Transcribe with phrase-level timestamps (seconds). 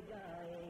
[0.00, 0.63] جائے۔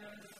[0.00, 0.39] اهدنا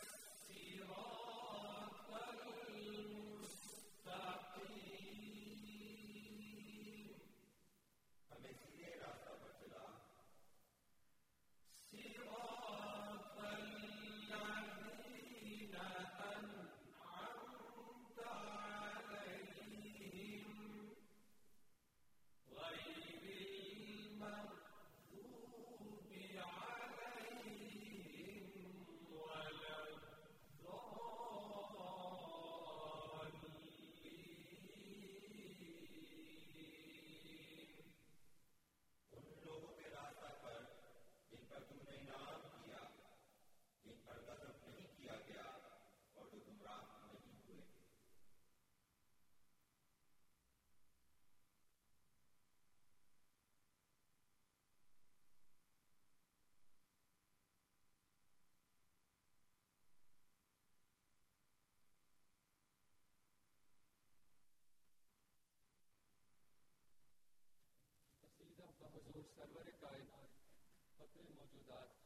[69.41, 72.00] سرور کائنات اپنے موجودات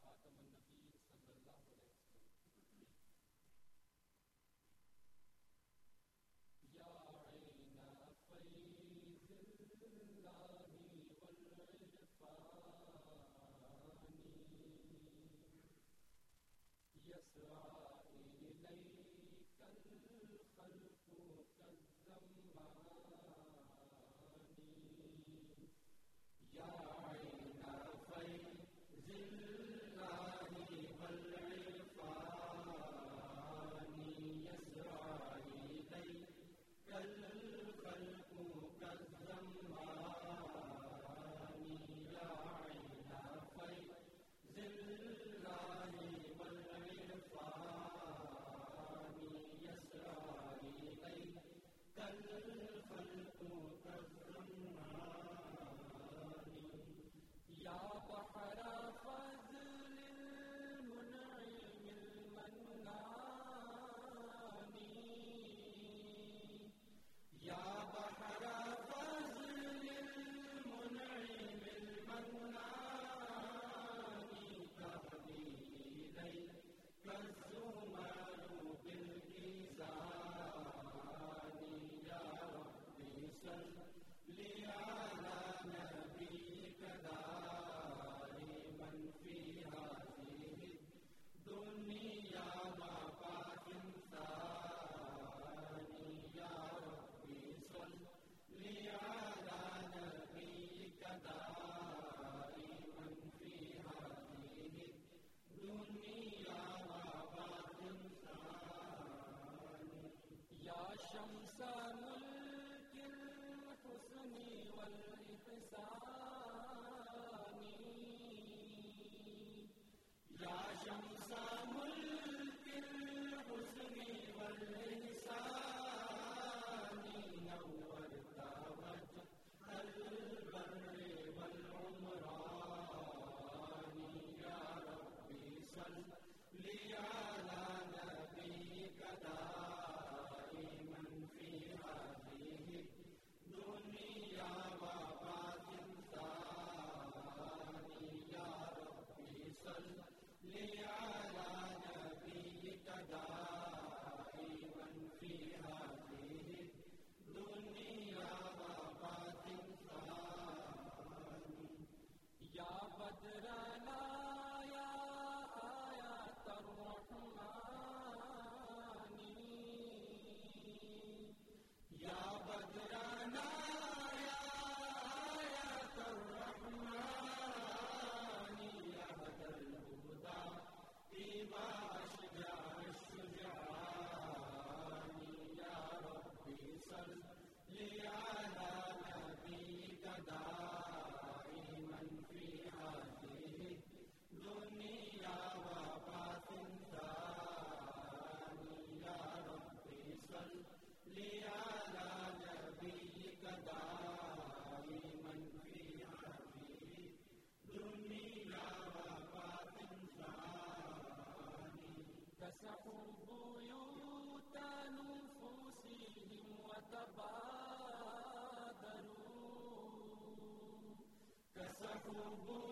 [222.34, 222.63] كسحوا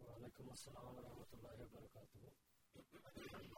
[0.00, 3.57] وعلیکم السلام ورحمۃ اللہ وبرکاتہ۔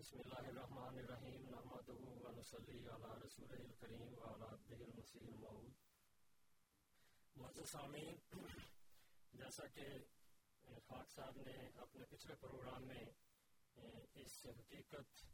[0.00, 5.72] بسم اللہ الرحمن الرحیم، نحمدہ و نصلی علی رسول الکریم و علی عبدہ المسیح الموعود.
[7.36, 8.16] معزز سامعین،
[9.32, 9.84] جیسا کہ
[10.86, 13.04] خاک صاحب نے اپنے پچھلے پروگرام میں
[14.14, 15.24] اس حقیقت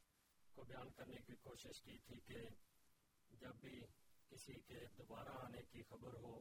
[0.57, 2.43] کو بیان کرنے کی کوشش کی تھی کہ
[3.45, 3.81] جب بھی
[4.31, 6.41] کسی کے دوبارہ آنے کی خبر ہو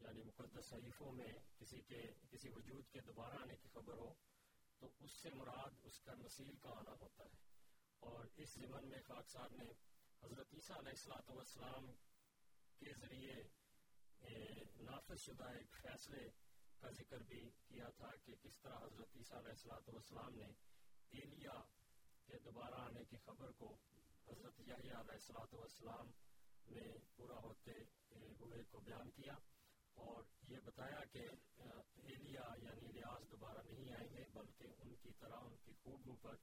[0.00, 4.12] یعنی مقدس صحیفوں میں کسی کے، کسی وجود کے دوبارہ آنے کی خبر ہو،
[4.80, 7.50] تو اس سے مراد اس کا مسیح کا آنا ہوتا ہے۔
[8.02, 9.68] اور اس زمن میں خاک صاحب نے
[10.22, 11.90] حضرت عیسیٰ علیہ السلاۃ والسلام
[12.80, 13.42] کے ذریعے
[14.82, 16.28] نافذ شدہ ایک فیصلے
[16.80, 20.50] کا ذکر بھی کیا تھا کہ کس طرح حضرت عیسیٰ علیہ السلاۃ والسلام نے
[21.12, 21.60] ایلیا
[22.28, 23.72] کے دوبارہ آنے کی خبر کو
[24.28, 26.10] حضرت یحییٰ علیہ السلاۃ والسلام
[26.68, 26.86] نے
[27.16, 27.72] پورا ہوتے
[28.40, 29.34] ہوئے کو بیان کیا
[29.96, 31.26] اور یہ بتایا کہ
[31.58, 36.36] ایلیا یعنی لیاز دوبارہ نہیں آئیں گے بلکہ ان کی طرح ان کی خوبوں پر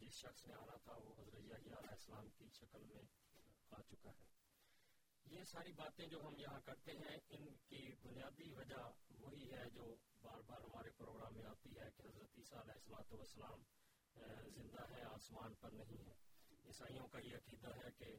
[0.00, 3.02] جس شخص نے آنا تھا، وہ حضرت علیہ السلام کی شکل میں
[3.70, 4.26] آ چکا ہے۔
[5.26, 8.82] یہ ساری باتیں جو ہم یہاں کرتے ہیں، ان کی بنیادی وجہ
[9.20, 13.12] وہی ہے جو بار بار ہمارے پروگرام میں آتی ہے کہ حضرت عیسیٰ علیہ السلاۃ
[13.12, 13.62] والسلام
[14.54, 16.14] زندہ ہے، آسمان پر نہیں ہے۔
[16.64, 18.16] عیسائیوں کا یہ عقیدہ ہے کہ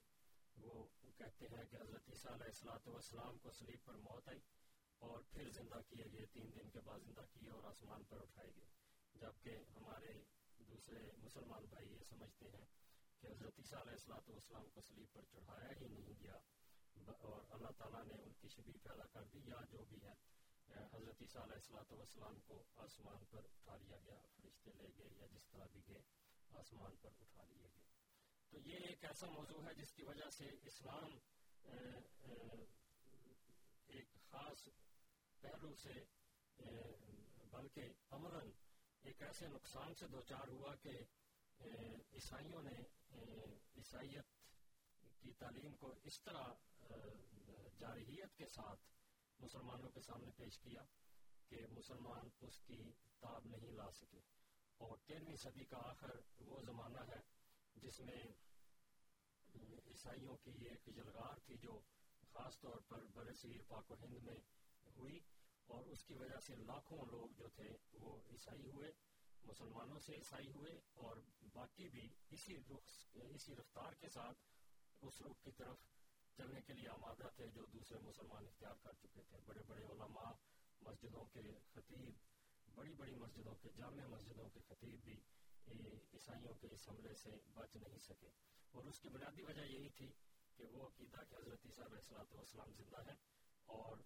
[0.57, 0.87] وہ
[1.17, 4.39] کہتے ہیں کہ حضرت عیسیٰ علیہ السلاۃ والسلام کو سلیب پر موت آئی
[5.01, 8.51] اور پھر زندہ کیے گئے، تین دن کے بعد زندہ کیے اور آسمان پر اٹھائے
[8.55, 8.67] گئے۔
[9.13, 10.13] جبکہ ہمارے
[10.71, 12.65] دوسرے مسلمان بھائی یہ سمجھتے ہیں
[13.21, 16.37] کہ حضرت عیسیٰ علیہ السلاۃ والسلام کو سلیب پر چڑھایا ہی نہیں گیا۔
[17.19, 20.13] اور اللہ تعالیٰ نے ان کی شبی پیدا کر دی یا جو بھی ہے
[20.93, 25.25] حضرت عیسیٰ علیہ السلاۃ والسلام کو آسمان پر اٹھا لیا گیا، فرشتے لے گئے یا
[25.31, 26.01] جس طرح بھی گئے،
[26.59, 27.83] آسمان پر اٹھا لیے گئے۔
[28.51, 31.17] تو یہ ایک ایسا موضوع ہے جس کی وجہ سے اسلام
[33.87, 34.67] ایک خاص
[35.41, 35.93] پہلو سے
[37.51, 38.51] بلکہ عملاً
[39.03, 40.89] ایک ایسے نقصان سے دوچار ہوا کہ
[42.13, 42.77] عیسائیوں نے
[43.77, 44.25] عیسائیت
[45.19, 46.47] کی تعلیم کو اس طرح
[47.79, 48.79] جارحیت کے ساتھ
[49.39, 50.81] مسلمانوں کے سامنے پیش کیا
[51.47, 54.19] کہ مسلمان اس کی تاب نہیں لا سکے۔
[54.77, 56.09] اور تیرہویں صدی کا آخر
[56.39, 57.21] وہ زمانہ ہے
[57.75, 58.23] جس میں
[59.87, 61.79] عیسائیوں کی ایک جلغار تھی جو
[62.33, 64.37] خاص طور پر برصغیر پاک و ہند میں
[64.97, 65.19] ہوئی۔
[65.69, 68.91] اور اس کی وجہ سے لاکھوں لوگ جو تھے وہ عیسائی ہوئے،
[69.45, 71.17] مسلمانوں سے عیسائی ہوئے اور
[71.53, 74.37] باقی بھی اسی رخ اسی رفتار کے ساتھ
[75.01, 75.77] اس رخ کی طرف
[76.37, 80.31] چلنے کے لیے آمادہ تھے جو دوسرے مسلمان اختیار کر چکے تھے۔ بڑے بڑے علماء،
[80.81, 81.41] مسجدوں کے
[81.73, 82.13] خطیب،
[82.75, 85.19] بڑی بڑی مسجدوں کے، جامع مسجدوں کے خطیب بھی
[86.13, 88.29] عیسائیوں کے اس حملے سے بچ نہیں سکے۔
[88.71, 90.11] اور اس کی بنیادی وجہ یہی تھی
[90.55, 93.38] کہ وہ عقیدہ کہ حضرت عیسیٰ علیہ السلاۃ والسلام زندہ ہے
[93.69, 93.97] اور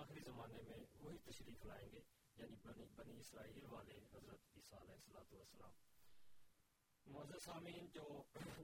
[0.00, 2.00] آخری زمانے میں وہی تشریف لائیں گے
[2.36, 5.78] یعنی بنی بنی اسرائیل والے حضرت عیسیٰ علیہ السلاۃ والسلام۔
[7.06, 8.06] معزز سامعین، جو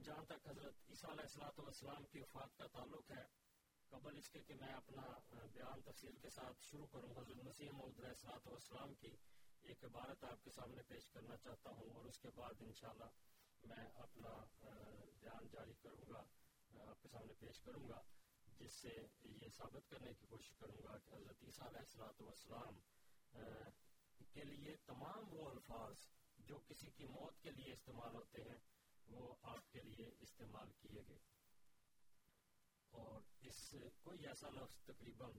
[0.04, 3.24] جہاں تک حضرت عیسیٰ علیہ السلاۃ والسلام کی وفات کا تعلق ہے،
[3.92, 5.06] قبل اس کے کہ میں اپنا
[5.52, 9.14] بیان تفصیل کے ساتھ شروع کروں، حضرت مسیح محمد علیہ السلاۃ والسلام کی
[9.64, 13.10] ایک عبارت آپ کے سامنے پیش کرنا چاہتا ہوں، اور اس کے بعد انشاءاللہ
[13.62, 14.34] میں اپنا
[15.20, 16.22] بیان جاری کروں گا
[16.88, 18.00] آپ کے سامنے پیش کروں گا۔
[18.58, 18.88] جس سے
[19.24, 22.78] یہ ثابت کرنے کی کوشش کروں گا کہ حضرت عیسیٰ علیہ السلاۃ والسلام
[24.32, 25.94] کے لیے تمام وہ الفاظ
[26.38, 28.58] جو کسی کی موت کے لیے استعمال ہوتے ہیں،
[29.08, 31.18] وہ آپ کے لیے استعمال کیے گئے۔
[32.90, 35.30] اور اس کوئی ایسا لفظ تقریباً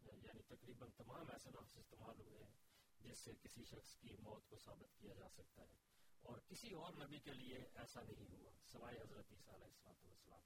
[0.00, 2.56] یعنی تقریباً تمام ایسے لفظ استعمال ہوئے ہیں
[3.00, 5.76] جس سے کسی شخص کی موت کو ثابت کیا جا سکتا ہے۔
[6.20, 10.42] اور کسی اور نبی کے لیے ایسا نہیں ہوا، سوائے حضرت عیسیٰ علیہ السلاۃ والسلام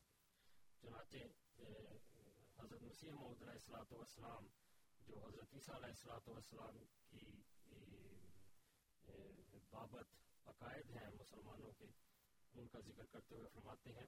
[0.80, 1.16] چنانچہ
[2.62, 4.46] حضرت مسیح محمد علیہ السلاۃ والسلام،
[5.07, 6.77] جو حضرت عیسیٰ علیہ السلاۃ والسلام
[7.09, 7.25] کی
[9.70, 10.12] بابت
[10.46, 11.87] عقائد ہیں مسلمانوں کے،
[12.55, 14.07] ان کا ذکر کرتے ہوئے فرماتے ہیں،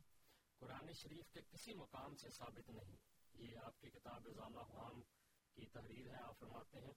[0.61, 2.97] قرآن شریف کے کسی مقام سے ثابت نہیں۔
[3.39, 5.01] یہ آپ کی کتاب ازالہ حام
[5.57, 6.93] کی تحریر ہے، آپ فرماتے ہیں،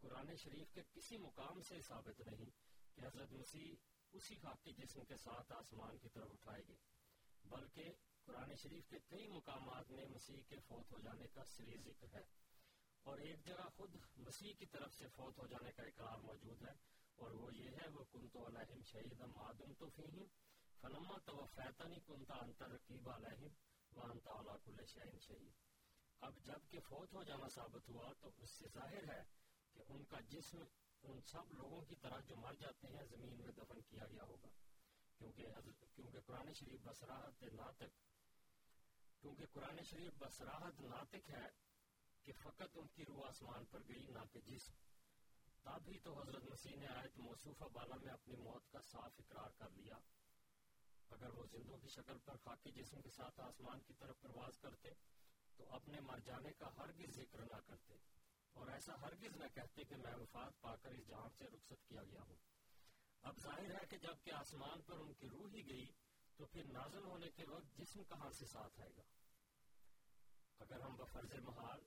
[0.00, 2.50] قرآن شریف کے کسی مقام سے ثابت نہیں
[2.94, 3.74] کہ حضرت مسیح
[4.12, 6.76] اسی خاکی جسم کے ساتھ آسمان کی طرف اٹھائے گئے،
[7.44, 7.92] بلکہ
[8.28, 12.22] قرآن شریف کے کئی مقامات میں مسیح کے فوت ہو جانے کا سری ذکر ہے۔
[13.02, 16.72] اور ایک جگہ خود مسیح کی طرف سے فوت ہو جانے کا اقرار موجود ہے۔
[17.16, 20.24] اور وہ یہ ہے، وہ کن تو علیہم شہید آدم تو فیم
[20.80, 23.48] فلما تو فیتنی کنتا انتر رقیب علیہم
[23.92, 25.52] وانتا علا کل شہین شہید۔
[26.20, 29.22] اب جبکہ فوت ہو جانا ثابت ہوا، تو اس سے ظاہر ہے
[29.72, 30.58] کہ ان کا جسم
[31.02, 34.48] ان سب لوگوں کی طرح جو مر جاتے ہیں، زمین میں دفن کیا گیا ہوگا۔
[35.18, 38.17] کیونکہ حضرت کیونکہ قرآن شریف بسراحت ناطق
[39.20, 41.48] کیونکہ قرآن شریف بسراحت ناطق ہے
[42.22, 44.72] کہ فقط ان کی روح آسمان پر گئی، نہ کہ جسم۔
[45.62, 49.50] تب ہی تو حضرت مسیح نے آیت موصوفہ بالا میں اپنی موت کا صاف اقرار
[49.58, 49.94] کر لیا۔
[51.10, 54.88] اگر وہ زندوں کی شکل پر خاکی جسم کے ساتھ آسمان کی طرف پرواز کرتے،
[55.56, 57.94] تو اپنے مر جانے کا ہرگز ذکر نہ کرتے۔
[58.52, 62.02] اور ایسا ہرگز نہ کہتے کہ میں وفات پا کر اس جہاں سے رخصت کیا
[62.02, 62.36] گیا ہوں۔
[63.22, 65.86] اب ظاہر ہے کہ جبکہ آسمان پر ان کی روح ہی گئی
[66.38, 69.02] تو پھر نازل ہونے کے وقت جسم کہاں سے ساتھ آئے گا؟
[70.58, 71.80] اگر ہم بفرض محال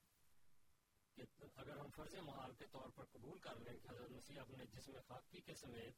[1.56, 4.92] اگر ہم فرض محال کے طور پر قبول کر لیں کہ حضرت مسیح اپنے جسم
[5.08, 5.96] خاکی کے سمیت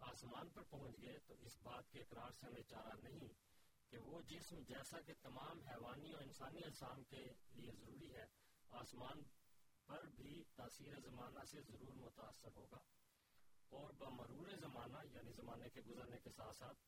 [0.00, 3.28] آسمان پر پہنچ گئے، تو اس بات کے اقرار سے ہمیں چارہ نہیں
[3.90, 8.26] کہ وہ جسم جیسا کہ تمام حیوانی اور انسانی اجسام کے لیے ضروری ہے،
[8.70, 9.22] آسمان
[9.86, 12.78] پر بھی تاثیر زمانہ سے ضرور متاثر ہوگا۔
[13.68, 16.78] اور بمرور زمانہ یعنی زمانے کے گزرنے کے ساتھ ساتھ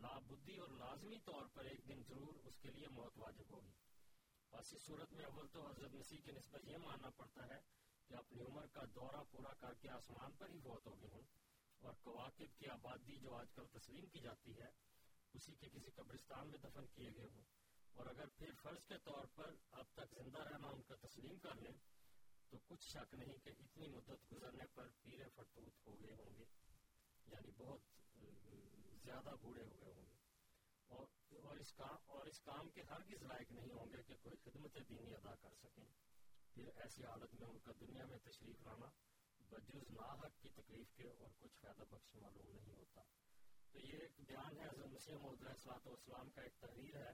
[0.00, 3.72] لابدی اور لازمی طور پر ایک دن ضرور اس کے لیے موت واجب ہوگی۔
[4.52, 7.60] بس اس صورت میں اول تو حضرت مسیح کی نسبت یہ ماننا پڑتا ہے
[8.06, 11.22] کہ اپنی عمر کا دورہ پورا کر کے آسمان پر ہی فوت ہو گئے ہوں
[11.78, 14.68] اور کواقب کی آبادی جو آج کل تسلیم کی جاتی ہے،
[15.32, 17.42] اسی کے کسی قبرستان میں دفن کیے گئے ہوں۔
[17.92, 21.54] اور اگر پھر فرض کے طور پر اب تک زندہ رہنا ان کا تسلیم کر
[21.54, 21.72] لیں،
[22.48, 26.44] تو کچھ شک نہیں کہ اتنی مدت گزرنے پر پیرے فرتوت ہو گئے ہوں گے۔
[27.26, 27.80] یعنی بہت
[29.06, 30.16] زیادہ بوڑھے ہوئے ہوں گے۔
[30.88, 34.36] اور اور اس کام اور اس کام کے ہرگز لائق نہیں ہوں گے کہ کوئی
[34.44, 35.84] خدمت دینی ادا کر سکیں۔
[36.54, 38.86] پھر ایسی حالت میں ان کا دنیا میں تشریف لانا
[39.50, 43.02] بجز ناحق کی تکلیف کے اور کچھ فائدہ بخش معلوم نہیں ہوتا۔
[43.72, 47.12] تو یہ ایک بیان ہے حضرت مسیح محمد علیہ السلام کا ایک تحریر ہے،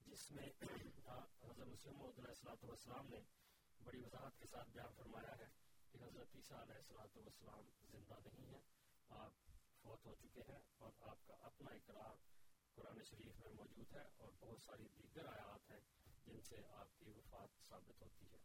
[0.00, 0.46] جس میں
[1.42, 3.18] حضرت مسیح محمد علیہ السلام نے
[3.84, 5.46] بڑی وضاحت کے ساتھ بیان فرمایا ہے
[5.90, 8.60] کہ حضرت عیسیٰ علیہ السلاۃ والسلام زندہ نہیں ہیں۔
[9.08, 9.47] آپ
[9.88, 12.16] فوت ہو چکے ہیں اور آپ کا اپنا اقرار
[12.74, 15.80] قرآن شریف میں موجود ہے اور بہت ساری دیگر آیات ہیں
[16.26, 18.38] جن سے آپ کی وفات ثابت ہوتی ہے۔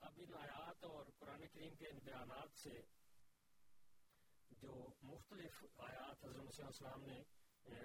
[0.00, 2.82] اب ان آیات اور قرآن کریم کے ان بیانات سے
[4.50, 7.22] جو مختلف آیات حضرت مسیح السلام نے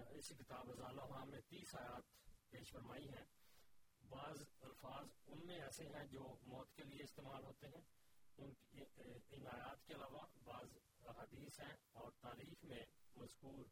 [0.10, 2.04] اسی کتاب ازالہ میں تیس آیات
[2.50, 3.26] پیش فرمائی ہیں۔
[4.10, 7.82] بعض الفاظ ان میں ایسے ہیں جو موت کے لیے استعمال ہوتے ہیں۔
[8.38, 8.54] ان
[9.30, 10.68] ان آیات کے علاوہ بعض
[11.10, 13.66] حدیث ہیں اور تاریخ میں مذکور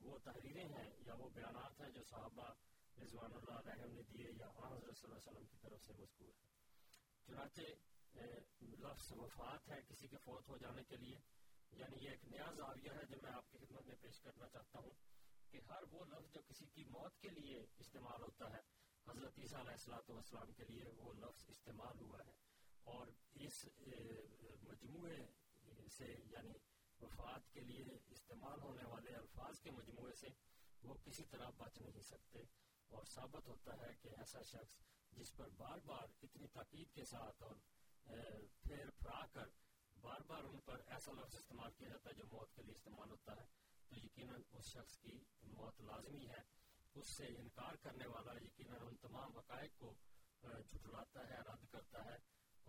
[0.00, 2.52] وہ تحریریں ہیں یا وہ بیانات ہیں جو صحابہ
[3.02, 6.28] رضوان اللہ علیہ نے دیے یا حضرت صلی اللہ علیہ وسلم کی طرف سے مذکور
[6.28, 6.48] ہے
[7.26, 7.60] چنانچہ
[8.62, 11.18] لفظ وفات ہے کسی کے فوت ہو جانے کے لیے۔
[11.72, 14.78] یعنی یہ ایک نیا زاویہ ہے جو میں آپ کی خدمت میں پیش کرنا چاہتا
[14.78, 14.90] ہوں
[15.50, 18.60] کہ ہر وہ لفظ جو کسی کی موت کے لیے استعمال ہوتا ہے،
[19.08, 22.32] حضرت عیسیٰ علیہ السلاۃ والسلام کے لیے وہ لفظ استعمال ہوا ہے۔
[22.84, 23.64] اور اس
[24.62, 25.16] مجموعے
[25.90, 26.52] سے یعنی
[27.00, 30.28] وفات کے لیے استعمال ہونے والے الفاظ کے مجموعے سے
[30.82, 32.38] وہ کسی طرح بچ نہیں سکتے
[32.88, 34.78] اور ثابت ہوتا ہے کہ ایسا شخص
[35.12, 37.56] جس پر بار بار اتنی تاکید کے ساتھ اور
[38.62, 39.48] پھر پھرا کر
[40.00, 43.10] بار بار ان پر ایسا لفظ استعمال کیا جاتا ہے جو موت کے لیے استعمال
[43.10, 43.46] ہوتا ہے،
[43.88, 46.42] تو یقیناً اس شخص کی موت لازمی ہے۔
[46.94, 49.94] اس سے انکار کرنے والا یقیناً ان تمام حقائق کو
[50.42, 52.16] جھٹلاتا ہے، رد کرتا ہے۔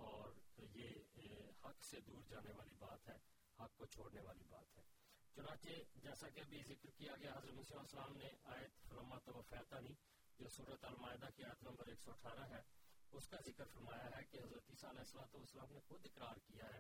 [0.02, 0.90] اور یہ
[1.66, 3.18] حق سے دور جانے والی بات ہے،
[3.60, 4.84] حق کو چھوڑنے والی بات ہے۔
[5.36, 9.94] چنانچہ جیسا کہ ابھی ذکر کیا گیا، حضرت مسیح السلام نے آیت فلما تو فیتانی
[10.38, 12.62] جو صورت المائدہ کی آیت نمبر 118 ہے،
[13.12, 16.80] اس کا ذکر فرمایا ہے کہ حضرت عیسیٰ علیہ السلام نے خود اقرار کیا ہے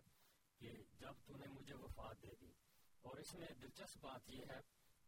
[0.57, 2.51] کہ جب تو نے مجھے وفات دے دی۔
[3.01, 4.59] اور اس میں دلچسپ بات یہ ہے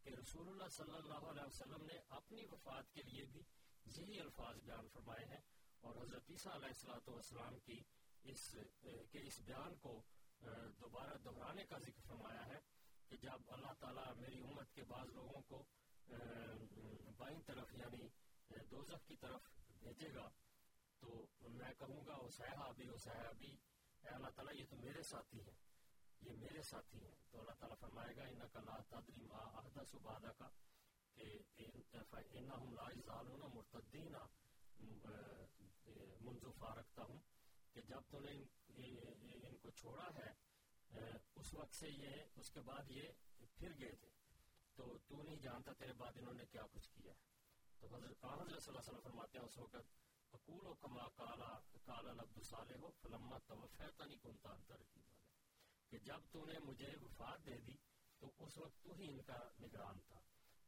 [0.03, 3.41] کہ رسول اللہ صلی اللہ علیہ وسلم نے اپنی وفات کے لیے بھی
[3.85, 5.41] یہی الفاظ بیان فرمائے ہیں۔
[5.81, 7.83] اور حضرت عیسیٰ علیہ السلاۃ والسلام کی
[8.31, 8.43] اس
[9.11, 10.01] کے اس بیان کو
[10.79, 12.59] دوبارہ دہرانے کا ذکر فرمایا ہے
[13.09, 15.63] کہ جب اللہ تعالیٰ میری امت کے بعض لوگوں کو
[17.17, 18.07] بائیں طرف یعنی
[18.71, 19.41] دوزخ کی طرف
[19.79, 20.27] بھیجے گا،
[21.01, 21.25] تو
[21.59, 23.51] میں کہوں گا وہ صحابی وہ صحابی،
[24.03, 25.55] اے اللہ تعالیٰ، یہ تو میرے ساتھی ہیں،
[26.21, 27.15] یہ میرے ساتھی ہیں.
[27.31, 30.49] تو اللہ تعالیٰ فرمائے گا، انکا لا تدری ما احدث بعد کا
[31.17, 31.27] کہ
[32.37, 34.15] انہم لا یزالون مرتدین
[36.21, 37.19] منذ فارقتا ہوں
[37.73, 38.31] کہ جب تو نے
[39.47, 40.43] ان کو چھوڑا ہے
[41.35, 43.01] اس وقت سے یہ اس کے بعد یہ
[43.55, 44.09] پھر گئے تھے۔
[44.75, 47.13] تو تو نہیں جانتا تیرے بعد انہوں نے کیا کچھ کیا۔
[47.79, 49.75] تو حضرت حضرت صلی اللہ علیہ وسلم فرماتے ہیں اس وقت
[50.31, 55.03] اقول و کما کالا کالا لبد صالح ہو فلما توفیتنی کنتا ترکیب
[55.89, 57.73] کہ جب تو نے مجھے وفات دے دی،
[58.19, 60.19] تو اس وقت تو ہی ان کا نگران تھا۔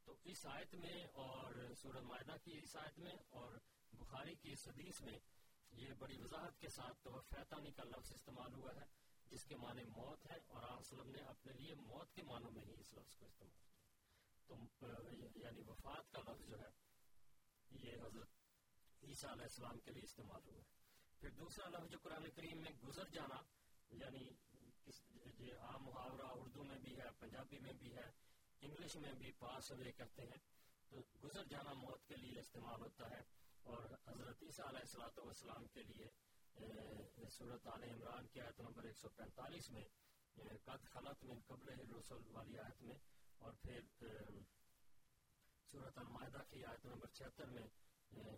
[0.04, 3.52] تو اس آیت میں اور سورہ معدہ کی اس آیت میں اور
[3.94, 5.20] بخاری کی اس حدیث میں
[5.76, 8.86] یہ بڑی وضاحت کے ساتھ توفیتانی کا لفظ استعمال ہوا ہے،
[9.30, 12.64] جس کے معنی موت ہے، اور آپ وسلم نے اپنے لیے موت کے معنوں میں
[12.66, 13.72] ہی اس لفظ کو استعمال کیا۔
[14.48, 16.70] تو یعنی وفات کا لفظ جو ہے،
[17.72, 18.30] یہ حضرت
[19.04, 20.74] عیسیٰ علیہ السلام کے لیے استعمال ہوا ہے۔
[21.20, 23.42] پھر دوسرا لفظ جو قرآن کریم میں گزر جانا
[23.90, 24.30] یعنی
[25.40, 28.12] یہ عام محاورہ اردو میں بھی ہے، پنجابی میں بھی ہے،
[28.62, 30.38] انگلش میں بھی پاس ہوئے کہتے ہیں۔
[30.90, 35.66] تو گزر جانا موت کے لیے استعمال ہوتا ہے۔ اور حضرت عیسیٰ علیہ السلاۃ والسلام
[35.74, 36.08] کے لیے
[37.38, 39.86] صورت عال عمران کی آیت نمبر 145 میں
[40.66, 42.98] قد خلط من قبل رسول والی آیت میں،
[43.40, 43.80] اور پھر
[45.72, 47.68] صورت المائدہ کی آیت نمبر 76 میں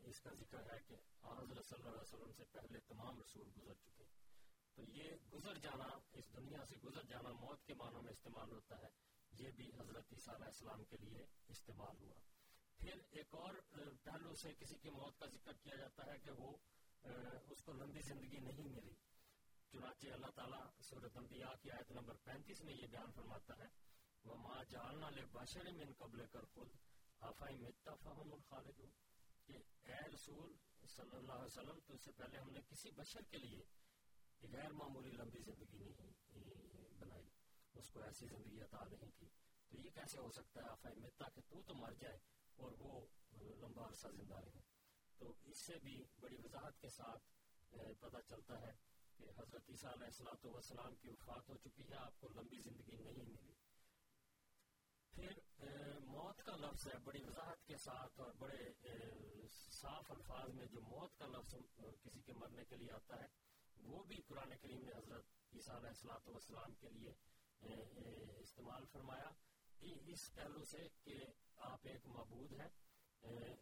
[0.05, 3.73] اس کا ذکر ہے کہ حضرت صلی اللہ علیہ وسلم سے پہلے تمام رسول گزر
[3.81, 4.05] چکے
[4.77, 8.77] تو یہ گزر جانا، اس دنیا سے گزر جانا موت کے معنوں میں استعمال ہوتا
[8.81, 8.89] ہے،
[9.31, 12.19] یہ بھی حضرت عیسیٰ علیہ السلام کے لیے استعمال ہوا۔
[12.77, 13.53] پھر ایک اور
[14.03, 16.57] پہلو سے کسی کی موت کا ذکر کیا جاتا ہے کہ وہ
[17.49, 18.93] اس کو لمبی زندگی نہیں ملی۔
[19.71, 23.67] چنانچہ اللہ تعالیٰ صورت انبیاء کی آیت نمبر پینتیس میں یہ بیان فرماتا ہے،
[24.25, 26.77] وَمَا جَعَلْنَا لِبَشَرٍ مِّن قَبْلِكَ الْخُلْدَ۔
[27.27, 28.91] أَفَإِن مِتَّ فَهُمُ الْخَالِدُونَ۔
[29.45, 29.53] کہ
[29.87, 30.55] اے رسول
[30.87, 33.63] صلی اللہ علیہ وسلم، تو اس سے پہلے ہم نے کسی بشر کے لیے
[34.41, 36.11] غیر معمولی لمبی زندگی نہیں
[36.99, 37.29] بنائی۔
[37.73, 39.25] اس کو ایسی زندگی عطا نہیں کی۔
[39.69, 43.05] تو یہ کیسے ہو سکتا ہے آفائی متا کہ تو تو مر جائے۔ اور وہ
[43.61, 44.61] لمبا عرصہ زندہ رہے۔
[45.19, 47.23] تو اس سے بھی بڑی وضاحت کے ساتھ
[47.99, 48.73] پتہ چلتا ہے
[49.17, 52.97] کہ حضرت عیسیٰ علیہ السلاۃ والسلام کی وفات ہو چکی ہے، آپ کو لمبی زندگی
[52.97, 53.53] نہیں ملی۔
[55.13, 58.61] پھر موت کا لفظ ہے، بڑی وضاحت کے ساتھ اور بڑے
[59.71, 61.55] صاف الفاظ میں جو موت کا لفظ
[62.03, 63.27] کسی کے مرنے کے لیے آتا ہے،
[63.87, 67.13] وہ بھی قرآن کریم نے حضرت عیسیٰ علیہ السلاۃ والسلام کے لیے
[68.37, 69.29] استعمال فرمایا۔
[69.81, 72.69] اس پہلو سے کہ آپ ایک معبود ہیں۔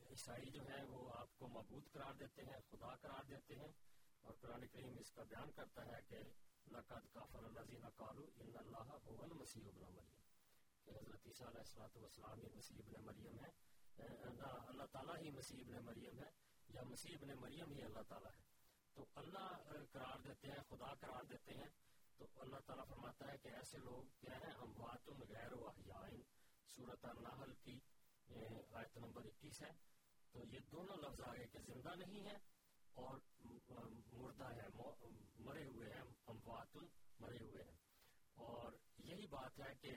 [0.09, 3.71] عیسائی جو ہیں وہ آپ کو معبود قرار دیتے ہیں، خدا قرار دیتے ہیں۔
[4.21, 6.17] اور قرآن کریم اس کا بیان کرتا ہے کہ
[6.67, 10.21] لقد کافر الذین قالوا ان اللہ هو المسیح ابن مریم۔
[10.83, 13.49] کہ حضرت عیسیٰ علیہ الصلوۃ والسلام یہ مسیح ابن مریم ہے
[14.67, 16.29] اللہ تعالیٰ ہی مسیح ابن مریم ہے
[16.67, 18.43] یا مسیح ابن مریم ہی اللہ تعالیٰ ہے۔
[18.93, 19.57] تو اللہ
[19.91, 21.69] قرار دیتے ہیں، خدا قرار دیتے ہیں۔
[22.17, 26.21] تو اللہ تعالیٰ فرماتا ہے کہ ایسے لوگ کیا ہیں؟ اموات غیر و احیائن
[26.75, 27.79] صورت النحل کی
[28.71, 29.71] آیت نمبر اکیس ہے۔
[30.31, 32.37] تو یہ دونوں لفظ آگے کہ زندہ نہیں ہے
[32.93, 33.19] اور
[34.13, 34.67] مردہ ہے
[35.39, 36.77] مرے ہوئے ہیں۔ اموات
[37.19, 37.77] مرے ہوئے ہیں۔
[38.33, 39.91] اور یہی بات ہے کہ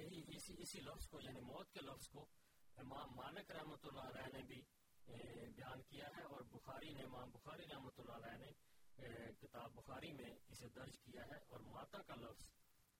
[0.00, 2.26] یہی، اسی اسی لفظ کو یعنی موت کے لفظ کو
[2.76, 4.62] امام مالک رحمۃ اللہ علیہ نے بھی
[5.56, 8.52] بیان کیا ہے اور بخاری نے، امام بخاری رحمۃ اللہ علیہ نے
[9.40, 12.48] کتاب بخاری میں اسے درج کیا ہے اور ماتا کا لفظ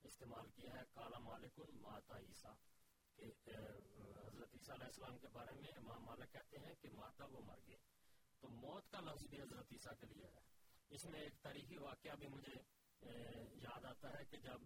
[0.03, 2.53] استعمال کیا ہے کالا مالک ماتا عیسیٰ
[3.15, 3.55] کہ
[4.27, 7.59] حضرت عیسیٰ علیہ السلام کے بارے میں امام مالک کہتے ہیں کہ ماتا وہ مر
[7.67, 7.77] گئے۔
[8.39, 10.41] تو موت کا لفظ بھی حضرت عیسیٰ کے لیے ہے۔
[10.89, 12.55] اس میں ایک تاریخی واقعہ بھی مجھے
[13.63, 14.61] یاد آتا ہے کہ جب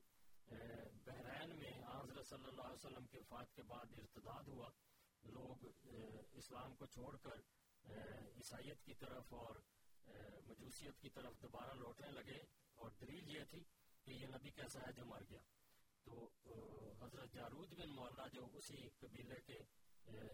[1.06, 4.70] بحرین میں حضرت صلی اللہ علیہ وسلم کے وفات کے بعد ارتداد ہوا،
[5.24, 5.66] لوگ
[6.32, 7.40] اسلام کو چھوڑ کر
[8.36, 9.56] عیسائیت کی طرف اور
[10.68, 12.38] مجوسیت کی طرف دوبارہ لوٹنے لگے
[12.76, 13.60] اور دلیل یہ تھی
[14.04, 15.40] کہ یہ نبی کیسا ہے جو مر گیا۔
[16.04, 16.28] تو
[17.02, 19.58] حضرت جارود بن مولا جو اسی قبیلے کے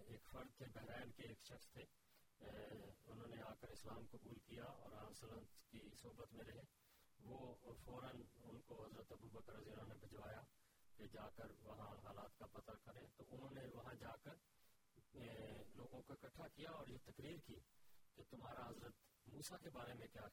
[0.08, 1.84] ایک فرد تھے، بحرین کے ایک شخص تھے
[3.12, 6.63] انہوں نے آ کر اسلام قبول کیا اور وسلم کی صحبت میں رہے۔
[7.19, 10.41] وہ فوراً ان کو حضرت ابو بکر رضی اللہ نے بھجوایا
[10.98, 14.36] کہ جا کر وہاں حالات کا پتہ کریں۔ تو انہوں نے وہاں جا کر
[15.76, 17.60] لوگوں کو اکٹھا کیا اور یہ تقریر کی
[18.15, 20.28] کہ تمہارا حضرت موسا کے بارے میں کیا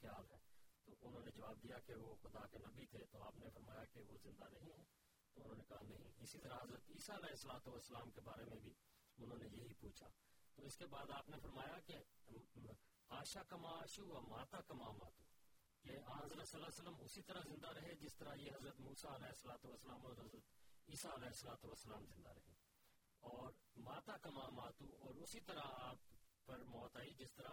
[0.00, 0.38] خیال ہے؟
[0.84, 3.84] تو انہوں نے جواب دیا کہ وہ خدا کے نبی تھے، تو آپ نے فرمایا
[3.84, 4.84] کہ وہ زندہ نہیں ہے
[5.34, 8.56] تو انہوں نے کہا نہیں۔ اسی طرح حضرت عیسیٰ علیہ السلاۃ والسلام کے بارے میں
[8.56, 8.72] بھی
[9.16, 10.08] انہوں نے یہی پوچھا۔
[10.54, 11.94] تو اس کے بعد آپ نے فرمایا کہ
[13.08, 15.24] آشا کما آشو و ماتا کما ماتو
[15.82, 19.14] کہ حضرت صلی اللہ علیہ وسلم اسی طرح زندہ رہے جس طرح یہ حضرت موسا
[19.14, 20.34] علیہ السلاۃ والسلام اور حضرت
[20.88, 22.54] عیسیٰ علیہ السلاۃ والسلام زندہ رہے۔
[23.18, 25.96] اور ماتا کما ماتو اور اسی طرح آپ
[26.44, 27.50] پر موت آئی جس طرح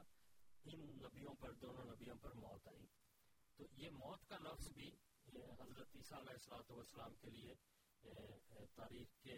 [0.66, 2.86] ان نبیوں پر، دونوں نبیوں پر موت آئی۔
[3.58, 4.90] تو یہ موت کا لفظ بھی
[5.60, 7.54] حضرت عیسیٰ علیہ السلاۃ والسلام کے لیے
[8.76, 9.36] تاریخ کے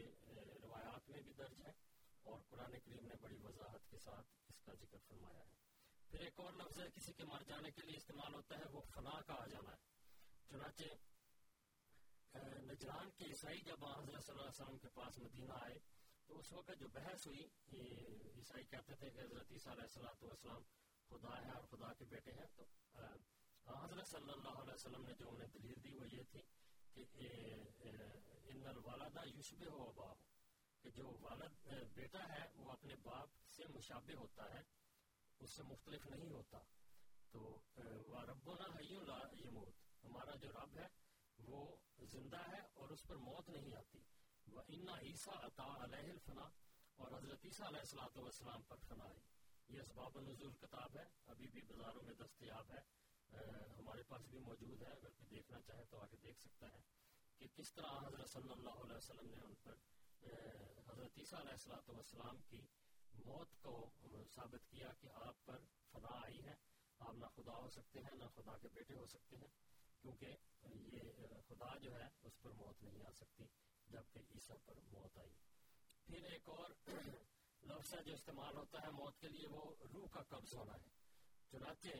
[0.63, 1.71] روایات میں بھی درج ہے
[2.23, 5.49] اور قرآن کریم نے بڑی وضاحت کے ساتھ اس کا ذکر فرمایا ہے۔
[6.11, 8.81] پھر ایک اور لفظ ہے، کسی کے مر جانے کے لیے استعمال ہوتا ہے، وہ
[8.93, 9.89] فنا کا آ جانا ہے۔
[10.49, 10.83] چنانچہ
[12.71, 15.79] نجران کے عیسائی جب حضرت صلی اللہ علیہ وسلم کے پاس مدینہ آئے،
[16.27, 17.43] تو اس وقت جو بحث ہوئی
[18.35, 20.61] عیسائی کہتے تھے کہ حضرت عیسیٰ علیہ السلام والسلام
[21.11, 22.63] خدا ہے اور خدا کے بیٹے ہیں تو
[23.75, 26.41] حضرت صلی اللہ علیہ وسلم نے جو انہیں دلیل دی وہ یہ تھی
[26.95, 27.05] کہ
[28.51, 30.13] ان الوالدہ یوشب ہو ابا
[30.83, 34.61] کہ جو والد بیٹا ہے وہ اپنے باپ سے مشابہ ہوتا ہے،
[35.39, 36.59] اس سے مختلف نہیں ہوتا۔
[37.33, 37.39] تو
[38.27, 40.87] ربنا حی لا یموت، ہمارا جو رب ہے
[41.39, 41.59] وہ
[42.11, 43.99] زندہ ہے اور اس پر موت نہیں آتی۔
[44.47, 46.47] وہ انا عیسیٰ عطا علیہ الفنا،
[46.99, 49.21] اور حضرت عیسیٰ علیہ السلاۃ والسلام پر فنا آئی۔
[49.71, 52.81] یہ اسباب النزول کتاب ہے، ابھی بھی بازاروں میں دستیاب ہے۔
[53.77, 56.79] ہمارے پاس بھی موجود ہے، اگر کوئی دیکھنا چاہے تو آگے دیکھ سکتا ہے
[57.37, 59.75] کہ کس طرح حضرت صلی اللہ علیہ وسلم نے ان پر
[60.87, 62.61] حضرت عیسیٰ علیہ السلاۃ والسلام کی
[63.25, 63.75] موت کو
[64.33, 65.59] ثابت کیا کہ آپ پر
[65.91, 66.55] فنا آئی ہے۔
[66.99, 69.47] آپ نہ خدا ہو سکتے ہیں، نہ خدا کے بیٹے ہو سکتے ہیں،
[70.03, 73.45] کیونکہ یہ خدا جو ہے، اس پر موت نہیں آ سکتی
[73.87, 75.33] جبکہ عیسیٰ پر موت آئی۔
[76.07, 76.69] پھر ایک اور
[77.63, 80.89] لفظ ہے جو استعمال ہوتا ہے موت کے لیے، وہ روح کا قبض ہونا ہے۔
[81.51, 81.93] چنانچہ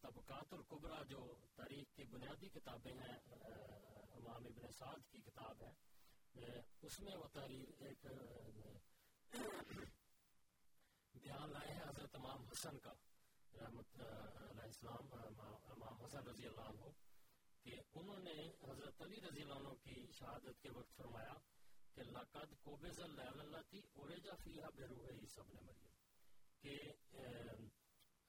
[0.00, 1.20] طبقات القبرا جو
[1.56, 3.16] تاریخ کی بنیادی کتابیں ہیں
[4.16, 5.72] امام ابن سعد کی کتاب ہے
[6.86, 8.06] اس میں وہ تحریر ایک
[11.14, 12.92] بیان لائے ہیں حضرت امام حسن کا،
[13.52, 15.14] رحمت علیہ السلام
[15.72, 16.90] امام حسن رضی اللہ عنہ،
[17.64, 21.34] کہ انہوں نے حضرت علی رضی اللہ عنہ کی شہادت کے وقت فرمایا
[21.94, 25.90] کہ لقد کوبز اللیلتی اوریجا فیہا بروح عیسیٰ ابن مریم،
[26.62, 26.76] کہ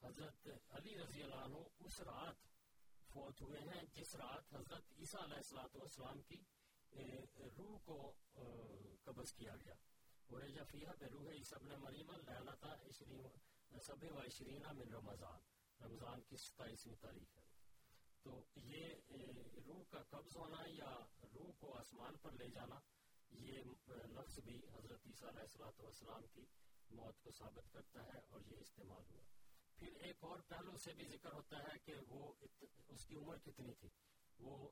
[0.02, 2.36] حضرت علی رضی اللہ عنہ اس رات
[3.14, 6.42] فوت ہوئے ہیں، جس رات حضرت عیسیٰ علیہ السلام کی
[7.58, 7.98] روح کو
[9.04, 9.74] قبض کیا گیا۔
[10.30, 12.76] اوریجا فیہا بروح عیسیٰ ابن مریم لیلتا
[13.86, 15.40] سب و عشرینہ من رمضان۔
[15.80, 17.42] رمضان کی ستائیسویں تاریخ ہے۔
[18.26, 18.86] تو یہ
[19.68, 20.92] روح کا قبض ہونا یا
[21.34, 22.80] روح کو آسمان پر لے جانا
[23.36, 26.46] یہ لفظ بھی حضرت عیسیٰ علیہ السلاۃ والسلام کی
[26.92, 29.24] موت کو ثابت کرتا ہے اور یہ استعمال ہوا۔
[29.76, 32.34] پھر ایک اور پہلو سے بھی ذکر ہوتا ہے کہ وہ
[32.88, 33.90] اس کی عمر کتنی تھی؟
[34.40, 34.70] وہ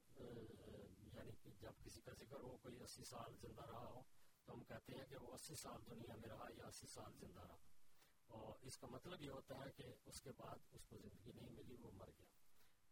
[1.13, 4.01] یعنی کہ جب کسی کا ذکر ہو، کوئی اسی سال زندہ رہا ہو،
[4.45, 7.39] تو ہم کہتے ہیں کہ وہ اسی سال دنیا میں رہا یا اسی سال زندہ
[7.39, 7.57] رہا۔
[8.27, 11.49] اور اس کا مطلب یہ ہوتا ہے کہ اس کے بعد اس کو زندگی نہیں
[11.49, 12.29] ملی، وہ مر گیا۔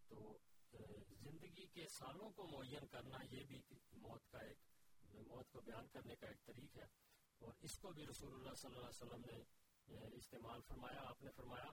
[0.08, 0.38] تو
[1.10, 4.58] زندگی کے سالوں کو معین کرنا یہ بھی موت کا ایک
[5.28, 6.86] موت کو بیان کرنے کا ایک طریق ہے
[7.39, 11.32] اور اس کو بھی رسول اللہ صلی اللہ علیہ وسلم نے استعمال فرمایا، آپ نے
[11.32, 11.69] فرمایا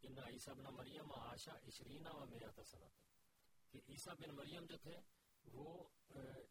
[0.00, 4.76] کہ نہ عیسیٰ بن مریم آشا عشرینہ و میت صنعت کہ عیسیٰ بن مریم جو
[4.76, 4.96] تھے،
[5.52, 5.88] وہ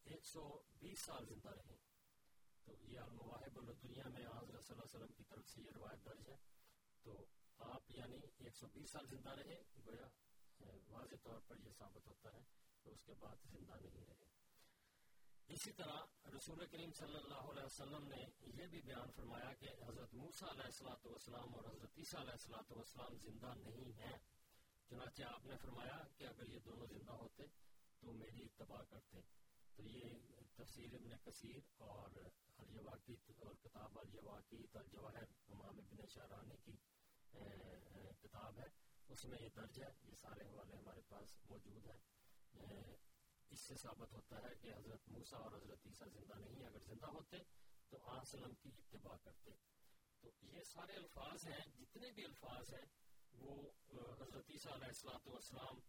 [0.04, 1.78] ایک سو بیس سال زندہ رہے۔
[2.64, 6.06] تو یہ المواہب الدنیا میں حضرت صلی اللہ علیہ وسلم کی طرف سے یہ روایت
[6.06, 6.38] درج ہے۔
[7.04, 7.26] تو
[7.58, 10.08] آپ یعنی ایک سو بیس سال زندہ رہے، گویا
[10.88, 12.44] واضح طور پر یہ ثابت ہوتا ہے
[12.84, 14.35] کہ اس کے بعد زندہ نہیں رہے۔
[15.48, 15.98] اسی طرح
[16.36, 18.24] رسول کریم صلی اللہ علیہ وسلم نے
[18.56, 22.72] یہ بھی بیان فرمایا کہ حضرت موسیٰ علیہ السلاۃ والسلام اور حضرت عیسیٰ علیہ السلاۃ
[22.72, 24.18] والسلام زندہ نہیں ہیں۔
[24.90, 27.44] چنانچہ آپ نے فرمایا کہ اگر یہ دونوں زندہ ہوتے
[28.00, 29.22] تو میری اتباع کرتے۔
[29.76, 30.18] تو یہ
[30.56, 32.18] تفسیر ابن کثیر اور
[32.58, 36.76] الواقی اور کتاب الواقیت الجواہر امام ابن شہرانی کی
[38.22, 38.68] کتاب ہے۔
[39.10, 42.00] اس میں یہ درج ہے، یہ سارے حوالے ہمارے پاس موجود ہیں۔
[43.50, 47.06] اس سے ثابت ہوتا ہے کہ حضرت موسا اور حضرت عیسیٰ زندہ نہیں اگر زندہ
[47.06, 47.38] ہوتے
[47.90, 49.52] تو آسلم کی اتباع کرتے۔
[50.22, 52.86] تو یہ سارے الفاظ ہیں، جتنے بھی الفاظ ہیں،
[53.34, 53.72] وہ
[54.22, 55.80] حضرت عیسیٰ علیہ السلاۃ والسلام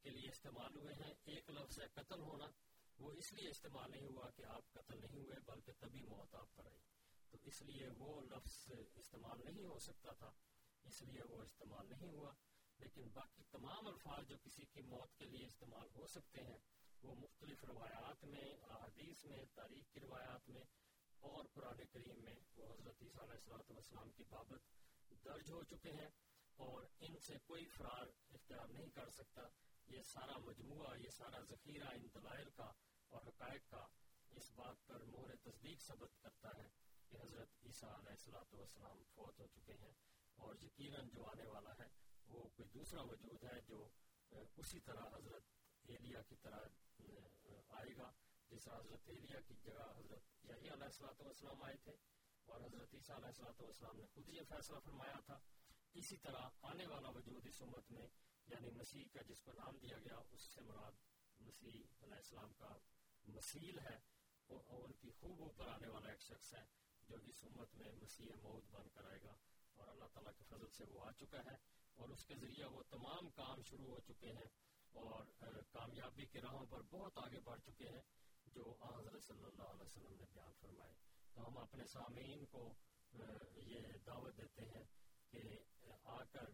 [0.00, 2.46] کے لیے استعمال ہوئے ہیں۔ ایک لفظ ہے قتل ہونا۔
[2.98, 6.54] وہ اس لیے استعمال نہیں ہوا کہ آپ قتل نہیں ہوئے، بلکہ تبھی موت آپ
[6.54, 6.78] پر آئی۔
[7.30, 10.30] تو اس لیے وہ لفظ استعمال نہیں ہو سکتا تھا۔
[10.84, 12.32] اس لیے وہ استعمال نہیں ہوا۔
[12.78, 16.58] لیکن باقی تمام الفاظ جو کسی کی موت کے لیے استعمال ہو سکتے ہیں
[17.04, 20.62] وہ مختلف روایات میں، احادیث میں، تاریخ کی روایات میں
[21.20, 24.72] اور قرآن کریم میں وہ حضرت عیسیٰ علیہ السلاۃ والسلام کی بابت
[25.24, 26.08] درج ہو چکے ہیں
[26.58, 29.42] اور ان سے کوئی فرار اختیار نہیں کر سکتا۔
[29.86, 32.70] یہ سارا مجموعہ، یہ سارا ذخیرہ ان دلائل کا
[33.08, 33.84] اور حقائق کا
[34.30, 36.68] اس بات پر مہر تصدیق ثبت کرتا ہے
[37.08, 39.92] کہ حضرت عیسیٰ علیہ السلاۃ والسلام فوت ہو چکے ہیں
[40.38, 41.88] اور یقیناً جو آنے والا ہے
[42.28, 43.88] وہ کوئی دوسرا وجود ہے جو
[44.30, 45.53] اسی طرح حضرت
[45.86, 46.60] ایلیا کی طرح
[47.78, 48.10] آئے گا۔
[48.50, 51.92] جس طرح حضرت ایلیا کی جگہ حضرت یہی علیہ السلاۃ والسلام آئے تھے،
[52.48, 55.38] اور حضرت عیسیٰ علیہ السلاۃ والسلام نے خود یہ فیصلہ فرمایا تھا۔
[55.94, 58.06] اسی طرح آنے والا وجود اس امت میں
[58.48, 61.02] یعنی مسیح کا جس کو نام دیا گیا، اس سے مراد
[61.40, 62.76] مسیح علیہ السلام کا
[63.28, 63.96] مسیل ہے۔
[64.48, 66.64] اور ان کی خوب اوپر آنے والا ایک شخص ہے،
[67.08, 69.34] جو اس امت میں مسیح موت بن کر آئے گا۔
[69.74, 71.56] اور اللہ تعالیٰ کے فضل سے وہ آ چکا ہے،
[71.94, 74.48] اور اس کے ذریعے وہ تمام کام شروع ہو چکے ہیں۔
[74.94, 75.24] اور
[75.72, 78.02] کامیابی کے راہوں پر بہت آگے بڑھ چکے ہیں،
[78.46, 80.92] جو حضرت صلی اللہ علیہ وسلم نے بیان فرمائے۔
[81.34, 82.72] تو ہم اپنے سامعین کو
[83.56, 84.84] یہ دعوت دیتے ہیں
[85.30, 85.42] کہ،
[86.04, 86.50] آ کر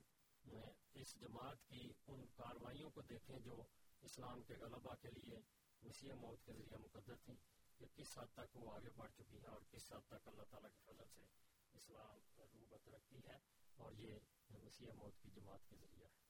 [0.95, 3.62] اس جماعت کی ان کاروائیوں کو دیکھیں جو
[4.01, 5.38] اسلام کے غلبہ کے لیے
[5.82, 7.36] مسیح موت کے ذریعے مقدر تھیں
[7.78, 10.70] کہ کس حد تک وہ آگے بڑھ چکی ہیں اور کس حد تک اللہ تعالیٰ
[10.70, 11.24] کے فضل سے
[11.72, 13.38] اسلام روبت رکھتی ہے
[13.76, 14.18] اور یہ
[14.51, 16.30] مسیح موت کی جماعت کے ذریعہ ہے۔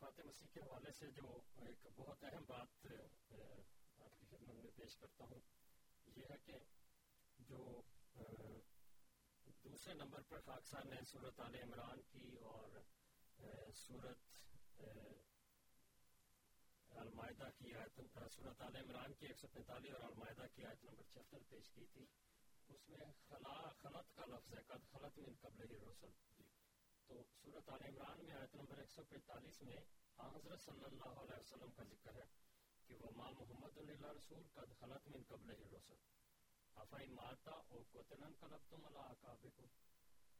[0.00, 1.30] فاتح مسیح کے حوالے سے جو
[1.66, 5.40] ایک بہت اہم بات آپ کی خدمت میں پیش کرتا ہوں،
[6.16, 6.58] یہ ہے کہ
[7.48, 7.60] جو
[9.64, 12.78] دوسرے نمبر پر خاکسار نے صورت عال عمران کی اور
[13.76, 14.80] صورت
[16.90, 18.00] المائدہ کی آیت
[18.34, 21.86] صورت عال عمران کی ایک سو پینتالیس اور المائدہ کی آیت نمبر چھہتر پیش کی
[21.92, 22.04] تھی۔
[22.68, 26.39] اس میں خلا، خلط کا لفظ ہے، قد خلط من قبل رسل
[27.10, 29.76] تو صورت عال عمران میں آیت نمبر ایک سو پینتالیس میں
[30.18, 32.26] حضرت صلی اللہ علیہ وسلم کا ذکر ہے
[32.86, 35.98] کہ وہ ماں محمد اللہ رسول قد خلط من قبل الرسل۔
[36.76, 39.66] افائی ماتا او قتلن قلبتم علی اعقابکم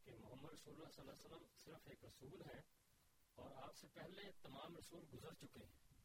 [0.04, 2.60] کہ محمد رسول اللہ صلی اللہ علیہ وسلم صرف ایک رسول ہے
[3.38, 5.98] اور آپ سے پہلے تمام رسول گزر چکے ہیں۔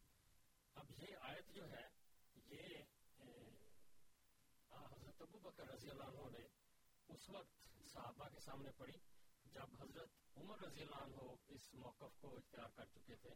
[0.76, 1.88] اب یہ آیت جو ہے،
[2.34, 2.64] یہ
[4.72, 6.46] حضرت ابو بکر رضی اللہ عنہ نے
[7.10, 7.54] اس وقت
[7.94, 8.98] صحابہ کے سامنے پڑی
[9.56, 13.34] جب حضرت عمر رضی اللہ عنہ اس موقف کو اختیار کر چکے تھے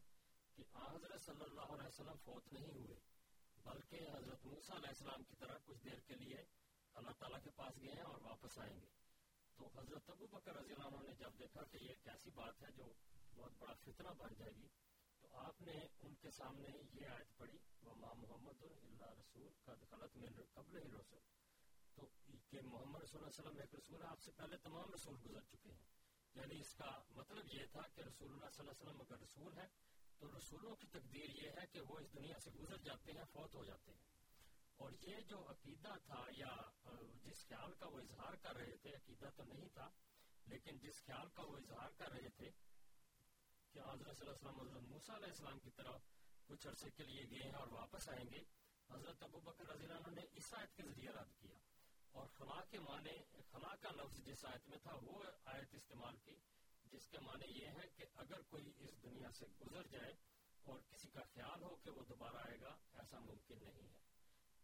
[0.55, 2.95] کہ حضرت صلی اللہ علیہ وسلم فوت نہیں ہوئے،
[3.65, 6.43] بلکہ حضرت موسیٰ علیہ السلام کی طرح کچھ دیر کے لیے
[6.95, 8.87] اللہ تعالیٰ کے پاس گئے ہیں اور واپس آئیں گے۔
[9.57, 12.61] تو حضرت ابو بکر رضی اللہ عنہ نے جب دیکھا کہ یہ ایک ایسی بات
[12.63, 12.91] ہے جو
[13.35, 14.67] بہت بڑا فتنہ بن جائے گی،
[15.21, 19.89] تو آپ نے ان کے سامنے یہ آیت پڑھی وہ ماں محمد اللہ رسول قد
[19.89, 21.23] خلط من قبل رسول
[21.97, 22.07] تو
[22.49, 25.47] کہ محمد رسول اللہ علیہ وسلم ایک رسول ہے، آپ سے پہلے تمام رسول گزر
[25.47, 25.97] چکے ہیں۔
[26.35, 29.57] یعنی اس کا مطلب یہ تھا کہ رسول اللہ صلی اللہ علیہ وسلم اگر رسول
[29.57, 29.67] ہے
[30.19, 33.55] تو رسولوں کی تقدیر یہ ہے کہ وہ اس دنیا سے گزر جاتے ہیں، فوت
[33.55, 34.07] ہو جاتے ہیں۔
[34.75, 36.55] اور یہ جو عقیدہ تھا یا
[37.23, 39.89] جس خیال کا وہ اظہار کر رہے تھے، عقیدہ تو نہیں تھا،
[40.45, 42.51] لیکن جس خیال کا وہ اظہار کر رہے تھے
[43.71, 46.01] کہ حضرت صلی اللہ علیہ وسلم، حضرت موسیٰ علیہ السلام کی طرف
[46.47, 48.43] کچھ عرصے کے لیے گئے ہیں اور واپس آئیں گے،
[48.89, 51.68] حضرت ابو بکر رضی اللہ عنہ نے اس آیت کے ذریعے رد کیا۔
[52.11, 53.17] اور خلا کے معنی
[53.51, 56.35] خلا کا لفظ جس آیت میں تھا، وہ آیت استعمال کی،
[56.83, 60.13] جس کے معنی یہ ہے کہ اگر کوئی اس دنیا سے گزر جائے
[60.63, 63.97] اور کسی کا خیال ہو کہ وہ دوبارہ آئے گا، ایسا ممکن نہیں ہے۔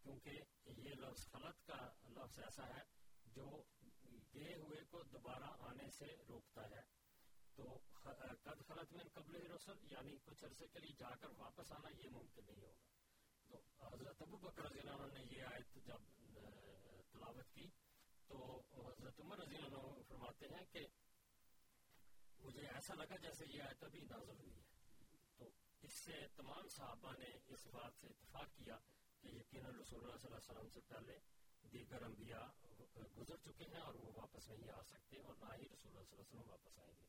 [0.02, 0.30] کیونکہ
[0.66, 2.84] یہ لفظ خلط کا لفظ ایسا ہے
[3.26, 3.64] جو
[4.36, 6.82] گئے ہوئے کو دوبارہ آنے سے روکتا ہے۔
[7.56, 7.80] تو
[8.44, 12.10] قد خلط میں قبل رسل یعنی کچھ عرصے کے لیے جا کر واپس آنا یہ
[12.10, 12.84] ممکن نہیں ہوگا۔
[13.48, 16.25] تو حضرت ابو بکر رضی اللہ عنہ نے یہ آیت جب
[17.26, 17.70] تلاوت کی
[18.30, 18.38] تو
[18.76, 20.86] حضرت عمر رضی اللہ عنہ فرماتے ہیں کہ
[22.40, 24.64] مجھے ایسا لگا جیسے یہ آیت ابھی نازل ہوئی ہے
[25.40, 25.50] تو
[25.84, 28.78] اس سے تمام صحابہ نے اس بات سے اتفاق کیا
[29.24, 31.18] کہ یقیناً رسول اللہ صلی اللہ علیہ وسلم سے پہلے
[31.64, 32.46] دیگر انبیاء
[33.18, 36.18] گزر چکے ہیں اور وہ واپس نہیں آ سکتے اور نہ ہی رسول اللہ صلی
[36.18, 37.04] اللہ علیہ وسلم واپس آئیں گے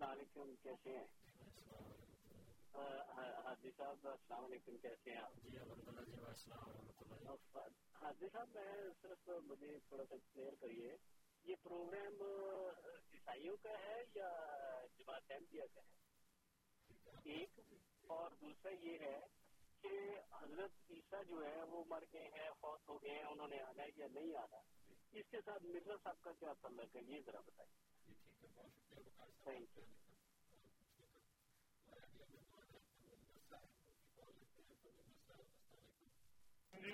[0.00, 1.06] السلام علیکم کیسے ہیں؟
[3.44, 5.32] حاضی صاحب السلام علیکم کیسے ہیں آپ؟
[8.20, 10.96] جی صاحب میں صرف مجھے تھوڑا سا کلیئر کریے
[11.44, 12.22] یہ پروگرام
[13.12, 14.30] عیسائیوں کا ہے یا
[14.98, 15.96] جماعت احمدیہ کا ہے؟
[17.24, 17.60] ایک
[18.06, 19.20] اور دوسرا یہ ہے
[19.80, 19.90] کہ
[20.32, 23.82] حضرت عیسیٰ جو ہے وہ مر گئے ہیں فوت ہو گئے ہیں انہوں نے آنا
[23.82, 24.60] ہے یا نہیں آنا؟
[25.12, 27.87] اس کے ساتھ مرزا صاحب کا کیا تعلق ہے؟ یہ ذرا بتائیے۔
[28.38, 28.46] جی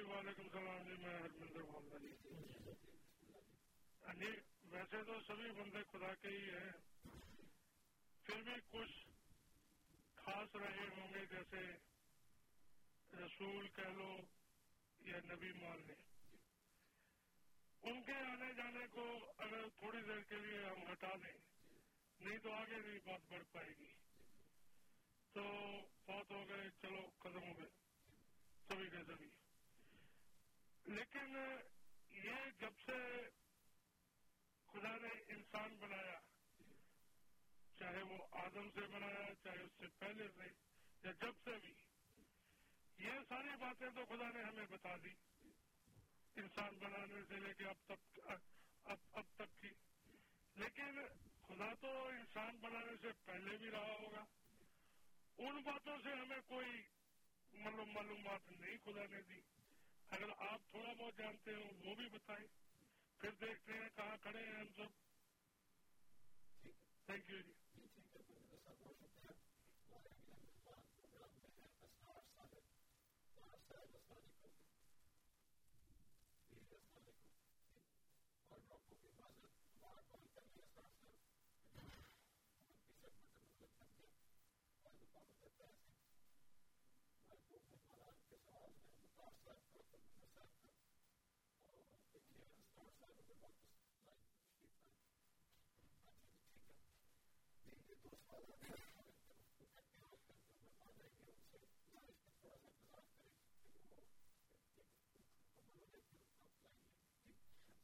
[0.03, 1.99] وعلیکم السلام جی میں ہرمندر بول رہا
[4.71, 6.73] ویسے تو سبھی بندے خدا کے ہی ہیں۔
[8.25, 9.09] پھر بھی کچھ
[10.15, 11.73] خاص رہے ہوں گے جیسے
[13.17, 14.17] رسول کہہ لو
[15.01, 16.14] یا نبی مان لیں۔
[17.85, 21.39] ان کے آنے جانے کو اگر تھوڑی دیر کے لیے ہم ہٹا دیں،
[22.21, 23.93] نہیں تو آگے بھی بات بڑھ پائے گی۔
[25.33, 25.43] تو
[26.07, 27.71] بہت ہو گئے، چلو ختم ہو گئے۔
[28.69, 29.29] سبھی کے سبھی۔
[30.85, 31.37] لیکن
[32.11, 33.29] یہ جب سے
[34.67, 36.19] خدا نے انسان بنایا،
[37.79, 40.45] چاہے وہ آدم سے بنایا، چاہے اس سے پہلے سے
[41.05, 41.73] یا جب سے بھی،
[42.99, 45.34] یہ ساری باتیں تو خدا نے ہمیں بتا دی۔
[46.37, 48.21] انسان بنانے سے لے کے اب تک،
[48.85, 49.69] اب اب تک کی۔
[50.55, 50.99] لیکن
[51.49, 54.25] خدا تو انسان بنانے سے پہلے بھی رہا ہوگا۔
[55.39, 56.83] ان باتوں سے ہمیں کوئی
[57.53, 59.41] معلوم معلومات نہیں خدا نے دی۔
[60.11, 62.47] اگر آپ تھوڑا بہت جانتے ہو، وہ بھی بتائیں۔
[63.21, 64.89] پھر دیکھتے ہیں کہاں کھڑے ہیں ہم سب۔
[67.07, 67.53] تھینک یو جی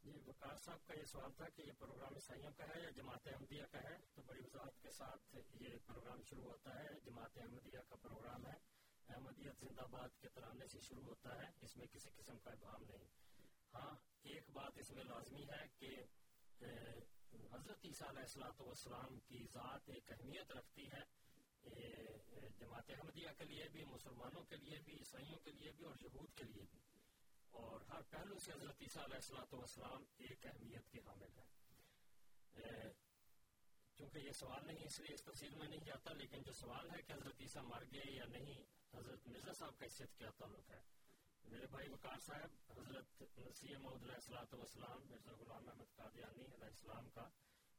[0.03, 3.27] جی وقار صاحب کا یہ سوال تھا کہ یہ پروگرام عیسائیوں کا ہے یا جماعت
[3.27, 7.79] احمدیہ کا ہے؟ تو بڑی وضاحت کے ساتھ یہ پروگرام شروع ہوتا ہے، جماعت احمدیہ
[7.89, 8.57] کا پروگرام ہے۔
[9.09, 12.83] احمدیت زندہ باد کے ترانے سے شروع ہوتا ہے، اس میں کسی قسم کا ابہام
[12.83, 13.07] نہیں۔
[13.73, 15.95] ہاں ایک بات اس میں لازمی ہے کہ
[17.51, 21.03] حضرت عیسیٰ علیہ السلاۃ والسلام کی ذات ایک اہمیت رکھتی ہے۔
[22.59, 26.33] جماعت احمدیہ کے لیے بھی، مسلمانوں کے لیے بھی، عیسائیوں کے لیے بھی اور یہود
[26.37, 26.79] کے لیے بھی۔
[27.49, 31.49] اور ہر پہلو سے حضرت عیسیٰ علیہ السلاۃ والسلام ایک اہمیت کے حامل ہے
[33.97, 37.01] چونکہ یہ سوال نہیں اس لیے اس تفصیل میں نہیں جاتا، لیکن جو سوال ہے
[37.01, 38.63] کہ حضرت عیسیٰ مر گئے یا نہیں،
[38.93, 40.79] حضرت مرزا صاحب کا حیثیت کیا تعلق ہے؟
[41.43, 46.65] میرے بھائی وقار صاحب، حضرت مسیح محدود علیہ السلاۃ والسلام، مرزا غلام احمد قادیانی علیہ
[46.65, 47.27] السلام کا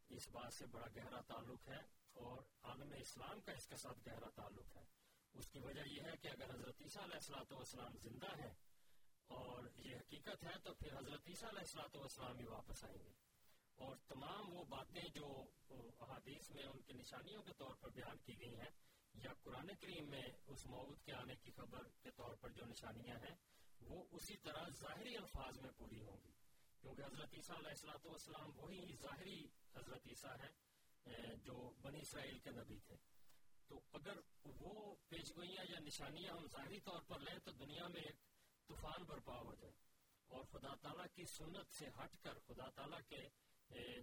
[0.09, 1.81] اس بات سے بڑا گہرا تعلق ہے
[2.13, 4.85] اور عالم اسلام کا اس کے ساتھ گہرا تعلق ہے۔
[5.33, 8.53] اس کی وجہ یہ ہے کہ اگر حضرت عیسیٰ علیہ السلاۃ والسلام زندہ ہے
[9.27, 13.13] اور یہ حقیقت ہے تو پھر حضرت عیسیٰ علیہ السلاۃ والسلام ہی واپس آئیں گے۔
[13.79, 18.39] اور تمام وہ باتیں جو احادیث میں ان کی نشانیوں کے طور پر بیان کی
[18.41, 18.71] گئی ہیں
[19.15, 23.17] یا قرآن کریم میں اس موت کے آنے کی خبر کے طور پر جو نشانیاں
[23.17, 23.37] ہیں،
[23.81, 26.31] وہ اسی طرح ظاہری الفاظ میں پوری ہوں گی۔
[26.81, 29.45] کیونکہ حضرت عیسیٰ علیہ السلاۃ والسلام وہی ظاہری
[29.77, 30.51] حضرت عیسیٰ ہے
[31.37, 32.97] جو بنی اسرائیل کے نبی تھے۔
[33.67, 38.17] تو اگر وہ پیشگوئیاں یا نشانیاں ہم ظاہری طور پر لیں، تو دنیا میں ایک
[38.67, 39.75] طوفان برپا ہو جائے۔
[40.29, 43.29] اور خدا تعالیٰ کی سنت سے ہٹ کر، خدا تعالیٰ کے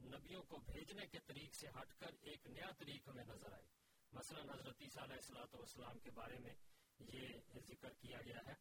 [0.04, 4.42] نبیوں کو بھیجنے کے طریق سے ہٹ کر ایک نیا طریق ہمیں نظر آئے۔ مثلا
[4.54, 6.54] حضرت عیسیٰ علیہ السلاۃ والسلام کے بارے میں
[7.00, 7.28] یہ
[7.68, 8.54] ذکر کیا گیا ہے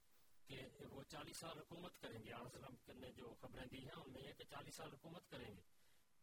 [0.46, 4.22] کہ وہ چالیس سال حکومت کریں گے۔ آسلم نے جو خبریں دی ہیں، ان میں
[4.22, 5.60] یہ کہ چالیس سال حکومت کریں گے۔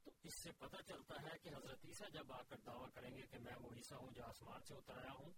[0.03, 3.21] تو اس سے پتہ چلتا ہے کہ حضرت عیسیٰ جب آ کر دعویٰ کریں گے
[3.21, 5.31] کہ میں وہ عیسیٰ ہوں جو آسمان سے اتر آیا ہوں،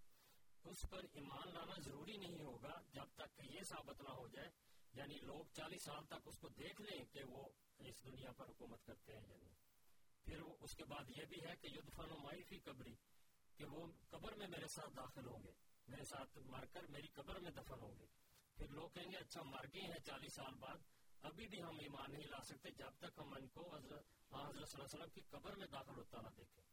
[0.64, 4.50] اس پر ایمان لانا ضروری نہیں ہوگا جب تک یہ ثابت نہ ہو جائے۔
[4.94, 8.86] یعنی لوگ چالیس سال تک اس کو دیکھ لیں کہ وہ اس دنیا پر حکومت
[8.86, 9.50] کرتے ہیں یعنی
[10.24, 12.96] پھر اس کے بعد یہ بھی ہے کہ یدفن مائی فی قبری
[13.58, 15.52] کہ وہ قبر میں میرے ساتھ داخل ہوں گے،
[15.88, 18.06] میرے ساتھ مر کر میری قبر میں دفن ہوں گے۔
[18.58, 20.78] پھر لوگ کہیں گے اچھا مر گئے ہیں چالیس سال بعد،
[21.22, 24.70] ابھی بھی ہم ایمان نہیں لا سکتے جب تک ہم ان کو حضرت ہاں، حضرت
[24.70, 26.64] صلی اللہ علیہ وسلم کی قبر میں داخل ہوتا نہ دیکھیں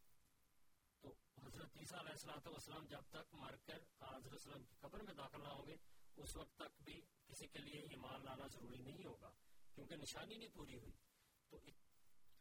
[1.01, 1.13] تو
[1.45, 5.43] حضرت عیسیٰ علیہ السلام جب تک مر کر ہاں، حضرت وسلم کی قبر میں داخل
[5.43, 5.77] نہ ہوں گے،
[6.17, 9.31] اس وقت تک بھی کسی کے لیے ایمان لانا ضروری نہیں ہوگا،
[9.75, 10.93] کیونکہ نشانی نہیں پوری ہوئی۔
[11.49, 11.59] تو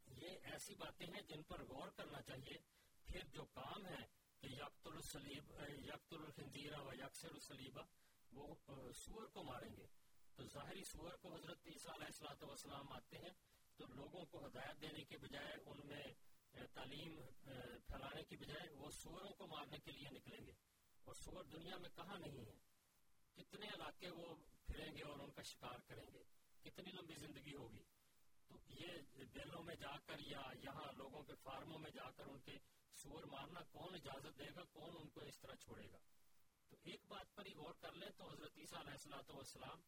[0.07, 2.57] یہ ایسی باتیں ہیں جن پر غور کرنا چاہیے۔
[3.05, 5.51] پھر جو کام ہے کہ یکت السلیب
[5.85, 7.81] یکت الخنزیرہ و یکسر السلیبہ
[8.31, 8.55] وہ
[8.91, 9.85] سور کو ماریں گے۔
[10.35, 13.33] تو ظاہری سور کو حضرت عیسیٰ علیہ السلاۃ والسلام آتے ہیں،
[13.75, 16.03] تو لوگوں کو ہدایت دینے کے بجائے، ان میں
[16.73, 17.21] تعلیم
[17.87, 20.51] پھیلانے کی بجائے، وہ سوروں کو مارنے کے لیے نکلیں گے۔
[21.03, 22.55] اور سور دنیا میں کہاں نہیں ہے؟
[23.35, 24.35] کتنے علاقے وہ
[24.65, 26.23] پھریں گے اور ان کا شکار کریں گے؟
[26.63, 27.83] کتنی لمبی زندگی ہوگی؟
[28.47, 28.87] تو یہ
[29.33, 32.57] بیلوں میں جا کر یا یہاں لوگوں کے فارموں میں جا کر ان کے
[32.93, 35.97] سور مارنا کون اجازت دے گا، کون ان کو اس طرح چھوڑے گا؟
[36.69, 39.81] تو ایک بات پر ہی غور کر لیں تو حضرت عیسیٰ علیہ السلاۃ والسلام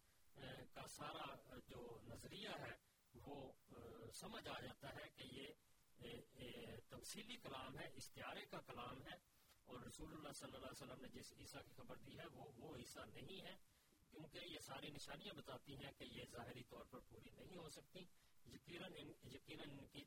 [0.73, 2.73] کا سارا جو نظریہ ہے،
[3.25, 3.51] وہ
[4.13, 5.47] سمجھ آ جاتا ہے کہ یہ
[6.89, 9.15] تفصیلی کلام ہے، اشتہارے کا کلام ہے
[9.65, 12.51] اور رسول اللہ صلی اللہ علیہ وسلم نے جس عیسیٰ کی خبر دی ہے، وہ
[12.57, 13.55] وہ عیسیٰ نہیں ہے،
[14.09, 17.99] کیونکہ یہ ساری نشانیاں بتاتی ہیں کہ یہ ظاہری طور پر پوری نہیں ہو سکتی۔
[18.45, 18.93] یقیناً
[19.23, 20.03] یقیناً ان کی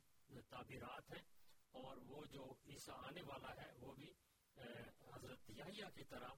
[0.49, 1.38] تعبیرات ہیں۔
[1.71, 4.13] اور وہ جو عیسیٰ آنے والا ہے، وہ بھی
[5.13, 6.29] حضرت یحییٰ کی طرح،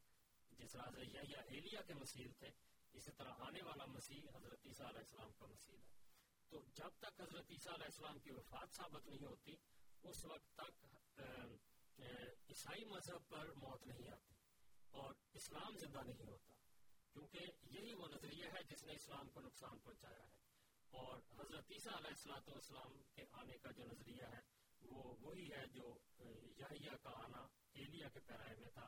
[0.51, 2.49] جس طرح حضرت یحییٰ ایلیا کے مسیح تھے،
[2.93, 5.89] اسی طرح آنے والا مسیح حضرت عیسیٰ علیہ السلام کا مسیح ہے۔
[6.49, 9.55] تو جب تک حضرت عیسیٰ علیہ السلام کی وفات ثابت نہیں ہوتی،
[10.03, 10.85] اس وقت تک
[12.49, 14.33] عیسائی مذہب پر موت نہیں آتی
[14.91, 16.53] اور اسلام زندہ نہیں ہوتا۔
[17.13, 20.39] کیونکہ یہی وہ نظریہ ہے جس نے اسلام کو نقصان پہنچایا ہے۔
[20.89, 24.40] اور حضرت عیسیٰ علیہ السلاۃ والسلام کے آنے کا جو نظریہ ہے
[24.91, 25.93] وہ وہی ہے جو
[26.59, 27.41] یحییٰ کا آنا
[27.73, 28.87] ایلیا کے پیرائے میں تھا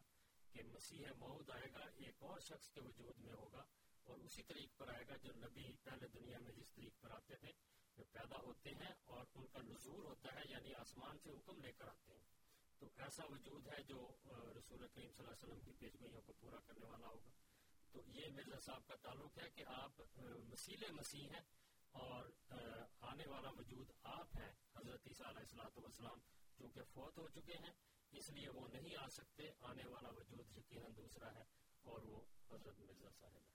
[0.54, 3.64] کہ مسیح موت آئے گا، ایک اور شخص کے وجود میں ہوگا،
[4.04, 7.36] اور اسی طریق پر آئے گا جو نبی پہلے دنیا میں جس طریق پر آتے
[7.36, 7.51] تھے،
[7.97, 11.72] جو پیدا ہوتے ہیں اور ان کا نظور ہوتا ہے یعنی آسمان سے حکم لے
[11.72, 12.22] کر آتے ہیں۔
[12.80, 13.99] تو ایسا وجود ہے جو
[14.58, 17.32] رسول کریم صلی اللہ علیہ وسلم کی پیشگوئیوں کو پورا کرنے والا ہوگا۔
[17.91, 20.01] تو یہ مرزا صاحب کا تعلق ہے کہ آپ
[20.49, 21.41] مسیل مسیح ہیں
[21.93, 22.29] اور
[23.01, 26.19] آنے والا وجود آپ ہیں حضرت عیسیٰ علیہ السلاۃ والسلام
[26.57, 27.73] چونکہ فوت ہو چکے ہیں
[28.11, 31.43] اس لیے وہ نہیں آ سکتے آنے والا وجود یقیناً دوسرا ہے
[31.85, 32.21] اور وہ
[32.51, 33.51] حضرت مرزا صاحب ہے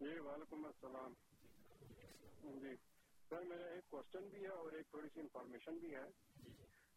[0.00, 1.12] جی وعلیکم السلام۔
[2.60, 2.74] جی
[3.30, 6.04] سر میرا ایک کوشچن بھی ہے اور ایک تھوڑی سی انفارمیشن بھی ہے۔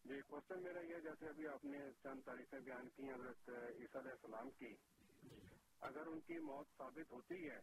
[0.08, 4.10] جی کوشچن میرا یہ جیسے ابھی آپ نے چند تاریخیں بیان کی حضرت عیسیٰ علیہ
[4.10, 4.74] السلام کی۔
[5.80, 7.60] اگر ان کی موت ثابت ہوتی ہے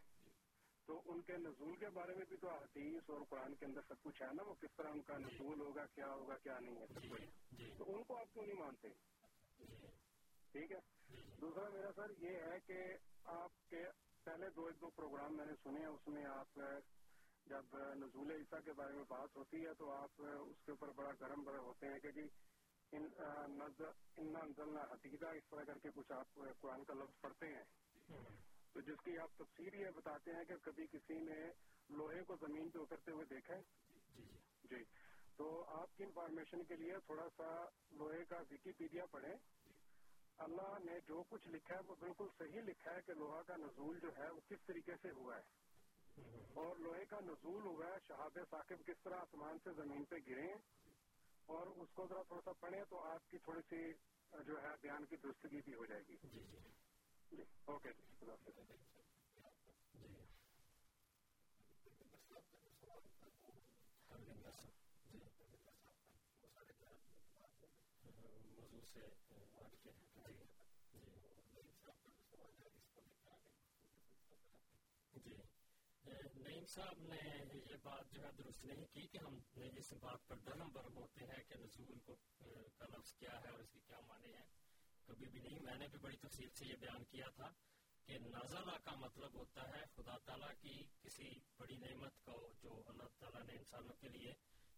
[0.85, 4.03] تو ان کے نزول کے بارے میں بھی تو حدیث اور قرآن کے اندر سب
[4.03, 6.87] کچھ ہے نا وہ کس طرح ان کا نزول ہوگا کیا ہوگا کیا نہیں ہے
[6.87, 7.25] سب کچھ۔
[7.77, 8.87] تو ان کو آپ کیوں نہیں مانتے؟
[10.51, 10.79] ٹھیک ہے۔
[11.41, 12.83] دوسرا میرا سر یہ ہے کہ
[13.23, 13.83] آپ کے
[14.23, 16.59] پہلے دو ایک دو پروگرام میں نے سنے اس میں آپ
[17.45, 21.11] جب نزول عیسیٰ کے بارے میں بات ہوتی ہے تو آپ اس کے اوپر بڑا
[21.21, 22.27] گرم بڑے ہوتے ہیں کہ جی
[24.91, 27.63] حقیقہ اس طرح کر کے کچھ آپ قرآن کا لفظ پڑھتے ہیں۔
[28.73, 31.51] تو جس کی آپ تفصیل یہ بتاتے ہیں کہ کبھی کسی نے
[31.89, 33.61] لوہے کو زمین پہ اترتے ہوئے دیکھا ہے؟
[34.15, 34.83] جی جی۔ جی۔
[35.35, 39.35] تو آپ کی انفارمیشن کے لیے تھوڑا سا لوہے کا وکیپیڈیا پڑھیں۔
[40.37, 43.99] اللہ نے جو کچھ لکھا ہے وہ بالکل صحیح لکھا ہے کہ لوہا کا نزول
[43.99, 45.62] جو ہے وہ کس طریقے سے ہوا ہے۔
[46.55, 50.51] اور لوہے کا نزول ہوا ہے۔ شہاب ثاقب کس طرح آسمان سے زمین پہ گرے
[51.49, 53.81] اور اس کو ذرا تھوڑا سا پڑھیں تو آپ کی تھوڑی سی
[54.33, 56.59] جو ہے بیان کی درستگی بھی ہو جائے گی۔ جی جی۔
[57.31, 59.03] جی اوکے جی خدا حافظ جی کر لیں گے سر
[59.93, 60.13] جی
[68.51, 69.07] موضوع سے
[69.59, 69.91] ہٹ کے
[76.05, 77.17] جی جی جی نعیم صاحب نے
[77.61, 79.37] یہ بات جو ہے درست نہیں کی کہ ہم
[79.77, 82.15] اس بات پر درم برم ہوتے ہیں کہ نزول کو
[82.77, 84.43] کا لفظ کیا ہے اور اس کے کیا معنی ہے
[85.07, 87.49] کبھی بھی نہیں، میں نے بھی بڑی تفصیل سے یہ بیان کیا تھا
[88.07, 93.11] کہ نازلہ کا مطلب ہوتا ہے خدا تعالیٰ کی کسی بڑی نعمت کو جو اللہ
[93.19, 94.33] تعالیٰ نے انسانوں کے لیے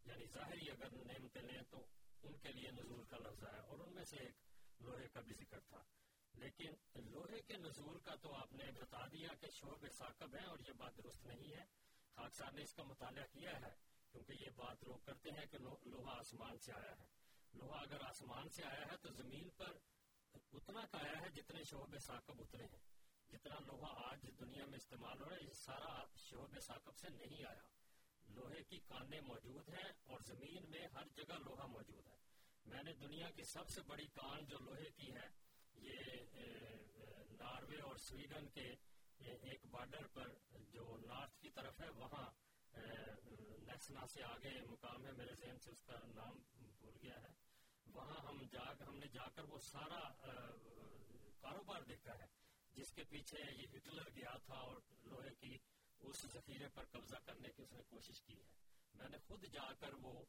[0.05, 1.85] یعنی ظاہری اگر نعمتیں لیں تو
[2.23, 4.35] ان کے لیے نزول کا لفظ ہے اور ان میں سے ایک
[4.81, 5.83] لوہے کا بھی ذکر تھا۔
[6.37, 10.59] لیکن لوہے کے نزول کا تو آپ نے بتا دیا کہ شعب ثاقب ہے اور
[10.67, 11.65] یہ بات درست نہیں ہے۔
[12.15, 13.75] خاک صاحب نے اس کا مطالعہ کیا ہے
[14.11, 17.07] کیونکہ یہ بات لوگ کرتے ہیں کہ لوہا آسمان سے آیا ہے۔
[17.53, 19.77] لوہا اگر آسمان سے آیا ہے تو زمین پر
[20.33, 22.83] اتنا کا آیا ہے جتنے شعب ثاقب اترے ہیں۔
[23.29, 27.45] جتنا لوہا آج دنیا میں استعمال ہو رہا ہے، یہ سارا شعب ثاقب سے نہیں
[27.45, 27.63] آیا۔
[28.29, 32.17] لوہے کی کانے موجود ہیں اور زمین میں ہر جگہ لوہا موجود ہے۔
[32.65, 35.44] میں نے دنیا کی سب سے بڑی کان جو لوہے کی ہے
[35.77, 35.95] یہ
[36.33, 36.75] eh,
[37.31, 38.73] ناروے اور سویڈن کے
[39.17, 40.27] ایک بارڈر پر
[40.71, 42.31] جو نارتھ کی طرف ہے، وہاں
[42.73, 43.13] eh,
[43.59, 46.41] نیسنا سے آگے مقام ہے، میرے ذہن سے اس کا نام
[46.77, 47.33] بھول گیا ہے۔
[47.85, 50.55] وہاں ہم جا ہم نے جا کر وہ سارا eh,
[51.41, 52.25] کاروبار دیکھا ہے،
[52.71, 55.57] جس کے پیچھے یہ ہٹلر گیا تھا اور لوہے کی
[55.99, 58.43] اس ذخیرے پر قبضہ کرنے کی اس نے کوشش کی ہے۔
[58.93, 60.25] میں نے خود جا کر وہ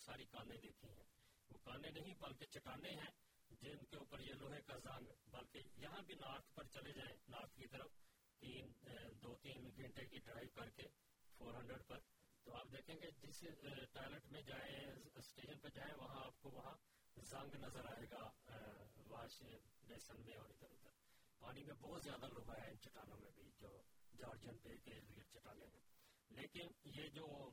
[0.00, 1.04] ساری کانے دیکھی ہیں۔
[1.50, 6.02] وہ کانے نہیں، بلکہ چٹانے ہیں۔ جن کے اوپر یہ لوہے کا زنگ بلکہ یہاں
[6.02, 7.90] بھی نارتھ پر چلے جائیں، نارتھ کی طرف
[8.38, 8.72] تین
[9.22, 10.82] دو، تین گھنٹے کی ڈرائیو کر کے
[11.38, 11.98] فور ہنڈریڈ پر۔
[12.44, 13.40] تو آپ دیکھیں گے جس
[13.92, 16.74] ٹوائلٹ میں جائیں، اسٹیشن پہ جائیں، وہاں آپ کو وہاں
[17.16, 18.30] زنگ نظر آئے گا
[19.08, 19.42] واش
[19.84, 20.90] بیسن میں اور ادھر ادھر۔
[21.38, 23.82] پانی میں بہت زیادہ لوہا ہے ان چٹانوں میں بھی، جو
[24.18, 25.00] جارجن پہ کے
[25.32, 25.80] چٹانے ہیں۔
[26.28, 27.50] لیکن یہ جو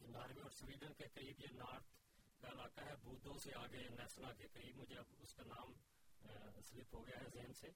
[0.00, 2.03] ناروے اور سویڈن کے قریب یہ نارتھ
[2.44, 5.72] کا علاقہ ہے بودھوں سے آگے نیسنا کے قریب، مجھے اب اس کا نام
[6.60, 7.68] سلپ ہو گیا ہے ذہن سے۔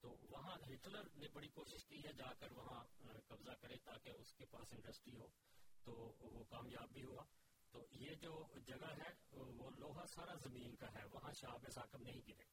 [0.00, 2.84] تو وہاں ہٹلر نے بڑی کوشش کی ہے جا کر وہاں
[3.28, 5.28] قبضہ کرے تاکہ اس کے پاس انڈسٹری ہو۔
[5.84, 7.24] تو وہ کامیاب بھی ہوا۔
[7.70, 12.20] تو یہ جو جگہ ہے، وہ لوہا سارا زمین کا ہے، وہاں شاپ ثاقب نہیں
[12.28, 12.44] گرے۔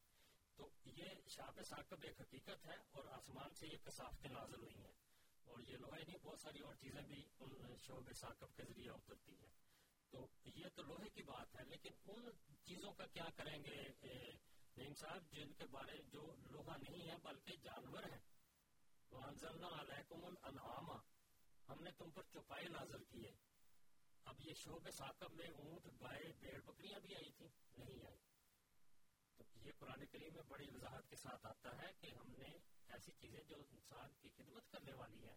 [0.55, 4.93] تو یہ شاپ ثاقب ایک حقیقت ہے اور آسمان سے یہ کثافتیں نازل ہوئی ہیں۔
[5.43, 9.32] اور یہ لوہے نہیں، بہت ساری اور چیزیں بھی ان شعب ثاقب کے ذریعے اترتی
[9.32, 9.61] ہیں۔
[10.12, 12.30] تو یہ تو لوہے کی بات ہے، لیکن ان
[12.64, 13.89] چیزوں کا کیا کریں گے؟
[14.78, 18.20] نیم صاحب، جن کے بارے جو لوہا نہیں ہے، بلکہ جانور ہیں۔
[21.70, 23.32] ہم نے تم پر چوپائے نازل کیے
[24.26, 27.47] اب یہ شعب ثاقب میں اونٹ، گائے بیڑ بکریاں بھی آئی تھی
[27.78, 28.18] نہیں آئی۔
[29.38, 32.57] تو یہ قرآن کریم میں بڑی وضاحت کے ساتھ آتا ہے کہ ہم نے
[32.88, 35.36] ایسی چیزیں جو انسان کی خدمت کرنے والی ہیں،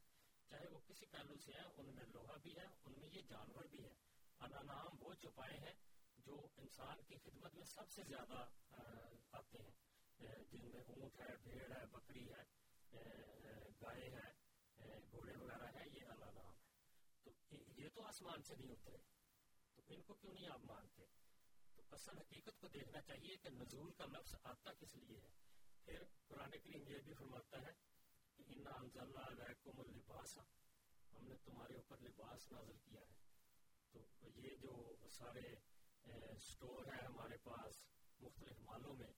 [0.49, 3.65] چاہے وہ کسی پہلو سے ہیں، ان میں لوہا بھی ہے، ان میں یہ جانور
[3.65, 3.95] بھی ہے۔
[4.53, 5.75] انعام وہ چوپائے ہیں،
[6.17, 8.47] جو انسان کی خدمت میں سب سے زیادہ
[9.33, 9.73] آتے ہیں۔
[10.51, 12.43] جن میں اونٹ ہے، بھیڑ ہے، بکری ہے
[13.83, 14.45] گائے ہے
[15.11, 16.73] گھوڑے وغیرہ ہے یہ اللہ نام ہے۔
[17.25, 17.31] تو
[17.77, 18.97] یہ تو آسمان سے نہیں اترے۔
[19.75, 21.03] تو ان کو کیوں نہیں آپ مانتے؟
[21.75, 25.29] تو اصل حقیقت کو دیکھنا چاہیے کہ نزول کا لفظ آتا کس لیے ہے۔
[25.85, 27.73] پھر قرآن کریم یہ بھی فرماتا ہے
[28.37, 30.43] کہ انا انزلنا علیکم اللباسا
[31.13, 33.24] ہم نے تمہارے اوپر لباس نازل کیا ہے۔
[33.95, 35.55] تو یہ جو سارے
[36.39, 37.85] سٹور ہے ہمارے پاس،
[38.21, 39.13] مختلف مالوں میں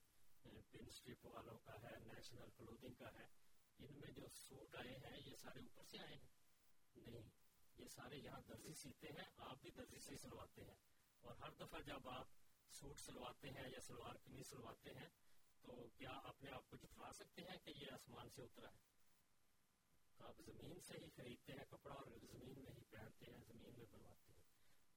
[0.71, 3.25] پن سٹرپ والوں کا ہے نیشنل کلوتھنگ کا ہے،
[3.79, 6.29] ان میں جو سوٹ آئے ہیں، یہ سارے اوپر سے آئے ہیں؟
[6.95, 7.29] نہیں،
[7.77, 10.75] یہ سارے یہاں درزی سیتے ہیں، آپ بھی درزی سے سلواتے ہیں۔
[11.21, 12.27] اور ہر دفعہ جب آپ
[12.69, 15.09] سوٹ سلواتے ہیں یا سلوار قمیض سلواتے ہیں،
[15.61, 18.85] تو کیا اپنے آپ کو جتلا سکتے ہیں کہ یہ آسمان سے اترا ہے؟
[20.19, 23.85] آپ زمین سے ہی خریدتے ہیں کپڑا اور زمین میں ہی پہنتے ہیں، زمین میں
[23.91, 24.26] بنواتے ہیں۔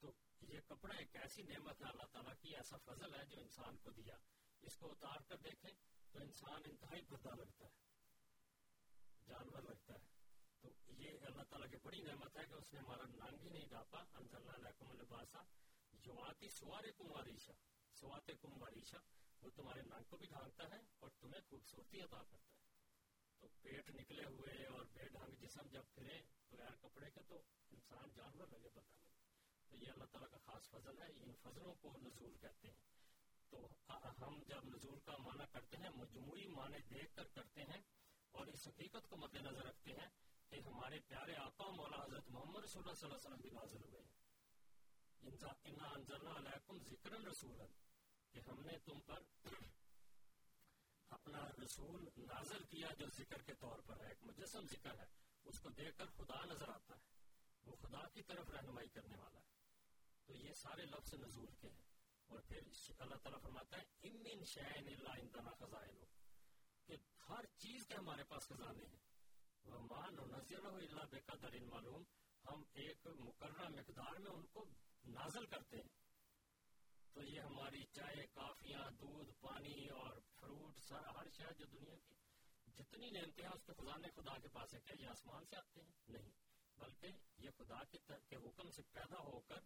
[0.01, 3.76] تو یہ کپڑا ایک ایسی نعمت ہے اللہ تعالیٰ کی، ایسا فضل ہے جو انسان
[3.76, 4.16] کو دیا۔
[4.62, 5.70] اس کو اتار کر دیکھیں
[6.12, 7.78] تو انسان انتہائی بدا لگتا ہے،
[9.26, 9.98] جانور لگتا ہے۔
[10.61, 13.66] تو یہ اللہ تعالیٰ کی بڑی نعمت ہے کہ اس نے ہمارا ننگ ہی نہیں
[13.66, 15.42] ڈاپا انزل علیکم لباسا
[15.92, 17.53] جو آتی سوارے کم واریشا
[17.92, 18.98] سواتے کم واریشا
[19.42, 22.68] وہ تمہارے ننگ کو بھی ڈھانکتا ہے اور تمہیں خوبصورتی عطا کرتا ہے۔
[23.38, 26.20] تو پیٹ نکلے ہوئے اور بے ڈھنگ جسم جب پھرے
[26.51, 29.10] بغیر کپڑے کے تو انسان جانور لگے پتہ نہیں
[29.71, 32.81] تو یہ اللہ تعالیٰ کا خاص فضل ہے، ان فضلوں کو نزول کہتے ہیں۔
[33.51, 33.68] تو
[34.23, 37.83] ہم جب نزول کا معنی کرتے ہیں، مجموعی معنی دیکھ کر کرتے ہیں
[38.31, 40.09] اور اس حقیقت کو مد نظر رکھتے ہیں
[40.49, 43.83] کہ ہمارے پیارے آقا مولا حضرت محمد رسول اللہ صلی اللہ علیہ وسلم بھی نازل
[43.85, 44.21] ہوئے ہیں۔
[46.37, 47.59] علیکم ذکر رسول
[48.31, 49.18] کہ ہم نے تم پر
[51.09, 55.07] اپنا رسول نازل کیا جو ذکر کے طور پر ہے، ایک مجسم ذکر ہے۔
[55.45, 57.01] اس کو دیکھ کر خدا نظر آتا ہے۔
[57.66, 59.60] وہ خدا کی طرف رہنمائی کرنے والا ہے۔
[60.31, 61.83] تو یہ سارے لفظ نزول کے ہیں۔
[62.26, 62.61] اور پھر
[62.99, 66.05] اللہ تعالیٰ فرماتا ہے امن شین اللہ اندنا خزائن
[66.87, 66.97] کہ
[67.28, 68.99] ہر چیز کے ہمارے پاس خزانے ہیں۔
[69.64, 72.03] ومان و نظر اللہ بے قدر معلوم۔
[72.45, 74.64] ہم ایک مقررہ مقدار میں ان کو
[75.05, 75.89] نازل کرتے ہیں۔
[77.12, 82.14] تو یہ ہماری چائے، کافیاں، دودھ، پانی اور فروٹ، سارا ہر شہر جو دنیا کی
[82.66, 85.81] جتنی نعمتیں ہیں، اس کے خزانے خدا کے پاس ہے کیا یہ آسمان سے آتے
[85.81, 86.31] ہیں؟ نہیں،
[86.76, 87.07] بلکہ
[87.39, 87.85] یہ خدا
[88.28, 89.61] کے حکم سے پیدا ہو کر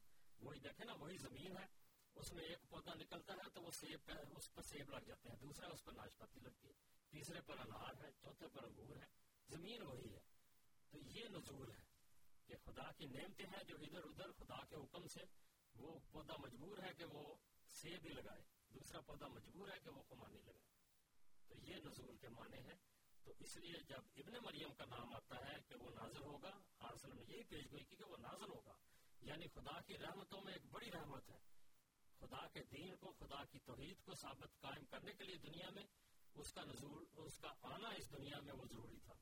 [0.45, 1.67] وہی دیکھیں نا وہی زمین ہے،
[2.15, 5.37] اس میں ایک پودا نکلتا ہے تو وہ سیب اس پر سیب لگ جاتے ہیں،
[5.37, 6.73] دوسرا اس پر ناشپتی لگتی ہے،
[7.09, 9.07] تیسرے پر انار ہے، چوتھے پر انگور ہے،
[9.49, 10.21] زمین وہی ہے۔
[10.91, 11.83] تو یہ نزول ہے
[12.47, 15.21] کہ خدا کی نعمتیں ہیں جو ادھر ادھر خدا کے حکم سے
[15.75, 17.35] وہ پودا مجبور ہے کہ وہ
[17.69, 18.43] سیب ہی لگائے،
[18.75, 20.73] دوسرا پودا مجبور ہے کہ وہ خمانی لگائے۔
[21.49, 22.77] تو یہ نزول کے معنی ہے
[23.25, 27.17] تو اس لیے جب ابن مریم کا نام آتا ہے کہ وہ نازل ہوگا آرسل
[27.17, 28.75] نے یہی پیش گوئی کی کہ وہ نازل ہوگا۔
[29.25, 31.39] یعنی خدا کی رحمتوں میں ایک بڑی رحمت ہے۔
[32.19, 35.83] خدا کے دین کو، خدا کی توحید کو ثابت قائم کرنے کے لیے دنیا میں
[36.35, 39.15] اس کا نزول، اس کا آنا اس دنیا میں وہ ضروری تھا۔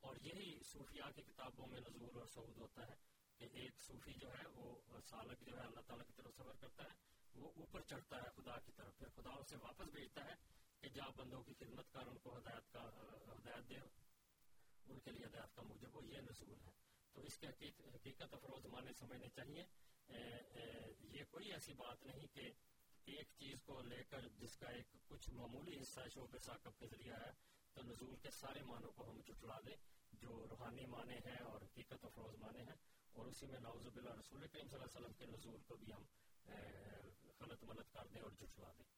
[0.00, 2.94] اور یہی صوفیاء کی کتابوں میں نزول اور سعود ہوتا ہے
[3.38, 4.78] کہ ایک صوفی جو ہے، وہ
[5.10, 6.88] سالک جو ہے، اللہ تعالیٰ کی طرف سفر کرتا ہے،
[7.34, 10.34] وہ اوپر چڑھتا ہے خدا کی طرف۔ پھر خدا اسے واپس بھیجتا ہے
[10.80, 12.88] کہ جا بندوں کی خدمت کر، ان کو ہدایت کا،
[13.38, 13.76] ہدایت دے،
[14.86, 16.87] ان کے لیے ہدایت کا موجب وہ یہ نزول ہے۔
[17.18, 17.46] تو اس کے
[17.94, 19.62] حقیقت افروز مانے سمجھنے چاہیے۔
[21.12, 22.50] یہ کوئی ایسی بات نہیں کہ
[23.04, 27.16] ایک چیز کو لے کر جس کا ایک کچھ معمولی حصہ شوق ثاقب کے ذریعہ
[27.20, 27.30] ہے،
[27.72, 29.76] تو نزول کے سارے معنوں کو ہم چٹلا دیں،
[30.12, 32.76] جو روحانی معنی ہیں اور حقیقت افروز معنی ہیں۔
[33.12, 35.92] اور اسی میں نوزب اللہ رسول کریم صلی اللہ علیہ وسلم کے نزول کو بھی
[35.92, 36.04] ہم
[37.40, 38.97] غلط ملت کر دیں اور جٹلا دیں۔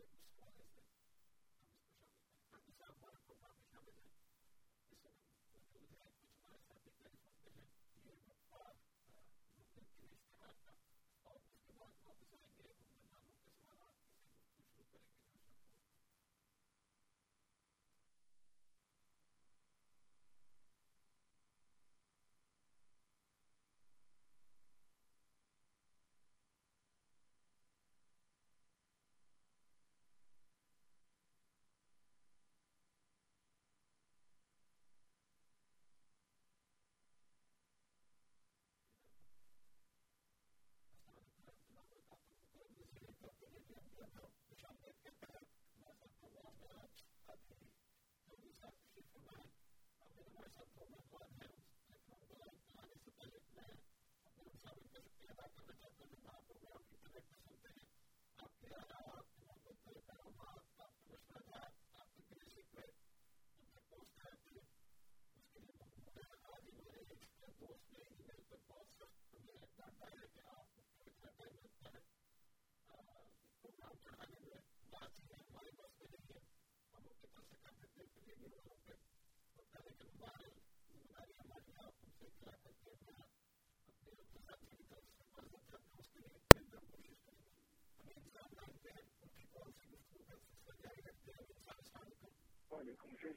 [0.00, 0.49] things.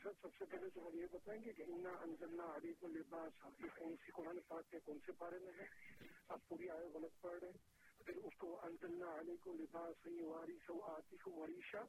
[0.04, 3.76] سب سے پہلے تو ہم یہ بتائیں گے کہ انا انزلنا علی کو لباس یہ
[3.76, 5.66] کون سی قرآن پاک کے کون سے بارے میں ہے
[6.28, 10.58] آپ پوری آئے غلط پڑھ رہے ہیں پھر اس کو انزلنا علی کو لباس واری
[10.68, 11.84] سو آتی کو وریشہ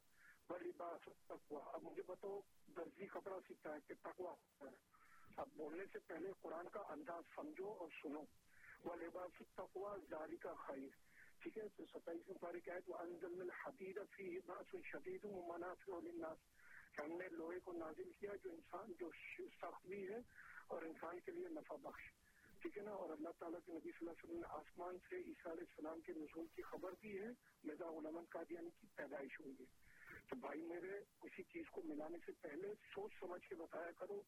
[0.49, 1.59] و لباس تقوا.
[1.73, 2.39] اب مجھے بتاؤ،
[2.77, 4.69] درزی کپڑا سیکھتا ہے کہ تقوا ہے؟
[5.37, 8.23] اب بولنے سے پہلے قرآن کا انداز سمجھو اور سنو.
[8.83, 10.87] وہ لباس تقوا جاری کا خیر
[11.39, 15.99] ٹھیک ہے، تو ستائیس پارے کیا ہے تو انزل الحدید فی باس شدید و منافع
[15.99, 16.37] للناس.
[16.93, 19.09] کہ ہم نے لوہے کو نازل کیا، جو انسان، جو
[19.61, 20.19] سخت بھی ہے،
[20.67, 22.03] اور انسان کے لیے نفع بخش.
[22.61, 25.15] ٹھیک ہے نا؟ اور اللہ تعالیٰ کے نبی صلی اللہ علیہ وسلم نے آسمان سے
[25.15, 27.27] عیسیٰ علیہ السلام کے نزول کی خبر بھی ہے
[27.63, 29.84] مرزا علامت قادیانی کی پیدائش ہوئی ہے.
[30.29, 34.21] تو بھائی میرے کسی چیز کو ملانے سے پہلے سوچ سمجھ کے بتایا کرو۔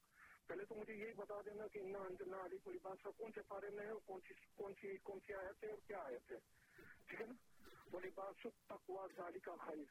[0.47, 3.41] پہلے تو مجھے یہی بتا دینا کہ انا انجنا علی کو لباس کا کون سے
[3.41, 6.31] پارے میں ہے اور کون سی کون سی کون سی آیت ہے اور کیا آیت
[6.31, 6.37] ہے
[7.07, 7.33] ٹھیک ہے نا؟
[7.91, 9.83] وہ لباس تقوا ذالی کا خیر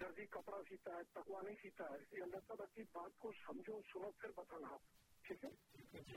[0.00, 3.80] درزی کپڑا سیتا ہے تکوا نہیں سیتا ہے۔ یہ اللہ تعالیٰ کی بات کو سمجھو،
[3.92, 4.80] سنو، پھر بتانا۔ آپ
[5.22, 5.50] ٹھیک ہے؟
[6.02, 6.16] جی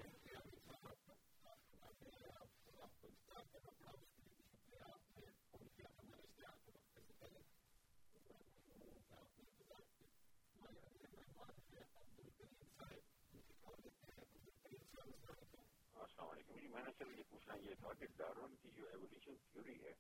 [15.95, 19.36] السلام علیکم جی میں نے چل یہ پوچھنا یہ تھا کہ ڈارون کی جو ایولیوشن
[19.51, 19.93] تھیوری ہے،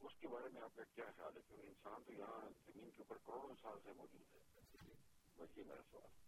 [0.00, 3.02] اس کے بارے میں آپ کا کیا خیال ہے؟ کیونکہ انسان تو یہاں زمین کے
[3.02, 4.40] اوپر کروڑوں سال سے موجود ہے۔
[5.36, 6.26] بس یہ میرا سوال۔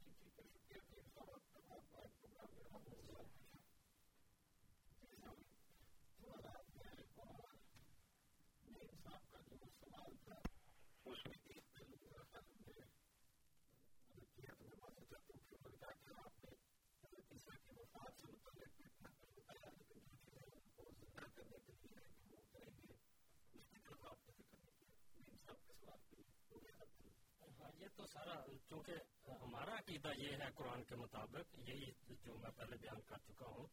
[11.05, 11.48] اس میں
[27.81, 28.35] یہ تو سارا
[28.69, 31.91] چونکہ ہمارا عقیدہ یہ ہے قرآن کے مطابق یہی
[32.25, 33.67] جو میں پہلے بیان کر چکا ہوں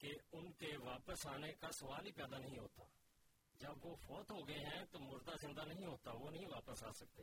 [0.00, 2.84] کہ ان کے واپس آنے کا سوال ہی پیدا نہیں ہوتا
[3.60, 6.90] جب وہ فوت ہو گئے ہیں تو مردہ زندہ نہیں ہوتا وہ نہیں واپس آ
[6.92, 7.22] سکتے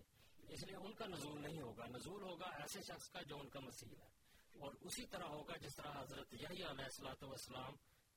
[0.50, 3.60] اس لیے ان کا نزول نہیں ہوگا نزول ہوگا ایسے شخص کا جو ان کا
[3.60, 4.10] مسیح ہے
[4.56, 7.76] اور اسی طرح ہوگا جس طرح حضرت یہی علیہ السلاۃ والسلام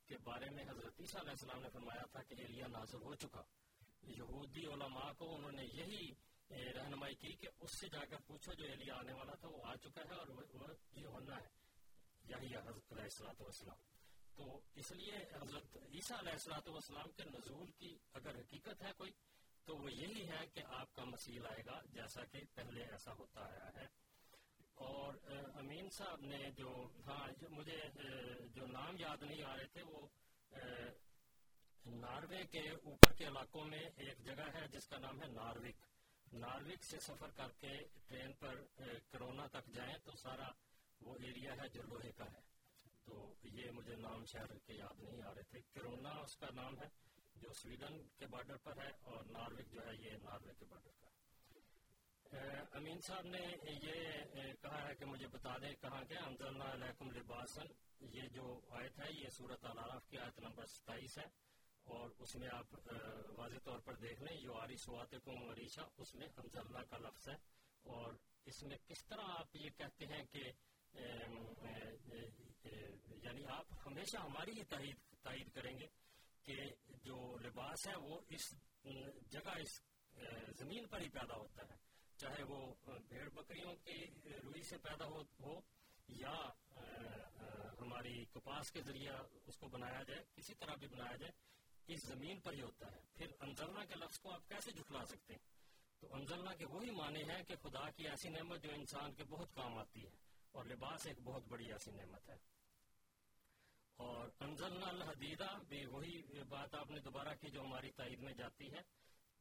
[0.08, 3.42] کے بارے میں حضرت عیسیٰ علیہ السلام نے فرمایا تھا کہ ایلیا نازل ہو چکا۔
[4.08, 6.12] یہودی علماء کو انہوں نے یہی
[6.74, 9.74] رہنمائی کی کہ اس سے جا کر پوچھو جو ایلیا آنے والا تھا، وہ آ
[9.76, 11.48] چکا ہے اور وہ یہ ہونا ہے
[12.28, 13.82] یہی حضرت علیہ السلاۃ والسلام۔
[14.36, 19.12] تو اس لیے حضرت عیسیٰ علیہ السلاۃ والسلام کے نزول کی اگر حقیقت ہے کوئی،
[19.64, 23.40] تو وہ یہی ہے کہ آپ کا مسیح آئے گا، جیسا کہ پہلے ایسا ہوتا
[23.40, 23.86] آیا ہے۔
[24.74, 25.14] اور
[25.54, 26.70] امین صاحب نے جو
[27.06, 27.80] ہاں مجھے
[28.54, 30.06] جو نام یاد نہیں آ رہے تھے، وہ
[32.24, 36.84] ناروے کے اوپر کے علاقوں میں ایک جگہ ہے جس کا نام ہے ناروک ناروک
[36.84, 37.72] سے سفر کر کے
[38.08, 38.54] ٹرین پر
[39.10, 40.48] کرونا تک جائیں تو سارا
[41.00, 42.40] وہ ایریا ہے جو لوہے کا ہے۔
[43.04, 46.78] تو یہ مجھے نام شہر کے یاد نہیں آ رہے تھے۔ کرونا اس کا نام
[46.80, 46.88] ہے
[47.34, 51.08] جو سویڈن کے بارڈر پر ہے اور ناروک جو ہے یہ ناروے کے بارڈر کا
[52.72, 53.46] امین صاحب نے
[53.82, 54.00] یہ
[54.62, 57.66] کہا ہے کہ مجھے بتا دیں کہاں کے علیکم لباسن
[58.00, 61.53] یہ جو آیت ہے یہ صورت العراف کی آیت نمبر ستائیس ہے۔
[61.84, 62.74] اور اس میں آپ
[63.38, 67.28] واضح طور پر دیکھ لیں جو آری سوات کو مریشا اس میں انزلنا کا لفظ
[67.28, 67.34] ہے۔
[67.84, 68.12] اور
[68.44, 70.42] اس میں کس طرح آپ یہ کہتے ہیں کہ
[73.24, 75.86] یعنی آپ ہمیشہ ہماری ہی تائید کریں گے
[76.42, 76.56] کہ
[77.02, 78.52] جو لباس ہے وہ اس
[79.30, 79.80] جگہ، اس
[80.58, 81.76] زمین پر ہی پیدا ہوتا ہے۔
[82.16, 82.74] چاہے وہ
[83.08, 84.04] بھیڑ بکریوں کی
[84.42, 85.60] روئی سے پیدا ہو
[86.08, 86.34] یا
[87.80, 89.16] ہماری کپاس کے ذریعہ
[89.46, 91.32] اس کو بنایا جائے، کسی طرح بھی بنایا جائے
[91.86, 95.34] اس زمین پر ہی ہوتا ہے۔ پھر انزلنا کے لفظ کو آپ کیسے جھٹلا سکتے
[95.34, 95.54] ہیں؟
[96.00, 99.54] تو انزلنا کے وہی معنی ہے کہ خدا کی ایسی نعمت جو انسان کے بہت
[99.54, 100.10] کام آتی ہے
[100.52, 102.36] اور لباس ایک بہت بڑی ایسی نعمت ہے۔
[103.96, 108.72] اور انزلنا الحدیدہ بھی وہی بات آپ نے دوبارہ کی جو ہماری تائید میں جاتی
[108.72, 108.80] ہے۔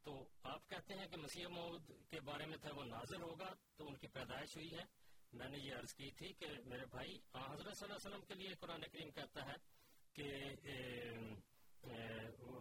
[0.04, 3.88] تو آپ کہتے ہیں کہ مسیح مود کے بارے میں تھا وہ نازل ہوگا تو
[3.88, 4.84] ان کی پیدائش ہوئی ہے۔
[5.34, 8.34] میں نے یہ عرض کی تھی کہ میرے بھائی حضرت صلی اللہ علیہ وسلم کے
[8.34, 9.56] لیے قرآن کریم کہتا ہے
[10.14, 10.34] کہ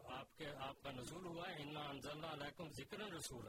[0.05, 3.49] آپ کے آپ کا نزول ہوا ہے، انا انزلنا علیکم ذکر رسول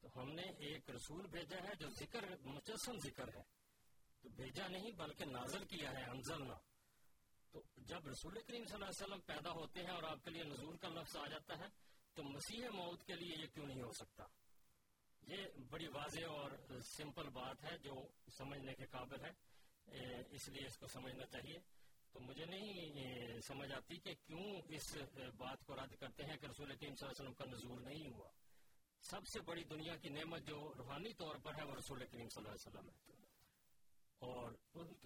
[0.00, 3.42] تو ہم نے ایک رسول بھیجا ہے جو ذکر مجسم ذکر ہے۔
[4.20, 6.54] تو بھیجا نہیں، بلکہ نازل کیا ہے انزلنا
[7.50, 10.42] تو جب رسول کریم صلی اللہ علیہ وسلم پیدا ہوتے ہیں اور آپ کے لیے
[10.42, 11.66] نزول کا لفظ آ جاتا ہے،
[12.14, 14.24] تو مسیح موت کے لیے یہ کیوں نہیں ہو سکتا؟
[15.22, 16.50] یہ بڑی واضح اور
[16.96, 17.94] سمپل بات ہے جو
[18.38, 19.30] سمجھنے کے قابل ہے۔
[20.30, 21.77] اس لیے اس کو سمجھنا چاہیے۔
[22.18, 24.96] تو مجھے نہیں سمجھ آتی کہ کیوں اس
[25.36, 28.12] بات کو رد کرتے ہیں کہ رسول کریم صلی اللہ علیہ وسلم کا نزول نہیں
[28.14, 28.28] ہوا۔
[29.02, 32.44] سب سے بڑی دنیا کی نعمت جو روحانی طور پر ہے وہ رسول کریم صلی
[32.44, 33.26] اللہ علیہ وسلم ہے۔
[34.18, 34.52] اور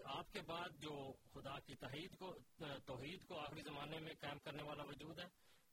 [0.05, 2.35] آپ کے بعد جو خدا کی تحید کو
[2.87, 5.27] توحید کو آخری زمانے میں قائم کرنے والا وجود ہے،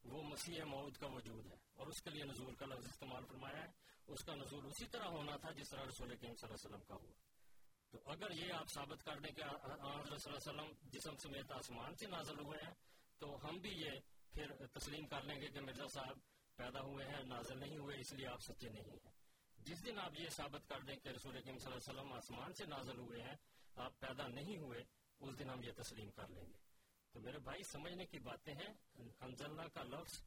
[0.03, 3.63] وہ مسیح موت کا وجود ہے۔ اور اس کے لیے نزول کا لفظ استعمال فرمایا
[3.63, 3.71] ہے۔
[4.07, 6.83] اس کا نزول اسی طرح ہونا تھا جس طرح رسول کریم صلی اللہ علیہ وسلم
[6.87, 7.28] کا ہوا۔
[7.91, 11.95] تو اگر یہ آپ ثابت کر دیں کہ صلی اللہ علیہ وسلم جسم سمیت آسمان
[11.95, 12.73] سے نازل ہوئے ہیں،
[13.17, 13.91] تو ہم بھی یہ
[14.31, 16.17] پھر تسلیم کر لیں گے کہ مرزا صاحب
[16.55, 19.11] پیدا ہوئے ہیں، نازل نہیں ہوئے، اس لیے آپ سچے نہیں ہیں۔
[19.57, 22.53] جس دن آپ یہ ثابت کر دیں کہ رسول کریم صلی اللہ علیہ وسلم آسمان
[22.53, 23.35] سے نازل ہوئے ہیں،
[23.75, 24.83] آپ پیدا نہیں ہوئے،
[25.19, 26.57] اس دن ہم یہ تسلیم کر لیں گے۔
[27.11, 28.73] تو میرے بھائی، سمجھنے کی باتیں ہیں۔
[29.19, 30.23] انزلنا کا لفظ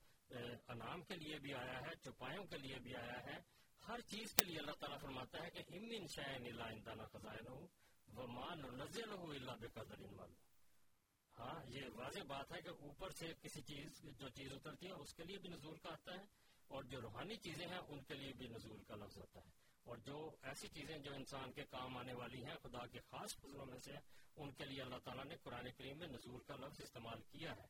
[0.69, 3.41] انعام کے لیے بھی آیا ہے، چوپایوں کے لیے بھی آیا ہے۔
[3.89, 7.67] ہر چیز کے لیے اللہ تعالیٰ فرماتا ہے کہ امن شائن اللہ اندانا خزائن ہو
[8.07, 10.05] وہ مان نزل ہو اللہ بے قدر
[11.39, 15.15] ہاں یہ واضح بات ہے کہ اوپر سے کسی چیز، جو چیز اترتی ہے، اس
[15.15, 16.25] کے لیے بھی نزول کا آتا ہے،
[16.71, 19.51] اور جو روحانی چیزیں ہیں، ان کے لیے بھی نزول کا لفظ ہوتا ہے۔
[19.87, 23.67] اور جو ایسی چیزیں جو انسان کے کام آنے والی ہیں، خدا کے خاص فضلوں
[23.67, 23.93] میں سے،
[24.37, 27.67] ان کے لیے اللہ تعالیٰ نے قرآن کریم میں نزول کا لفظ استعمال کیا ہے۔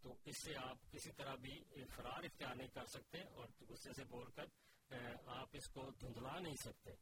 [0.00, 4.04] تو اس سے آپ کسی طرح بھی فرار اختیار نہیں کر سکتے، اور غصے سے
[4.04, 4.46] بول کر
[4.92, 6.94] آپ اس کو دھندلا نہیں سکتے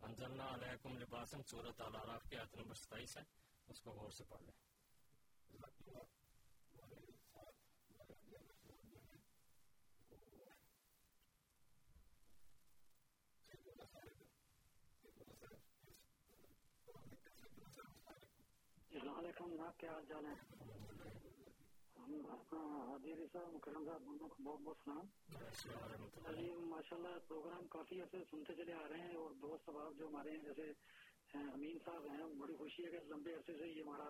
[0.00, 3.22] انزلنا علیکم لباسم صورت العراف کے آیت نمبر ستائیس ہے
[3.68, 4.56] اس کو غور سے پڑھ لیں
[18.90, 21.47] السلام علیکم جناب کیا حال چال ہے
[22.08, 28.18] حاضر صاحب مکرم صاحب دونوں کو بہت بہت سلام جی ماشاء اللہ پروگرام کافی عرصے
[28.30, 30.70] سنتے چلے آ رہے ہیں اور دوست صاحب جو ہمارے ہیں، جیسے
[31.32, 34.08] امین صاحب ہیں بڑی خوشی ہے کہ لمبے عرصے سے یہ ہمارا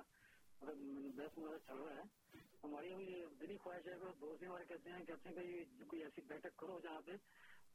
[0.61, 0.77] مطلب
[1.17, 2.95] بحث مطلب چل رہا ہے۔ ہماری
[3.41, 6.79] دلی خواہش ہے کہ دوست ہمارے کہتے ہیں کہتے ہیں کہ کوئی ایسی بیٹھک کرو
[6.83, 7.13] جہاں پہ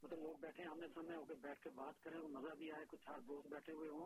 [0.03, 3.09] مطلب لوگ بیٹھے آمنے سامنے ہو کے بیٹھ کے بات کریں مزہ بھی آئے، کچھ
[3.27, 4.05] دوست بیٹھے ہوئے ہوں۔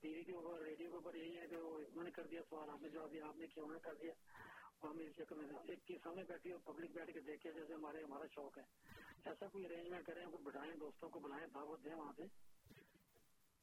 [0.00, 2.40] ٹی وی کے اوپر، ریڈیو کے اوپر یہی ہے کہ وہ انہوں نے کر دیا
[2.48, 4.12] سوال، آپ نے جو ابھی آپ نے کیا انہوں نے کر دیا۔
[4.80, 8.02] اور ہم اس میں ایک کے سامنے بیٹھی اور پبلک بیٹھ کے دیکھے، جیسے ہمارے
[8.02, 8.62] ہمارا شوق ہے۔
[9.24, 12.22] ایسا کوئی ارینجمنٹ کریں کوئی بٹھائیں، دوستوں کو بلائیں، دعوت دیں وہاں پہ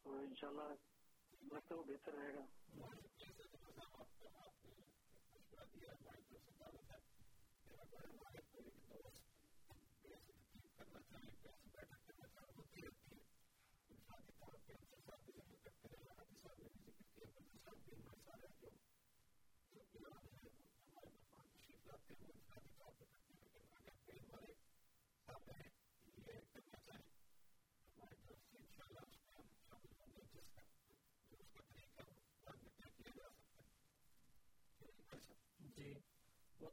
[0.04, 0.74] تو ان شاء اللہ
[1.54, 2.46] لگتا ہے وہ بہتر رہے گا۔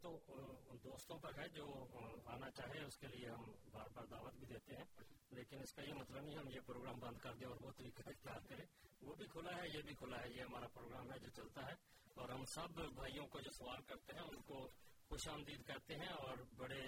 [0.05, 1.87] وہ تو دوستوں پر ہے جو
[2.27, 4.85] آنا چاہے، اس کے لیے ہم بار بار دعوت بھی دیتے ہیں۔
[5.31, 8.03] لیکن اس کا یہ مطلب نہیں ہم یہ پروگرام بند کر دیں اور وہ طریقہ
[8.07, 8.67] اختیار کریں۔
[9.01, 11.73] وہ بھی کھلا ہے، یہ بھی کھلا ہے، یہ ہمارا پروگرام ہے جو چلتا ہے۔
[12.15, 14.69] اور ہم سب بھائیوں کو جو سوال کرتے ہیں، ان کو
[15.09, 16.81] خوش آمدید کرتے ہیں اور بڑے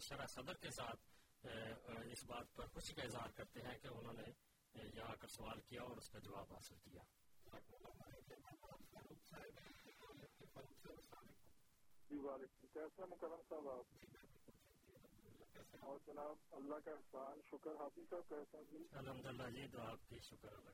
[0.00, 1.00] شرح صدر کے ساتھ
[1.86, 4.32] اس بات پر خوشی کا اظہار کرتے ہیں کہ انہوں نے
[4.74, 7.02] یہاں کر سوال کیا اور اس کا جواب حاصل کیا۔
[12.10, 13.96] جی وعلیکم کیسا مکرم صاحب آپ
[15.82, 20.08] اور جناب اللہ کا احسان شکر حافظ صاحب کیسا جی الحمد للہ جی تو آپ
[20.08, 20.70] کی شکر اللہ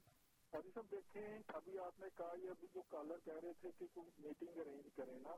[0.53, 3.87] حافظ صاحب دیکھیں ابھی آپ نے کہا یہ ابھی جو کالر کہہ رہے تھے کہ
[3.95, 5.37] کوئی میٹنگ ارینج کریں نا۔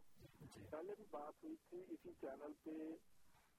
[0.55, 2.77] جی۔ پہلے بھی بات ہوئی تھی اسی چینل پہ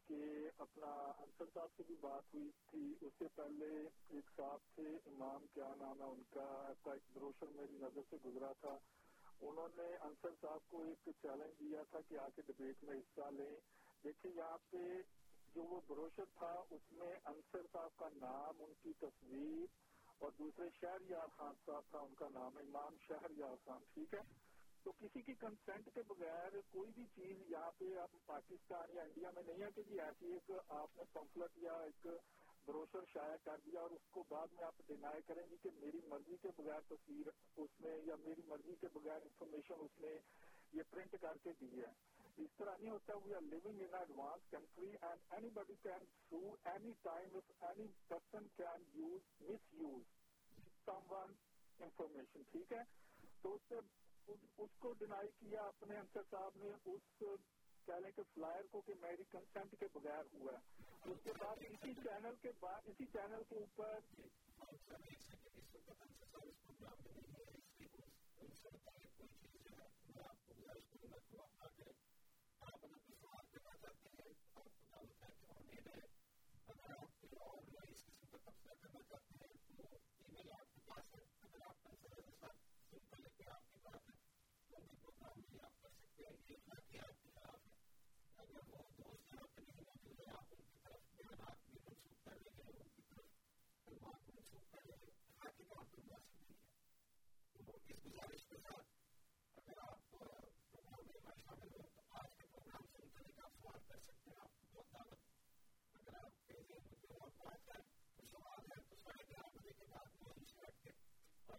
[0.08, 3.70] کہ اپنا انصر صاحب سے بھی بات ہوئی تھی۔ اس سے پہلے
[4.10, 8.18] ایک صاحب تھے امام کیا نام ہے ان کا ایسا ایک بروشر میری نظر سے
[8.26, 8.78] گزرا تھا۔
[9.42, 13.30] انہوں نے انصر صاحب کو ایک چیلنج دیا تھا کہ آ کے ڈبیٹ میں حصہ
[13.32, 13.56] لیں۔
[14.04, 15.02] دیکھیں یہاں پہ
[15.56, 19.66] جو وہ بروشر تھا، اس میں انصر صاحب کا نام، ان کی تصویر
[20.18, 24.14] اور دوسرے شہر یار خان صاحب تھا، ان کا نام امام شہر یار خان، ٹھیک
[24.14, 24.20] ہے؟
[24.84, 29.32] تو کسی کی کنسنٹ کے بغیر کوئی بھی چیز یہاں پہ آپ پاکستان یا انڈیا
[29.36, 32.08] میں نہیں ہے کہ جی ایسی ایک آپ نے پمفلٹ یا ایک
[32.68, 36.02] بروشر شائع کر دیا اور اس کو بعد میں آپ ڈینائی کریں گی کہ میری
[36.08, 37.28] مرضی کے بغیر تصویر
[37.58, 40.18] اس میں یا میری مرضی کے بغیر انفارمیشن اس نے
[40.74, 41.92] یہ پرنٹ کر کے دی ہے۔
[42.38, 46.92] اس طرح نہیں ہوتا we are living in advance country and anybody can through any
[47.02, 49.42] time of any person can use
[49.74, 50.04] misuse
[51.12, 51.34] someone
[51.80, 52.84] information ٹھیک ہے؟
[53.42, 53.76] تو اس سے
[54.58, 57.24] اس کو ڈینائی کیا، اپنے انصر صاحب نے اس
[57.86, 61.64] کہہ لیں کہ فلائر کو کہ میری کنسنٹ کے بغیر ہوا ہے۔ اس کے بعد
[61.70, 64.00] اسی چینل کے بعد اسی چینل کے اوپر
[111.48, 111.54] جو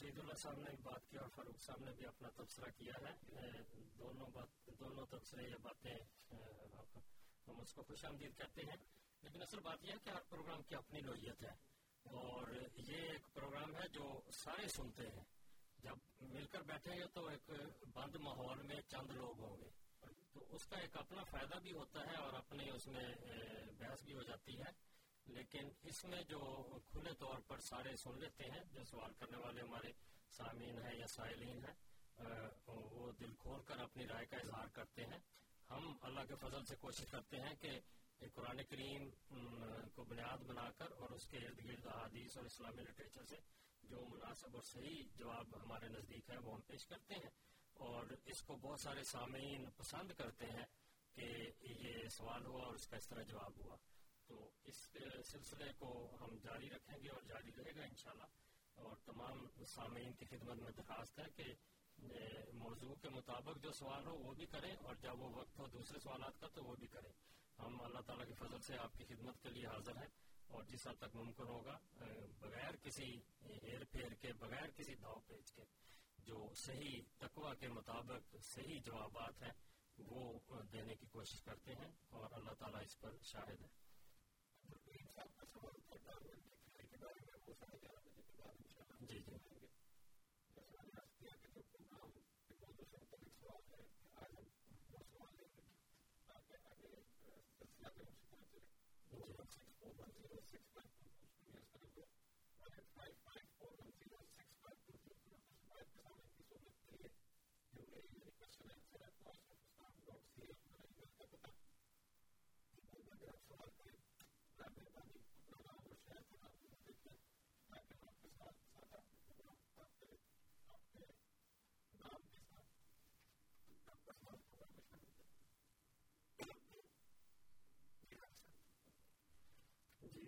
[0.00, 3.36] سعید اللہ صاحب نے بات کی اور فاروق صاحب نے بھی اپنا تبصرہ کیا ہے
[3.98, 5.94] دونوں بات، دونوں تبصرے یہ باتیں
[7.48, 8.76] ہم اس کو خوش آمدید کہتے ہیں۔
[9.22, 11.50] لیکن اصل بات یہ ہے کہ ہر پروگرام کی اپنی نوعیت ہے۔
[12.02, 15.24] اور یہ ایک پروگرام ہے جو سارے سنتے ہیں۔
[15.78, 17.50] جب مل کر بیٹھیں گے تو ایک
[17.94, 19.70] بند ماحول میں چند لوگ ہوں گے۔
[20.32, 23.14] تو اس کا ایک اپنا فائدہ بھی ہوتا ہے اور اپنے اس میں
[23.78, 26.38] بحث بھی ہو جاتی ہے۔ لیکن اس میں جو
[26.86, 29.92] کھلے طور پر سارے سن لیتے ہیں، جو سوال کرنے والے ہمارے
[30.30, 31.74] سامعین ہیں یا سائلین ہیں
[32.66, 35.18] وہ دل کھول کر اپنی رائے کا اظہار کرتے ہیں۔
[35.70, 37.80] ہم اللہ کے فضل سے کوشش کرتے ہیں کہ
[38.34, 39.08] قرآن کریم
[39.94, 43.36] کو بنیاد بنا کر اور اس کے ارد گرد احادیث اور اسلامی لٹریچر سے
[43.82, 47.30] جو مناسب اور صحیح جواب ہمارے نزدیک ہے، وہ ہم پیش کرتے ہیں۔
[47.74, 50.66] اور اس کو بہت سارے سامعین پسند کرتے ہیں
[51.14, 51.26] کہ
[51.62, 53.76] یہ سوال ہوا اور اس کا اس طرح جواب ہوا۔
[54.30, 54.78] تو اس
[55.30, 55.88] سلسلے کو
[56.20, 58.28] ہم جاری رکھیں گے اور جاری رہے گا انشاءاللہ۔
[58.74, 61.44] اور تمام سامعین کی خدمت میں درخواست ہے کہ
[62.52, 65.98] موضوع کے مطابق جو سوال ہو وہ بھی کریں اور جب وہ وقت ہو دوسرے
[65.98, 67.12] سوالات کا تو وہ بھی کریں۔
[67.58, 70.08] ہم اللہ تعالیٰ کے فضل سے آپ کی خدمت کے لیے حاضر ہیں
[70.46, 71.78] اور جس حد تک ممکن ہوگا
[72.38, 73.10] بغیر کسی
[73.42, 75.64] ہیر پھیر کے، بغیر کسی داؤ پیچ کے،
[76.18, 79.52] جو صحیح تقوا کے مطابق صحیح جوابات ہیں
[79.98, 80.32] وہ
[80.72, 83.89] دینے کی کوشش کرتے ہیں اور اللہ تعالیٰ اس پر شاہد ہے۔
[89.00, 89.36] جی جی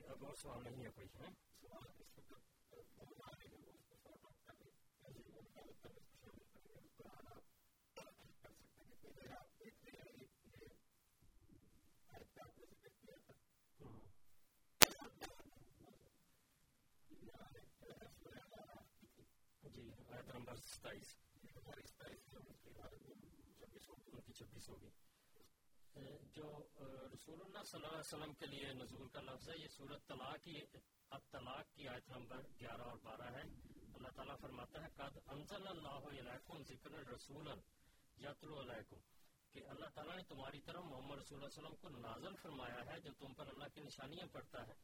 [0.00, 1.30] اور سوال نہیں ہے کوئی ہے
[19.64, 21.14] جی آیت نمبر ستائیس
[24.34, 24.90] چھبیس ہوگی
[26.34, 26.46] جو
[27.14, 30.44] رسول اللہ صلی اللہ علیہ وسلم کے لیے نزول کا لفظ ہے، یہ صورت طلاق
[30.44, 30.60] کی
[31.30, 33.42] طلاق کی آیت نمبر گیارہ اور بارہ ہے۔
[33.94, 37.48] اللہ تعالیٰ فرماتا ہے، قد انزل اللہ علیکم ذکر رسول
[38.18, 39.00] یتلو علیکم
[39.54, 42.98] کہ اللہ تعالیٰ نے تمہاری طرف محمد رسول اللہ علیہ وسلم کو نازل فرمایا ہے،
[43.00, 44.74] جو تم پر اللہ کی نشانیاں پڑھتا ہے۔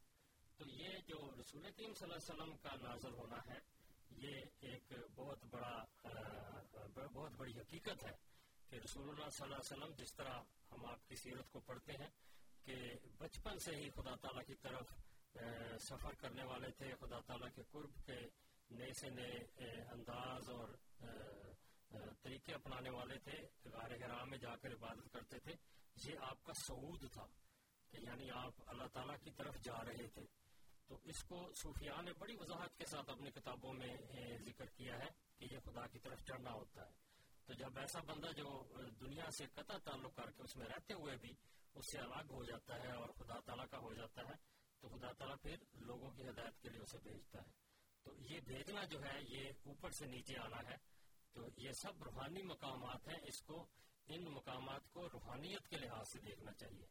[0.58, 3.58] تو یہ جو رسول کریم صلی اللہ علیہ وسلم کا نازل ہونا ہے،
[4.18, 5.74] یہ ایک بہت بڑا
[7.12, 8.14] بہت بڑی حقیقت ہے
[8.70, 10.40] کہ رسول اللہ صلی اللہ علیہ وسلم جس طرح
[10.72, 12.10] ہم آپ کی سیرت کو پڑھتے ہیں
[12.64, 12.74] کہ
[13.18, 14.86] بچپن سے ہی خدا تعالیٰ کی طرف
[15.80, 18.18] سفر کرنے والے تھے۔ خدا تعالیٰ کے قرب کے
[18.70, 19.38] نئے سے نئے
[19.90, 20.68] انداز اور
[22.22, 25.54] طریقے اپنانے والے تھے۔ غار حرام میں جا کر عبادت کرتے تھے۔
[26.04, 27.26] یہ آپ کا سعود تھا
[27.90, 30.22] کہ یعنی آپ اللہ تعالیٰ کی طرف جا رہے تھے۔
[30.86, 33.96] تو اس کو صوفیاء نے بڑی وضاحت کے ساتھ اپنی کتابوں میں
[34.38, 35.08] ذکر کیا ہے
[35.38, 37.07] کہ یہ خدا کی طرف چڑھنا ہوتا ہے۔
[37.48, 38.64] تو جب ایسا بندہ جو
[39.00, 41.30] دنیا سے قطع تعلق کر کے اس میں رہتے ہوئے بھی
[41.74, 44.34] اس سے الگ ہو جاتا ہے اور خدا تعالیٰ کا ہو جاتا ہے،
[44.80, 47.50] تو خدا تعالیٰ پھر لوگوں کی ہدایت کے لیے اسے بھیجتا ہے۔
[48.02, 50.76] تو یہ بھیجنا جو ہے، یہ اوپر سے نیچے آنا ہے۔
[51.32, 53.66] تو یہ سب روحانی مقامات ہیں، اس کو،
[54.06, 56.86] ان مقامات کو روحانیت کے لحاظ سے دیکھنا چاہیے۔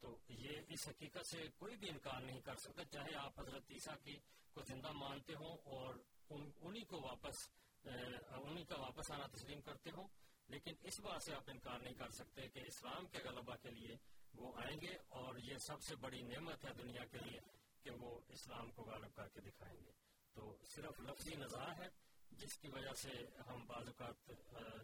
[0.00, 3.94] تو یہ اس حقیقت سے کوئی بھی انکار نہیں کر سکتا، چاہے آپ حضرت عیسیٰ
[4.02, 4.16] کی
[4.52, 5.94] کو زندہ مانتے ہوں اور
[6.30, 10.08] انہی کو واپس انہیں کا واپس آنا تسلیم کرتے ہوں،
[10.48, 13.96] لیکن اس بات سے آپ انکار نہیں کر سکتے کہ اسلام کے غلبہ کے لیے
[14.34, 17.40] وہ آئیں گے اور یہ سب سے بڑی نعمت ہے دنیا کے لیے
[17.82, 19.92] کہ وہ اسلام کو غالب کر کے دکھائیں گے۔
[20.34, 21.88] تو صرف لفظی نظار ہے،
[22.30, 23.10] جس کی وجہ سے
[23.48, 24.30] ہم بعض اوقات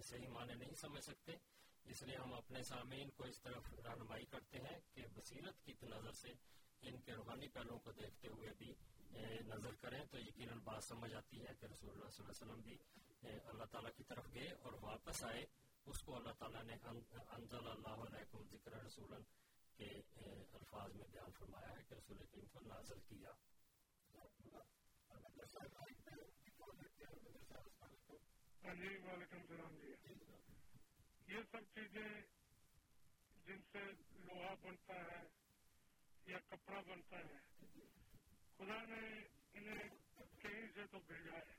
[0.05, 1.32] صحیح معنی نہیں سمجھ سکتے۔
[1.85, 6.12] اس لیے ہم اپنے سامعین کو اس طرف رہنمائی کرتے ہیں کہ بصیرت کی نظر
[6.12, 6.32] سے
[6.82, 8.72] ان کے روحانی پہلوؤں کو دیکھتے ہوئے بھی
[9.47, 12.61] نظر کریں تو یقیناً بات سمجھ آتی ہے کہ رسول اللہ صلی اللہ علیہ وسلم
[12.61, 12.78] بھی
[13.47, 15.47] اللہ تعالیٰ کی طرف گئے اور واپس آئے۔
[15.87, 16.74] اس کو اللہ تعالیٰ نے
[17.31, 19.15] انزل اللہ علیہ ذکر رسول
[19.77, 19.89] کے
[20.53, 23.31] الفاظ میں بیان فرمایا ہے کہ رسول کریم کو نازل کیا۔
[28.74, 29.93] جی وعلیکم السلام جی۔
[31.27, 32.09] یہ سب چیزیں
[33.47, 33.78] جن سے
[34.11, 35.23] لوہا بنتا ہے
[36.27, 37.39] یا کپڑا بنتا ہے
[38.61, 39.01] خدا نے
[39.55, 39.89] انہیں
[40.43, 41.55] کہیں سے تو بھیجا ہے۔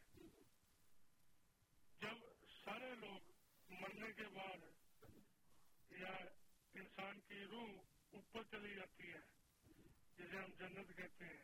[2.02, 2.18] جب
[2.65, 3.32] سارے لوگ
[3.69, 4.57] مرنے کے بعد
[5.91, 6.14] یا
[6.73, 7.69] انسان کی روح
[8.11, 9.19] اوپر چلی جاتی ہے
[10.18, 11.44] جسے ہم جنت کہتے ہیں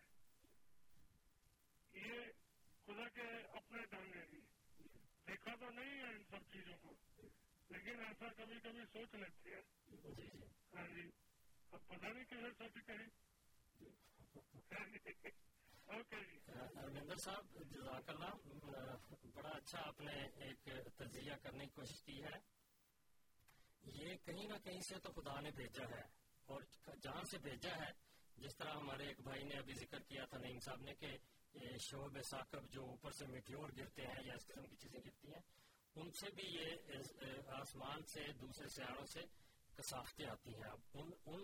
[1.93, 2.31] یہ
[2.87, 4.25] خدا کے اپنے ڈھنگ ہے
[5.27, 6.93] دیکھا تو نہیں ہے ان سب چیزوں کو
[7.69, 9.61] لیکن ایسا کبھی کبھی سوچ لیتے ہیں۔
[10.75, 11.09] ہاں جی
[11.71, 13.07] اب پتا نہیں کیسے سچ کہیں۔
[16.83, 18.33] رمندر صاحب، جزاک اللہ،
[19.33, 20.13] بڑا اچھا آپ نے
[20.45, 22.37] ایک تجزیہ کرنے کی کوشش کی ہے۔
[23.83, 26.03] یہ کہیں نہ کہیں سے تو خدا نے بھیجا ہے
[26.45, 26.61] اور
[27.01, 27.91] جہاں سے بھیجا ہے۔
[28.37, 31.17] جس طرح ہمارے ایک بھائی نے ابھی ذکر کیا تھا نعیم صاحب نے کہ
[31.79, 35.41] شعب ثاقب جو اوپر سے میٹیور گرتے ہیں یا اس قسم کی چیزیں گرتی ہیں،
[35.95, 39.21] ان سے بھی یہ آسمان سے، دوسرے سیاروں سے
[39.75, 41.41] کسافتیں آتی ہیں۔ اب ان ان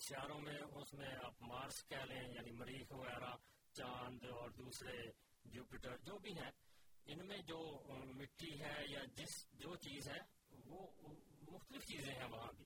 [0.00, 3.36] سیاروں میں اس میں آپ مارس کہہ لیں یعنی مریخ وغیرہ،
[3.72, 5.10] چاند اور دوسرے
[5.44, 6.50] جوپیٹر، جو بھی ہیں،
[7.06, 10.18] ان میں جو مٹی ہے یا جس جو چیز ہے،
[10.64, 10.86] وہ
[11.48, 12.64] مختلف چیزیں ہیں وہاں بھی۔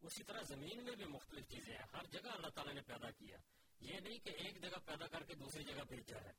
[0.00, 3.38] اسی طرح زمین میں بھی مختلف چیزیں ہیں۔ ہر جگہ اللہ تعالیٰ نے پیدا کیا۔
[3.80, 6.32] یہ نہیں کہ ایک جگہ پیدا کر کے دوسری جگہ بھیجا ہے۔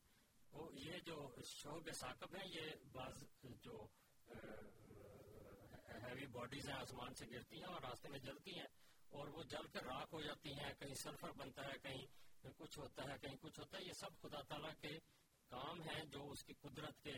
[0.52, 3.88] وہ یہ جو شعب ثاقب ہے یہ بعض جو
[6.04, 8.79] ہیوی باڈیز ہیں، آسمان سے گرتی ہیں اور راستے میں جلتی ہیں۔
[9.10, 12.06] اور وہ جل کر راک ہو جاتی ہیں، کہیں سلفر بنتا ہے، کہیں
[12.58, 15.00] کچھ ہوتا ہے، کہیں کچھ ہوتا ہے، یہ سب خدا تعالیٰ کے
[15.50, 17.16] کام ہیں جو اس کی قدرت کے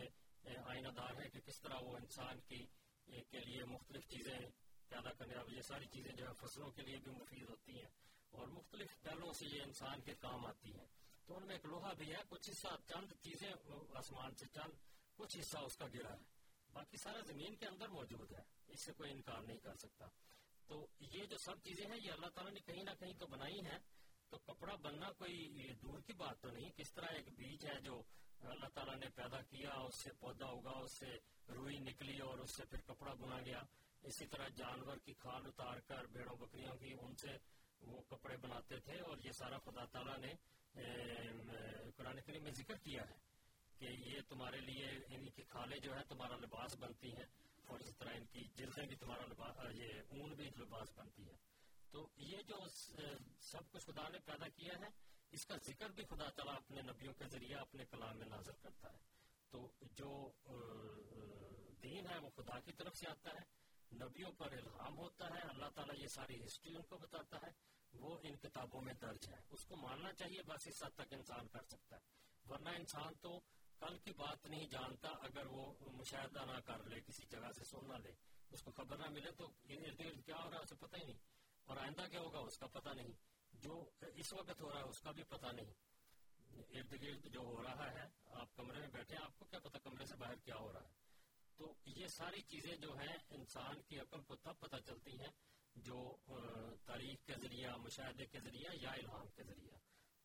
[0.65, 2.65] آئینہ دار ہے کہ کس طرح وہ انسان کی
[3.29, 4.39] کے لیے مختلف چیزیں
[4.89, 7.89] پیدا کرنے اب یہ ساری چیزیں جو ہے فصلوں کے لیے بھی مفید ہوتی ہیں
[8.31, 10.87] اور مختلف پہلوؤں سے یہ انسان کے کام آتی ہیں۔
[11.25, 13.51] تو ان میں ایک لوہا بھی ہے، کچھ حصہ چند چیزیں
[13.95, 14.73] آسمان سے، چند
[15.15, 16.19] کچھ حصہ اس کا گرا ہے۔
[16.73, 20.05] باقی سارا زمین کے اندر موجود ہے، اس سے کوئی انکار نہیں کر سکتا۔
[20.71, 23.59] تو یہ جو سب چیزیں ہیں، یہ اللہ تعالیٰ نے کہیں نہ کہیں تو بنائی
[23.65, 23.79] ہیں۔
[24.29, 28.01] تو کپڑا بننا کوئی دور کی بات تو نہیں، کس طرح ایک بیج ہے جو
[28.41, 31.09] اللہ تعالیٰ نے پیدا کیا، اس سے پودا ہوگا، اس سے
[31.49, 33.61] روئی نکلی اور اس سے پھر کپڑا بنا گیا۔
[34.03, 37.35] اسی طرح جانور کی کھال اتار کر بھیڑوں بکریوں کی، ان سے
[37.81, 40.33] وہ کپڑے بناتے تھے اور یہ سارا خدا تعالیٰ نے
[41.97, 43.17] قرآن کریم میں ذکر کیا ہے
[43.79, 47.29] کہ یہ تمہارے لیے یعنی ان کی کھالیں جو ہے تمہارا لباس بنتی ہیں۔
[47.67, 51.37] اور اسی طرح ان کی جلدیں بھی تمہارا لباس یہ اون بھی لباس بنتی ہے۔
[51.91, 52.55] تو یہ جو
[53.39, 54.87] سب کچھ خدا نے پیدا کیا ہے،
[55.31, 58.93] اس کا ذکر بھی خدا تعالیٰ اپنے نبیوں کے ذریعے، اپنے کلام میں نازل کرتا
[58.93, 58.97] ہے۔
[59.49, 60.31] تو جو
[61.83, 63.61] دین ہے، وہ خدا کی طرف سے آتا ہے۔
[63.95, 67.51] نبیوں پر الہام ہوتا ہے، اللہ تعالیٰ یہ ساری ہسٹری ان کو بتاتا ہے۔
[67.93, 71.47] وہ ان کتابوں میں درج ہے۔ اس کو ماننا چاہیے، بس اس حد تک انسان
[71.47, 72.01] کر سکتا ہے۔
[72.49, 73.41] ورنہ انسان تو
[73.81, 77.87] کل کی بات نہیں جانتا اگر وہ مشاہدہ نہ کر لے، کسی جگہ سے سن
[77.87, 78.11] نہ لے۔
[78.51, 80.95] اس کو خبر نہ ملے تو یعنی ارد گرد کیا ہو رہا ہے، اسے پتہ
[80.95, 81.17] ہی نہیں۔
[81.65, 83.11] اور آئندہ کیا ہوگا، اس کا پتہ نہیں۔
[83.53, 85.73] جو اس وقت ہو رہا ہے، اس کا بھی پتہ نہیں۔
[86.69, 90.05] ارد گرد جو ہو رہا ہے، آپ کمرے میں بیٹھے آپ کو کیا پتا کمرے
[90.05, 90.89] سے باہر کیا ہو رہا ہے۔
[91.57, 95.31] تو یہ ساری چیزیں جو ہیں، انسان کی عقل کو تب پتہ چلتی ہیں
[95.75, 96.17] جو
[96.85, 99.77] تاریخ کے ذریعہ، مشاہدے کے ذریعہ یا الہام کے ذریعہ۔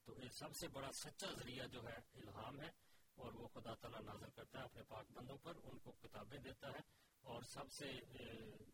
[0.05, 2.71] تو یہ سب سے بڑا سچا ذریعہ جو ہے، الہام ہے۔
[3.17, 6.69] اور وہ خدا تعالیٰ نازل کرتا ہے اپنے پاک بندوں پر، ان کو کتابیں دیتا
[6.69, 6.81] ہے۔
[7.23, 7.93] اور سب سے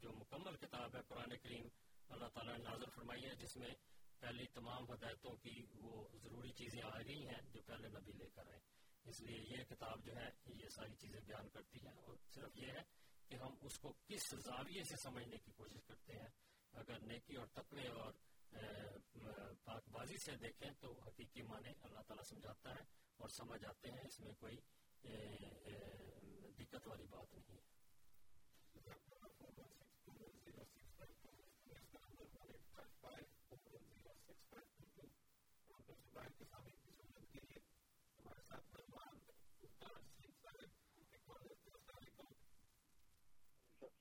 [0.00, 1.68] جو مکمل کتاب ہے قرآن کریم،
[2.08, 3.74] اللہ تعالیٰ نے نازل فرمائی ہے، جس میں
[4.18, 8.46] پہلی تمام ہدایتوں کی وہ ضروری چیزیں آ گئی ہیں جو پہلے نبی لے کر
[8.46, 8.60] آئے۔
[9.04, 12.66] اس لیے یہ کتاب جو ہے، یہ ساری چیزیں بیان کرتی ہے اور صرف یہ
[12.66, 12.82] ہے
[13.28, 16.28] کہ ہم اس کو کس زاویے سے سمجھنے کی کوشش کرتے ہیں۔
[16.72, 18.12] اگر نیکی اور تقوی اور
[19.64, 24.00] پاک بازی سے دیکھیں تو حقیقی معنی اللہ تعالیٰ سمجھاتا ہے۔ اور سمجھ آتے ہیں،
[24.06, 24.56] اس میں کوئی
[26.58, 27.60] دقت والی بات نہیں ہے۔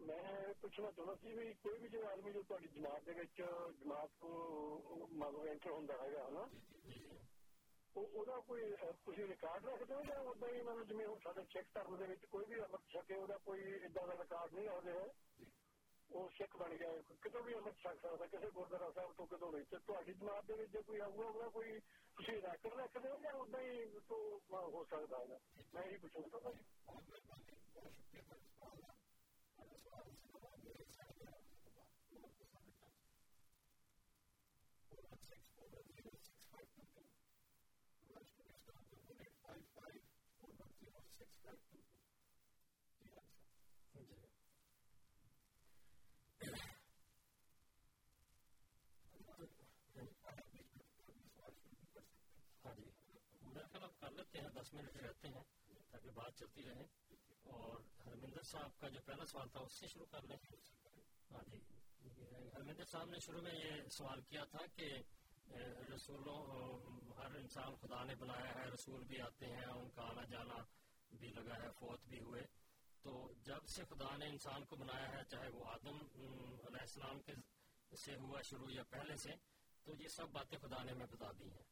[0.00, 0.22] میں
[0.60, 5.40] پوچھنا چاہتا سی بھی کوئی بھی جو آدمی جو تاری جماعت کے جماعت کو مانگو
[5.40, 6.44] انٹر ہوں ہے نا؟
[8.44, 12.46] کوئی ریکارڈ رکھتے ہو یا ادا ہی مطلب جی ہوں سارے سکھ دھرم کے کوئی
[12.46, 15.06] بھی امرت چھکے وہ کوئی ادا کا ریکارڈ نہیں آ رہا
[16.10, 16.90] وہ سکھ بن گیا
[17.20, 20.78] کتوں بھی امرت چھک سکتا کسی گردوارا صاحب تو کتوں نہیں؟ تاری جماعت کے جی
[20.86, 21.78] کوئی آؤگا ہوگا کوئی
[22.16, 24.16] تھی ریکارڈ رکھتے ہو یا ادا ہی تو
[26.14, 26.50] ہو سکتا
[30.00, 30.12] ہے
[30.54, 30.84] میں یہی
[53.32, 55.42] پوچھنا چاہتا کر لیتے ہیں دس منٹ رہتے ہیں
[55.90, 56.84] تاکہ بات چلتی رہے
[57.44, 60.36] اور ہرمندر صاحب کا جو پہلا سوال تھا، اس سے شروع کر لیں
[61.30, 61.58] ہاں جی۔
[62.54, 64.92] ہرمندر صاحب نے شروع میں یہ سوال کیا تھا کہ
[65.94, 66.40] رسولوں،
[67.16, 70.54] ہر انسان خدا نے بنایا ہے، رسول بھی آتے ہیں، ان کا آنا جانا
[71.10, 72.42] بھی لگا ہے، فوت بھی ہوئے۔
[73.02, 75.96] تو جب سے خدا نے انسان کو بنایا ہے، چاہے وہ آدم
[76.66, 77.32] علیہ السلام کے
[77.96, 79.30] سے ہوا شروع یا پہلے سے،
[79.82, 81.62] تو یہ سب باتیں خدا نے ہمیں بتا دی ہیں۔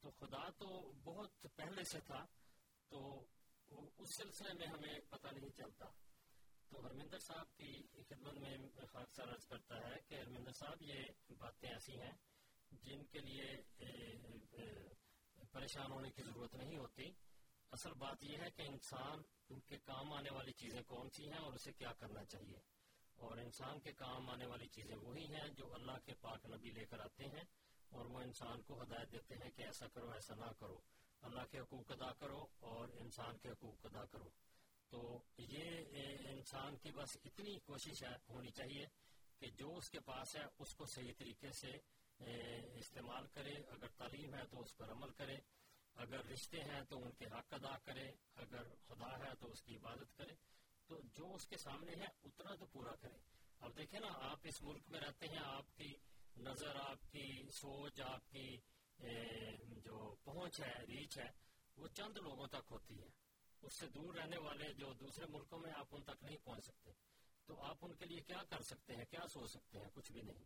[0.00, 2.26] تو خدا تو بہت پہلے سے تھا،
[2.88, 3.26] تو
[3.70, 5.86] اس سلسلے میں ہمیں پتہ نہیں چلتا۔
[6.68, 8.56] تو ہرمندر صاحب کی خدمت میں
[8.92, 10.94] خاص عرض کرتا ہے کہ ہرمندر صاحب، یہ
[11.38, 12.12] باتیں ایسی ہیں
[12.70, 13.56] جن کے لیے
[15.52, 17.04] پریشان ہونے کی ضرورت نہیں ہوتی۔
[17.70, 21.38] اصل بات یہ ہے کہ انسان، ان کے کام آنے والی چیزیں کون سی ہیں
[21.38, 22.58] اور اسے کیا کرنا چاہیے۔
[23.16, 26.84] اور انسان کے کام آنے والی چیزیں وہی ہیں جو اللہ کے پاک نبی لے
[26.84, 27.44] کر آتے ہیں
[27.88, 30.78] اور وہ انسان کو ہدایت دیتے ہیں کہ ایسا کرو، ایسا نہ کرو۔
[31.22, 34.28] اللہ کے حقوق ادا کرو اور انسان کے حقوق ادا کرو۔
[34.88, 35.84] تو یہ
[36.28, 38.86] انسان کی بس اتنی کوشش ہے، ہونی چاہیے
[39.38, 41.78] کہ جو اس کے پاس ہے، اس کو صحیح طریقے سے
[42.74, 45.36] استعمال کرے۔ اگر تعلیم ہے تو اس پر عمل کرے۔
[45.94, 49.76] اگر رشتے ہیں تو ان کے حق ادا کرے۔ اگر خدا ہے تو اس کی
[49.76, 50.34] عبادت کرے۔
[50.86, 53.18] تو جو اس کے سامنے ہے، اتنا تو پورا کرے۔
[53.60, 55.94] اب دیکھیں نا، آپ اس ملک میں رہتے ہیں، آپ کی
[56.36, 58.56] نظر، آپ کی سوچ، آپ کی
[59.84, 61.30] جو پہنچ ہے ریچ ہے
[61.76, 63.08] وہ چند لوگوں تک ہوتی ہے
[63.62, 66.90] اس سے دور رہنے والے جو دوسرے ملکوں میں آپ ان تک نہیں پہنچ سکتے
[67.46, 70.22] تو آپ ان کے لیے کیا کر سکتے ہیں؟ کیا سوچ سکتے ہیں؟ کچھ بھی
[70.22, 70.44] نہیں۔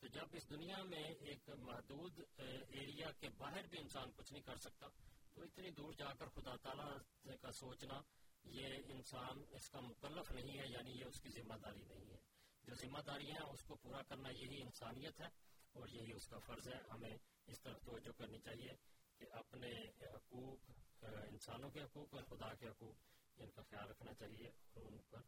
[0.00, 2.20] تو جب اس دنیا میں ایک محدود
[2.68, 4.86] ایریا کے باہر بھی انسان کچھ نہیں کر سکتا،
[5.34, 6.96] تو اتنی دور جا کر خدا تعالیٰ
[7.40, 8.02] کا سوچنا،
[8.44, 12.16] یہ انسان اس کا مکلف نہیں ہے یعنی یہ اس کی ذمہ داری نہیں ہے۔
[12.62, 15.26] جو ذمہ داری ہیں، اس کو پورا کرنا یہی انسانیت ہے
[15.72, 18.72] اور یہی اس کا فرض ہے۔ ہمیں اس طرح توجہ کرنی چاہیے
[19.18, 20.70] کہ اپنے حقوق
[21.02, 22.94] انسانوں کے حقوق اور خدا کے حقوق
[23.36, 25.20] ان کا خیال رکھنا چاہیے اور ان پر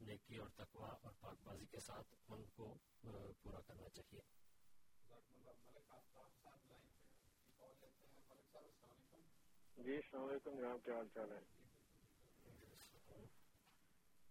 [0.00, 2.78] نیکی اور تقوا اور پاک بازی کے ساتھ ان کو
[3.42, 4.20] پورا کرنا چاہیے۔
[9.76, 11.40] جی السلام علیکم۔ جناب کیا حال چال ہے؟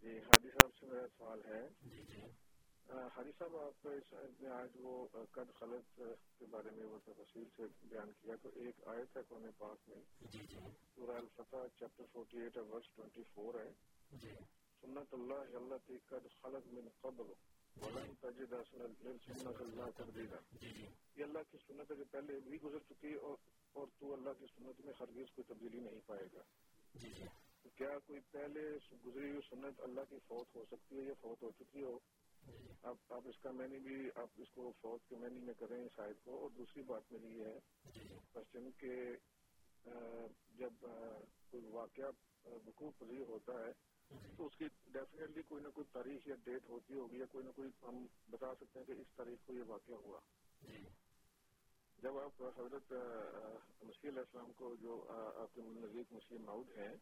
[0.02, 2.22] جی حاجی صاحب سے میرا سوال ہے۔ جی جی۔
[2.88, 6.02] حاجی صاحب آپ نے آج وہ قد خلط
[6.40, 10.02] کے بارے میں وہ تفصیل سے بیان کیا تو ایک آیت ہے قرآن پاک میں۔
[10.32, 10.60] جی جی۔
[10.96, 13.72] سورہ الفتح chapter forty eight verse twenty four ہے۔
[14.12, 14.34] جی۔
[14.82, 17.32] سنت اللہ اللہ کی قد خلط من قبل
[17.76, 18.54] ولن تجد
[19.28, 20.40] سنت اللہ تبدیلا
[21.16, 23.38] یہ اللہ کی سنت ہے جو پہلے بھی گزر چکی اور
[23.72, 26.44] اور تو اللہ کی سنت میں ہرگز کوئی تبدیلی نہیں پائے گا۔
[27.78, 28.62] کیا کوئی پہلے
[29.06, 32.00] گزری ہوئی سنت اللہ کی فوت ہو سکتی ہے یا فوت ہو چکی ہو؟
[32.84, 36.24] آپ آپ اس کا مینی بھی آپ اس کو فوت کے مینی میں کریں شاید
[36.24, 37.60] کو اور دوسری بات میری یہ ہے
[38.32, 38.94] کوشچن کہ
[40.58, 40.86] جب
[41.50, 42.10] کوئی واقعہ
[42.66, 43.72] وقوع پذیر ہوتا ہے،
[44.38, 47.52] تو اس کی ڈیفینیٹلی کوئی نہ کوئی تاریخ یا ڈیٹ ہوتی ہوگی یا کوئی نہ
[47.52, 50.20] کوئی ہم بتا سکتے ہیں کہ اس تاریخ کو یہ واقعہ ہوا۔
[51.98, 52.92] جب آپ حضرت
[53.84, 56.96] مسیح علیہ السلام کو جو آپ کے نزدیک مسیح ماؤد ہیں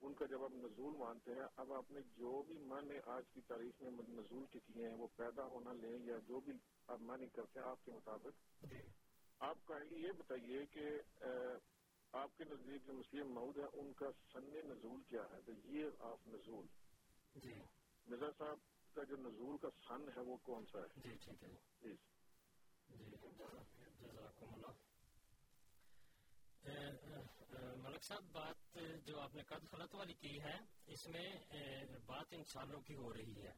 [0.00, 3.40] ان کا جب آپ نزول مانتے ہیں اب آپ نے جو بھی معنی آج کی
[3.40, 6.52] تاریخ میں نزول کے کیے ہیں وہ پیدا ہونا لیں یا جو بھی
[6.86, 8.64] آپ معنی کرتے ہیں آپ کے مطابق۔
[9.38, 10.88] آپ کائنڈلی یہ بتائیے کہ
[12.12, 15.90] آپ کے نزدیک جو مسلم مود ہے ان کا سن نزول کیا ہے؟ دا ایئر
[15.98, 16.66] آف نزول۔
[18.06, 18.58] مرزا صاحب
[18.94, 21.48] کا جو نزول کا سن ہے وہ کون سا ہے؟ جی ٹھیک ہے
[21.80, 21.96] پلیز
[26.64, 31.32] ملک صاحب، بات جو آپ نے قد خلط والی کی ہے، اس میں
[32.06, 33.52] بات انسانوں کی ہو رہی ہے۔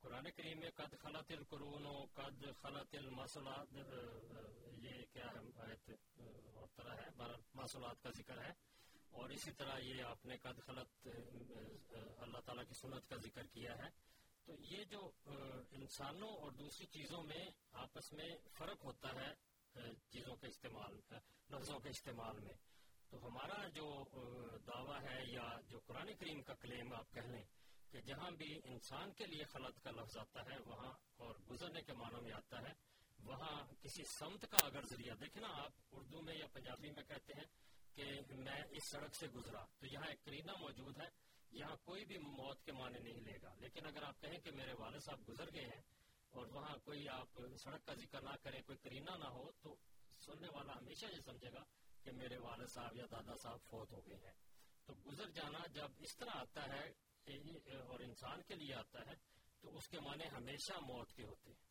[0.00, 3.66] قرآن کریم میں قد خلط القرون و قد خلط المسلات
[4.72, 5.90] یہ کیا ہے، آیت
[6.54, 7.08] اور طرح ہے
[7.54, 8.52] مسلات کا ذکر ہے۔
[9.10, 11.08] اور اسی طرح یہ آپ نے قد خلط
[12.18, 13.88] اللہ تعالیٰ کی سنت کا ذکر کیا ہے۔
[14.44, 15.10] تو یہ جو
[15.70, 19.34] انسانوں اور دوسری چیزوں میں آپس میں فرق ہوتا ہے
[20.10, 21.00] چیزوں کے استعمال
[21.50, 22.54] لفظوں کے استعمال میں۔
[23.10, 24.04] تو ہمارا جو
[24.66, 27.44] دعویٰ ہے یا جو قرآن کریم کا کلیم آپ کہہ لیں
[27.90, 31.92] کہ جہاں بھی انسان کے لیے خلط کا لفظ آتا ہے، وہاں اور گزرنے کے
[31.92, 32.72] معنوں میں آتا ہے،
[33.18, 37.32] وہاں کسی سمت کا اگر ذریعہ، دیکھیں نا آپ اردو میں یا پنجابی میں کہتے
[37.32, 37.46] ہیں
[37.94, 41.08] کہ میں اس سڑک سے گزرا، تو یہاں ایک کرینہ موجود ہے،
[41.50, 44.72] یہاں کوئی بھی موت کے معنی نہیں لے گا۔ لیکن اگر آپ کہیں کہ میرے
[44.72, 45.82] والد صاحب گزر گئے ہیں
[46.38, 49.76] اور وہاں کوئی آپ سڑک کا ذکر نہ کریں، کوئی کرینہ نہ ہو، تو
[50.26, 51.64] سننے والا ہمیشہ یہ سمجھے گا
[52.02, 54.32] کہ میرے والد صاحب یا دادا صاحب فوت ہو گئے ہیں۔
[54.86, 56.92] تو گزر جانا جب اس طرح آتا ہے
[57.26, 59.14] یعنی اور انسان کے لیے آتا ہے،
[59.60, 61.66] تو اس کے معنی ہمیشہ موت کے ہوتے ہیں۔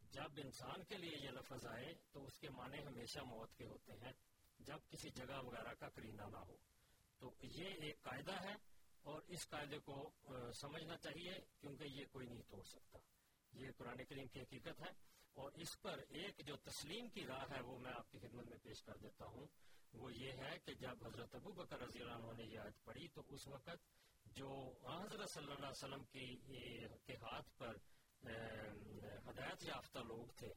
[0.00, 3.92] جب انسان کے لیے یہ لفظ آئے، تو اس کے معنی ہمیشہ موت کے ہوتے
[3.92, 4.12] ہیں،
[4.58, 6.56] جب کسی جگہ وغیرہ کا کرینہ نہ ہو۔
[7.18, 8.54] تو یہ ایک قاعدہ ہے
[9.02, 10.10] اور اس قاعدے کو
[10.52, 12.98] سمجھنا چاہیے، کیونکہ یہ کوئی نہیں توڑ سکتا۔
[13.52, 14.90] یہ قرآن کریم کی حقیقت ہے
[15.36, 18.58] اور اس پر ایک جو تسلیم کی راہ ہے وہ میں آپ کی خدمت میں
[18.62, 19.46] پیش کر دیتا ہوں،
[19.94, 23.08] وہ یہ ہے کہ جب حضرت ابو بکر رضی اللہ عنہ نے یہ آیت پڑھی
[23.14, 23.90] تو اس وقت
[24.26, 24.50] جو
[24.84, 26.26] حضرت صلی اللہ علیہ وسلم کی
[27.06, 27.76] کے ہاتھ پر
[29.26, 30.52] ہدایت یافتہ لوگ تھے،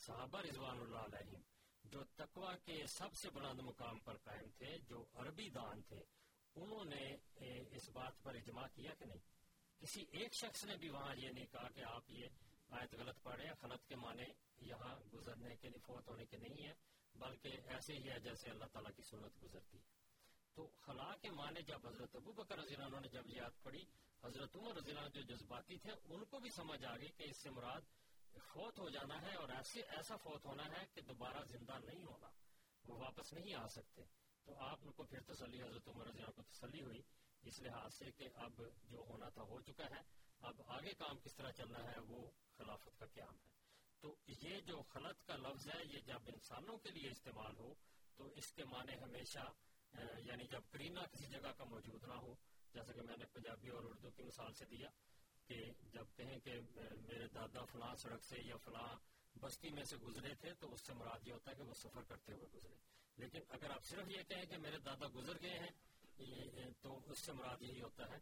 [0.00, 1.38] صحابہ رضوان اللہ علیہ
[1.84, 6.00] جو تقوی کے سب سے بلند مقام پر قائم تھے، جو عربی دان تھے،
[6.56, 7.04] انہوں نے
[7.76, 9.28] اس بات پر اجماع کیا کہ نہیں؟
[9.80, 12.26] کسی ایک شخص نے بھی وہاں یہ نہیں کہا کہ آپ یہ
[12.68, 14.24] آیت غلط پڑھے خلط کے معنی
[14.58, 16.74] یہاں گزرنے کے لیے فوت ہونے کے نہیں ہے
[17.14, 19.82] بلکہ ایسے ہی ہے جیسے اللہ تعالیٰ کی سنت گزرتی ہے۔
[20.54, 23.84] تو خلا کے معنی جب حضرت ابو بکر رضی اللہ نے جب یاد پڑی
[24.24, 27.36] حضرت عمر رضی اللہ جو جذباتی تھے، ان کو بھی سمجھ آ گئی کہ اس
[27.36, 27.80] سے مراد
[28.52, 32.28] فوت ہو جانا ہے اور ایسے ایسا فوت ہونا ہے کہ دوبارہ زندہ نہیں ہونا
[32.84, 34.02] وہ واپس نہیں آ سکتے۔
[34.44, 37.02] تو آپ ان کو پھر تسلی، حضرت عمر رضی اللہ کو تسلی ہوئی
[37.42, 40.00] اس لحاظ سے کہ اب جو ہونا تھا ہو چکا ہے،
[40.40, 43.48] اب آگے کام کس طرح چلنا ہے وہ خلافت کا قیام ہے۔
[44.00, 47.74] تو یہ جو خلط کا لفظ ہے، یہ جب انسانوں کے لیے استعمال ہو،
[48.16, 49.52] تو اس کے معنی ہمیشہ
[50.24, 52.34] یعنی جب کرینہ کسی جگہ کا موجود نہ ہو،
[52.72, 54.88] جیسا کہ میں نے پنجابی اور اردو کی مثال سے دیا
[55.46, 56.60] کہ جب کہیں کہ
[57.08, 58.96] میرے دادا فلاں سڑک سے یا فلاں
[59.38, 62.02] بستی میں سے گزرے تھے، تو اس سے مراد یہ ہوتا ہے کہ وہ سفر
[62.02, 62.74] کرتے ہوئے گزرے۔
[63.16, 65.70] لیکن اگر آپ صرف یہ کہیں کہ میرے دادا گزر گئے ہیں
[66.80, 68.18] تو اس سے مراد یہی ہوتا ہے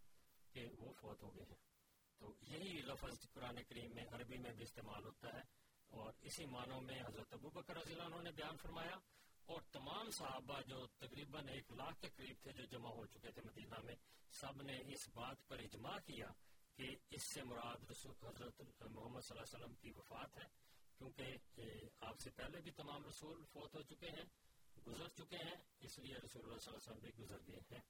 [0.52, 1.56] کہ وہ فوت ہو گئے ہیں۔
[2.18, 5.42] تو یہی لفظ قرآن کریم میں، عربی میں بھی استعمال ہوتا ہے۔
[5.86, 8.96] اور اسی معنوں میں حضرت ابو بکر رضی اللہ عنہ نے بیان فرمایا۔
[9.46, 13.42] اور تمام صحابہ جو تقریباً ایک لاکھ کے قریب تھے جو جمع ہو چکے تھے
[13.44, 13.94] مدینہ میں،
[14.30, 16.26] سب نے اس بات پر اجماع کیا
[16.74, 20.48] کہ اس سے مراد رسول حضرت محمد صلی اللہ علیہ وسلم کی وفات ہے۔
[20.98, 21.36] کیونکہ
[22.00, 24.24] آپ سے پہلے بھی تمام رسول فوت ہو چکے ہیں۔
[24.88, 27.80] گزر چکے ہیں، اس لیے رسول اللہ صلی اللہ علیہ وسلم بھی گزر گئے ہیں۔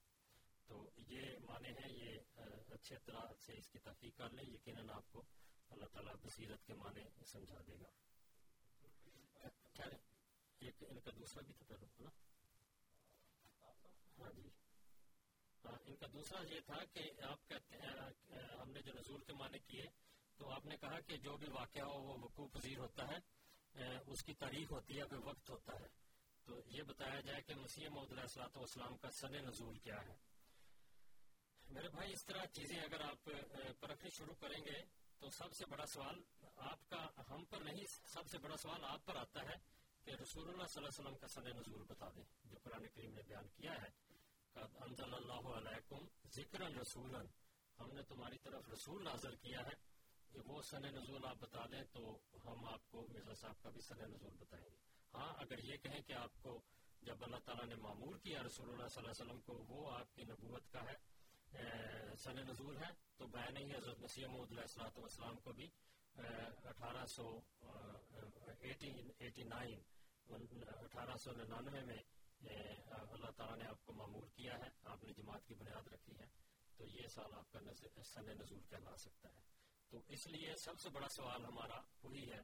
[0.66, 2.40] تو یہ معنی ہے یہ
[2.72, 5.22] اچھے طرح سے اس کی تحقیق کر لیں، یقیناً آپ کو
[5.70, 7.90] اللہ تعالیٰ بصیرت کے معنی سمجھا دے گا۔
[10.80, 12.10] ان کا دوسرا بھی تھا نا؟
[14.18, 14.48] ہاں جی۔
[15.64, 17.90] ہاں، ان کا دوسرا یہ تھا کہ آپ کہتے ہیں
[18.60, 19.84] ہم نے جو نزول کے معنی کیے،
[20.36, 23.18] تو آپ نے کہا کہ جو بھی واقعہ ہو وہ وقوع پذیر ہوتا ہے
[24.06, 26.07] اس کی تاریخ ہوتی ہے، کوئی وقت ہوتا ہے۔
[26.48, 30.16] تو یہ بتایا جائے کہ مسیح محدود علیہ والسلام کا سن نزول کیا ہے۔
[31.68, 33.30] میرے بھائی، اس طرح چیزیں اگر آپ
[33.80, 34.82] پرکھنی شروع کریں گے
[35.18, 36.22] تو سب سے بڑا سوال
[36.56, 39.56] آپ کا، ہم پر نہیں، سب سے بڑا سوال آپ پر آتا ہے
[40.04, 43.14] کہ رسول اللہ صلی اللہ علیہ وسلم کا سن نزول بتا دیں، جو قرآن کریم
[43.14, 44.08] نے بیان کیا ہے۔
[44.54, 47.14] انزل اللہ علیکم ذکر رسول
[47.80, 49.88] ہم نے تمہاری طرف رسول نازل کیا ہے۔
[50.32, 53.80] کہ وہ سن نزول آپ بتا دیں تو ہم آپ کو مرزا صاحب کا بھی
[53.80, 56.58] سن نزول بتائیں گے۔ ہاں اگر یہ کہیں کہ آپ کو
[57.02, 60.14] جب اللہ تعالیٰ نے معمول کیا رسول اللہ صلی اللہ علیہ وسلم کو، وہ آپ
[60.14, 60.96] کی نبوت کا ہے
[62.22, 65.68] سن نزول ہے، تو بین ہی حضرت مسیح محمد علیہ السلاۃ والسلام کو بھی
[66.64, 67.28] اٹھارہ سو
[68.60, 69.80] ایٹی نائن
[70.26, 72.02] اٹھارہ سو ننانوے میں
[72.40, 76.26] اللہ تعالیٰ نے آپ کو معمول کیا ہے، آپ نے جماعت کی بنیاد رکھی ہے،
[76.78, 77.58] تو یہ سال آپ کا
[78.04, 79.46] سن نزول کہلا سکتا ہے۔
[79.92, 82.40] تو اس لیے سب سے بڑا سوال ہمارا وہی ہے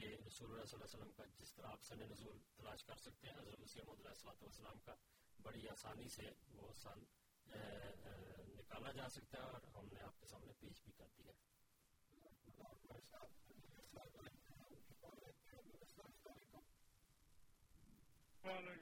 [0.00, 2.96] کہ رسول اللہ صلی اللہ علیہ وسلم کا جس طرح آپ سن نزول تلاش کر
[2.96, 4.94] سکتے ہیں، حضرت مسیم علیہ والسلام کا
[5.38, 7.02] بڑی آسانی سے وہ سن
[8.54, 11.32] نکالا جا سکتا ہے اور ہم نے آپ کے سامنے پیش بھی کر دیا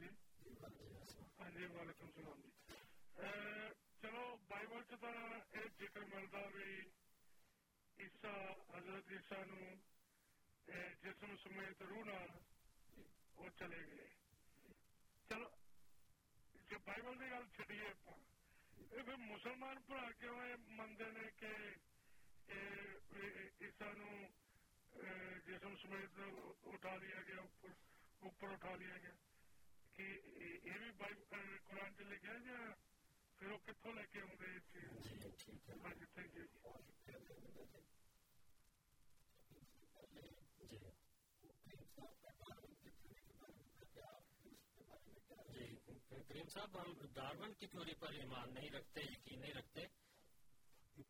[0.01, 0.09] جی
[1.39, 2.51] ہاں جی وعلیکم السلام جی۔
[4.03, 6.81] چلو، بائبل چ ایک ذکر ملتا بھی
[7.99, 8.35] عیسا
[8.75, 9.75] حضرت عیسا نو
[11.03, 12.29] جسم سمیت روح نال
[13.37, 14.07] وہ چلے گئے۔
[15.31, 15.49] چلو
[16.69, 17.93] کہ بائبل کی گل چڑیے
[18.91, 20.37] پھر مسلمان بھرا کیوں
[20.69, 21.53] منگتے ہیں کہ
[23.61, 23.93] عیسا
[25.47, 26.19] جسم سمیت
[26.65, 27.69] اٹھا لیا گیا اوپر
[28.23, 29.15] اوپر اٹھا لیا گیا۔
[29.95, 30.03] کہ
[30.65, 30.91] یہ بھی
[31.65, 32.59] قرآن چ لکھا یا
[33.39, 34.57] پھر وہ کتوں لے کے آؤں گے
[35.85, 36.47] ہاں جی تھینک یو
[46.39, 49.81] کریم صاحب ہم ڈارون کی تھوری پر ایمان نہیں رکھتے، یقین نہیں رکھتے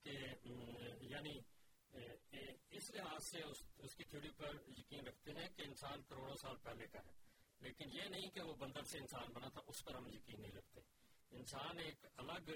[0.02, 0.10] کہ
[1.00, 1.38] یعنی
[2.70, 3.38] اس لحاظ سے
[3.78, 7.12] اس کی تھیوری پر یقین رکھتے ہیں کہ انسان کروڑوں سال پہلے کا ہے۔
[7.60, 10.52] لیکن یہ نہیں کہ وہ بندر سے انسان بنا تھا، اس پر ہم یقین نہیں
[10.52, 10.80] رکھتے۔
[11.30, 12.50] انسان ایک الگ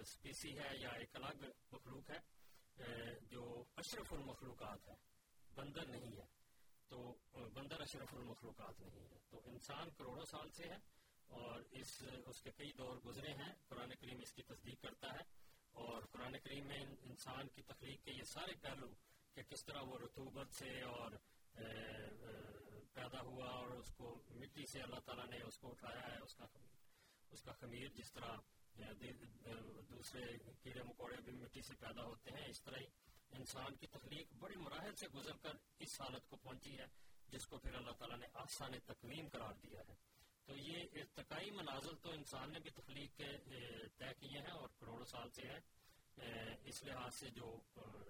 [0.00, 2.20] اسپیسی ہے یا ایک الگ مخلوق ہے
[3.30, 4.94] جو اشرف المخلوقات ہے۔
[5.54, 6.26] بندر نہیں ہے۔
[6.88, 7.14] تو
[7.54, 10.95] بندر اشرف المخلوقات نہیں ہے۔ تو انسان کروڑوں سال سے ہے
[11.28, 15.24] اور اس اس کے کئی دور گزرے ہیں۔ قرآن کریم اس کی تصدیق کرتا ہے
[15.74, 18.86] اور قرآن کریم میں انسان کی تخلیق کے یہ سارے پہلو
[19.36, 21.10] کہ کس طرح وہ رتوبت سے اور
[22.94, 26.34] پیدا ہوا اور اس کو مٹی سے اللہ تعالیٰ نے اس کو اٹھایا ہے، اس
[26.34, 26.46] کا
[27.30, 28.36] اس کا خمیر جس طرح
[29.90, 30.22] دوسرے
[30.62, 32.86] کیڑے مکوڑے بھی مٹی سے پیدا ہوتے ہیں۔ اس طرح ہی
[33.30, 36.86] انسان کی تخلیق بڑی مراحل سے گزر کر اس حالت کو پہنچی ہے،
[37.28, 39.94] جس کو پھر اللہ تعالیٰ نے آسان تقویم قرار دیا ہے۔
[40.48, 43.30] تو یہ ارتقائی مناظر تو انسان نے بھی تخلیق کے
[43.98, 45.58] طے کیے ہیں اور کروڑوں سال سے ہے
[46.70, 47.56] اس لحاظ سے جو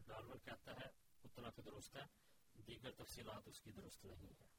[0.07, 0.89] ڈالور کہتا ہے،
[1.25, 2.03] اتنا تو درست ہے،
[2.67, 4.55] دیگر تفصیلات اس کی درست نہیں ہے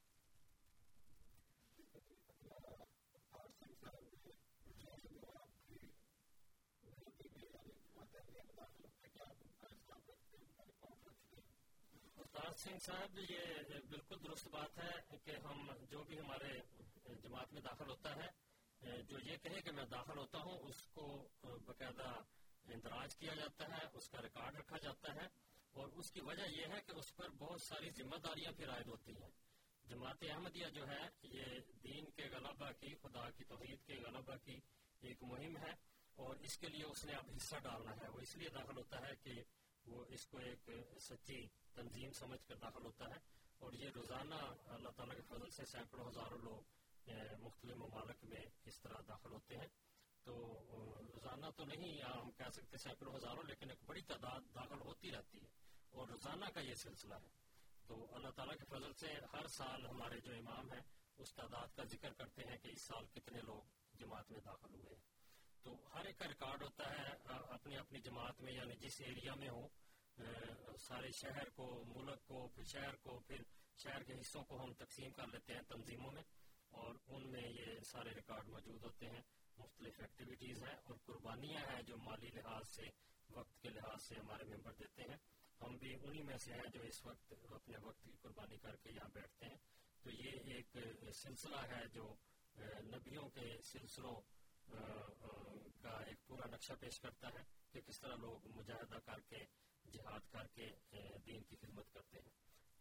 [12.58, 16.52] سنگھ صاحب، یہ بالکل درست بات ہے کہ ہم جو بھی ہمارے
[17.16, 21.06] جماعت میں داخل ہوتا ہے جو یہ کہے کہ میں داخل ہوتا ہوں، اس کو
[21.66, 22.10] باقاعدہ
[22.66, 25.28] اندراج کیا جاتا ہے، اس کا ریکارڈ رکھا جاتا ہے
[25.74, 28.88] اور اس کی وجہ یہ ہے کہ اس پر بہت ساری ذمہ داریاں پھر عائد
[28.88, 29.30] ہوتی ہیں۔
[29.86, 34.60] جماعت احمدیہ جو ہے، یہ دین کے غلبہ کی، خدا کی توحید کے غلبہ کی
[35.02, 35.72] ایک مہم ہے
[36.16, 39.00] اور اس کے لیے اس نے اب حصہ ڈالنا ہے۔ وہ اس لیے داخل ہوتا
[39.08, 39.42] ہے کہ
[39.86, 40.70] وہ اس کو ایک
[41.02, 41.42] سچی
[41.74, 43.20] تنظیم سمجھ کر داخل ہوتا ہے
[43.60, 44.36] اور یہ روزانہ
[44.76, 46.76] اللہ تعالیٰ کے فضل سے سینکڑوں ہزاروں لوگ
[47.14, 49.68] مختلف ممالک میں اس طرح داخل ہوتے ہیں۔
[50.24, 50.64] تو
[51.00, 55.42] روزانہ تو نہیں ہم کہہ سکتے سینکڑوں ہزاروں، لیکن ایک بڑی تعداد داخل ہوتی رہتی
[55.42, 55.48] ہے۔
[55.90, 57.30] اور روزانہ کا یہ سلسلہ ہے۔
[57.88, 60.82] تو اللہ تعالیٰ کے فضل سے ہر سال ہمارے جو امام ہیں،
[61.18, 63.62] اس تعداد کا ذکر کرتے ہیں کہ اس سال کتنے لوگ
[63.94, 65.02] جماعت میں داخل ہوئے ہیں۔
[65.64, 69.50] تو ہر ایک کا ریکارڈ ہوتا ہے اپنی اپنی جماعت میں یعنی جس ایریا میں
[69.50, 69.68] ہو
[70.78, 73.42] سارے شہر کو، ملک کو، پھر شہر کو، پھر
[73.78, 76.24] شہر کے حصوں کو ہم تقسیم کر لیتے ہیں تنظیموں میں۔
[76.78, 79.22] اور ان میں یہ سارے ریکارڈ موجود ہوتے ہیں۔
[79.58, 82.84] مختلف ایکٹیویٹیز ہیں اور قربانیاں ہیں جو مالی لحاظ سے،
[83.30, 85.18] وقت کے لحاظ سے ہمارے ممبر دیتے ہیں۔
[85.62, 88.90] ہم بھی انہی میں سے ہیں جو اس وقت، اپنے وقت کی قربانی کر کے
[88.90, 89.58] یہاں بیٹھتے ہیں۔
[90.04, 90.78] تو یہ ایک
[91.14, 92.16] سلسلہ ہے جو
[92.80, 94.22] نبیوں کے سلسلوں
[95.82, 99.40] کا ایک پورا نقشہ پیش کرتا ہے کہ کس طرح لوگ مجاہدہ کر کے،
[99.92, 100.68] جہاد کر کے
[101.26, 102.32] دین کی خدمت کرتے ہیں۔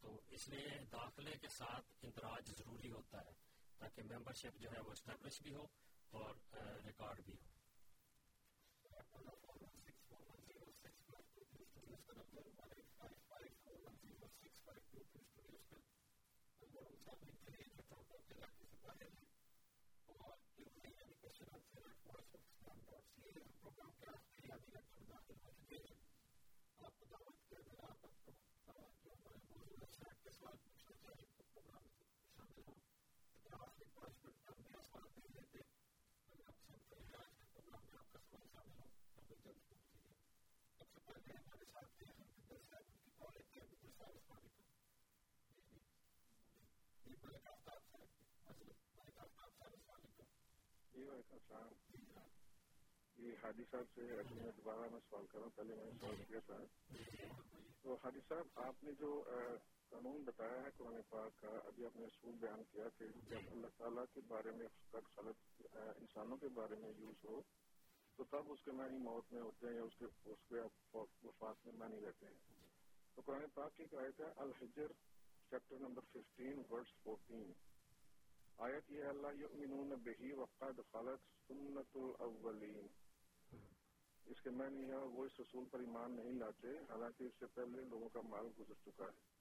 [0.01, 4.81] تو اس لیے داخلے کے ساتھ اندراج ضروری ہوتا ہے۔ تاکہ ممبر شپ جو ہے
[4.81, 5.66] وہ اسٹیبلش بھی ہو
[6.12, 6.35] اور
[6.85, 7.44] ریکارڈ بھی ہو۔
[53.16, 54.01] جی حاجی صاحب سے
[54.56, 56.56] دوبارہ میں سوال کر رہا ہوں، پہلے میں نے سوال کیا تھا۔
[57.82, 59.10] تو حاجی صاحب، آپ نے جو
[59.88, 63.66] قانون بتایا ہے قرآن پاک کا، ابھی آپ نے اصول بیان کیا کہ جب اللہ
[63.76, 64.66] تعالیٰ کے بارے میں
[65.16, 67.40] غلط انسانوں کے بارے میں یوز ہو،
[68.16, 70.60] تو تب اس کے معنی موت میں ہوتے ہیں یا اس کے اس کے
[71.24, 72.34] وفات میں معنی رہتے ہیں۔
[73.14, 74.93] تو قرآن پاک کی آیت ہے، الحجر
[75.51, 77.52] chapter number fifteen word fourteen
[78.56, 82.86] آیت یہ اللہ یؤمنون بہی وقت خالت سنت الاولین.
[84.27, 87.85] اس کے معنی ہے، وہ اس رسول پر ایمان نہیں لاتے، حالانکہ اس سے پہلے
[87.85, 89.36] لوگوں کا مال گزر چکا ہے۔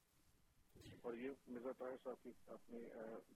[1.02, 2.90] اور یہ مرزا طاہر صاحب کی اپنی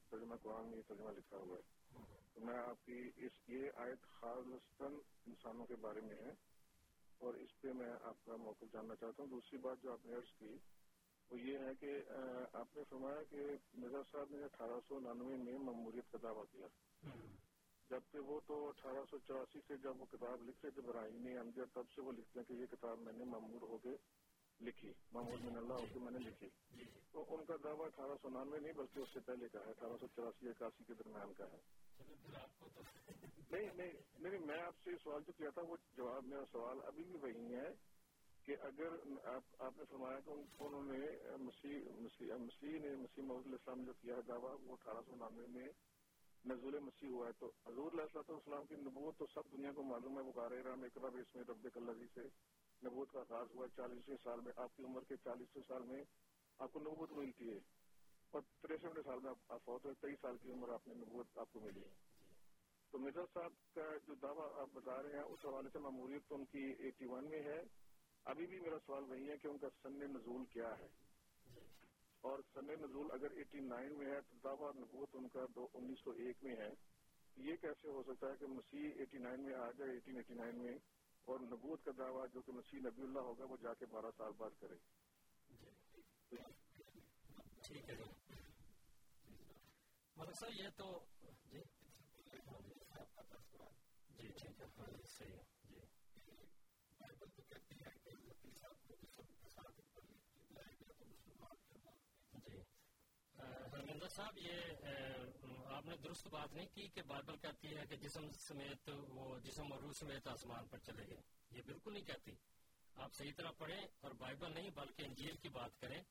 [0.10, 4.02] ترجمہ قرآن میں یہ ترجمہ لکھا ہوا ہے۔ تو میں آپ کی اس، یہ آیت
[4.02, 4.94] خالصاً
[5.26, 6.32] انسانوں کے بارے میں ہے۔
[7.18, 10.16] اور اس پہ میں آپ کا موقع جاننا چاہتا ہوں۔ دوسری بات جو آپ نے
[10.16, 10.58] عرض کی
[11.32, 11.92] وہ یہ ہے کہ
[12.54, 16.68] آپ نے فرمایا کہ مرزا صاحب نے اٹھارہ سو ننانوے میں مموریت کا دعویٰ کیا۔
[17.90, 21.92] جبکہ وہ تو اٹھارہ سو چوراسی سے جب وہ کتاب لکھتے تھے براہیمی امجد، تب
[21.96, 23.96] سے وہ لکھتے ہیں کہ یہ کتاب میں نے ممور ہو کے
[24.62, 26.50] لکھی محمود من اللہ ہو کے میں نے لکھی۔
[27.12, 29.98] تو ان کا دعویٰ اٹھارہ سو ننانوے نہیں، بلکہ اس سے پہلے کا ہے، اٹھارہ
[30.00, 31.60] سو چوراسی اکاسی کے درمیان کا ہے۔
[33.52, 37.04] نہیں نہیں نہیں میں آپ سے سوال جو کیا تھا، وہ جواب میرا سوال ابھی
[37.04, 37.70] بھی وہی ہے۔
[38.46, 38.90] کہ اگر
[39.24, 40.30] آپ آپ نے فرمایا کہ
[40.60, 41.00] انہوں نے
[41.38, 45.16] مسیح مسیح مسیح نے مسیح محمد علیہ السلام جو کیا ہے دعویٰ، وہ اٹھارہ سو
[45.16, 45.68] ننانوے میں
[46.46, 50.18] نزول مسیح ہوا ہے۔ تو حضور علیہ السلام کی نبوت تو سب دنیا کو معلوم
[50.18, 52.22] ہے بخار رام اقرب اس میں رب کلزی سے
[52.86, 56.04] نبوت کا آغاز ہوا ہے۔ چالیسویں سال میں، آپ کی عمر کے چالیسویں سال میں
[56.60, 57.60] آپ کو نبوت ملتی ہے۔
[58.32, 61.54] اور تریسٹھ سال میں آپ فوت ہوئے، تیئیس سال کی عمر آپ نے نبوت آپ
[61.54, 61.82] کو ملی
[62.92, 66.36] تو مرزا صاحب کا جو دعویٰ آپ بتا رہے ہیں، اس حوالے سے معمولیت تو
[66.36, 67.64] ان کی ایٹی ون میں ہے۔
[68.26, 70.88] ابھی بھی میرا سوال وہی ہے کہ ان کا سن نزول کیا ہے؟
[72.24, 76.00] اور سن نزول اگر ایٹی نائن میں ہے تو دعویٰ نبوت ان کا دو انیس
[76.04, 76.70] سو ایک میں ہے۔
[77.38, 80.58] یہ کیسے ہو سکتا ہے کہ مسیح ایٹی نائن میں آ جائے ایٹین ایٹی نائن
[80.58, 80.78] میں
[81.28, 84.32] اور نبوت کا دعویٰ جو کہ مسیح نبی اللہ ہوگا وہ جا کے بارہ سال
[84.38, 84.76] بعد کرے؟
[87.62, 87.96] ٹھیک ہے۔
[90.54, 91.00] یہ تو
[91.52, 91.62] جی۔
[94.10, 94.66] جی ٹھیک ہے۔
[95.08, 95.86] صحیح جی
[103.74, 104.56] ہرمندر صاحب، یہ
[105.66, 109.74] آپ نے درست بات نہیں کی کہ بائبل کہتی ہے کہ جسم سمیت وہ جسم
[109.74, 111.22] اور روح سمیت آسمان پر چلے گئے۔
[111.52, 112.32] یہ بالکل نہیں کہتی۔
[112.96, 116.04] آپ صحیح طرح پڑھیں اور بائبل نہیں بلکہ انجیل کی بات کریں۔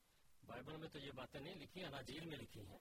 [0.47, 2.79] بائبل میں تو یہ باتیں نہیں لکھی، اناجیل میں لکھی ہیں۔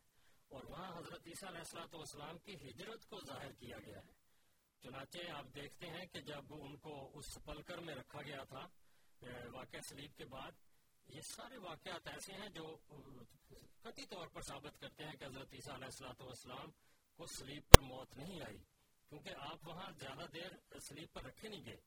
[0.50, 4.14] اور وہاں حضرت عیسیٰ علیہ السلاۃ والسلام کی ہجرت کو ظاہر کیا گیا ہے۔
[4.82, 8.68] چنانچہ آپ دیکھتے ہیں کہ جب ان کو اس پلکر میں رکھا گیا تھا
[9.52, 10.52] واقعہ سلیب کے بعد
[11.08, 12.66] یہ سارے واقعات ایسے ہیں جو
[13.82, 16.72] قطعی طور پر ثابت کرتے ہیں کہ حضرت عیسیٰ علیہ السلاۃ والسلام
[17.20, 18.58] کو سلیب پر موت نہیں آئی،
[19.12, 21.78] کیونکہ آپ وہاں زیادہ دیر سلیب پر رکھے نہیں گئے۔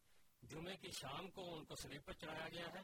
[0.43, 2.83] جمعے کی شام کو ان کو سلیب پر چڑھایا گیا ہے۔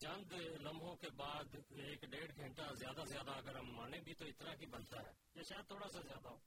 [0.00, 4.54] چند لمحوں کے بعد ایک ڈیڑھ گھنٹہ زیادہ زیادہ اگر ہم مانے بھی تو اتنا
[4.54, 6.38] کی بنتا ہے، یا شاید تھوڑا سا زیادہ ہو۔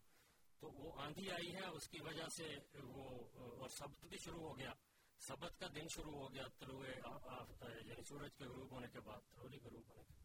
[0.61, 2.47] تو وہ آندھی آئی ہے، اس کی وجہ سے
[2.83, 3.05] وہ
[3.59, 4.73] اور سبت بھی شروع ہو گیا۔
[5.19, 9.57] سبت کا دن شروع ہو گیا طلوع یعنی سورج کے غروب ہونے کے بعد ترولی
[9.63, 10.17] غروب ہونے کے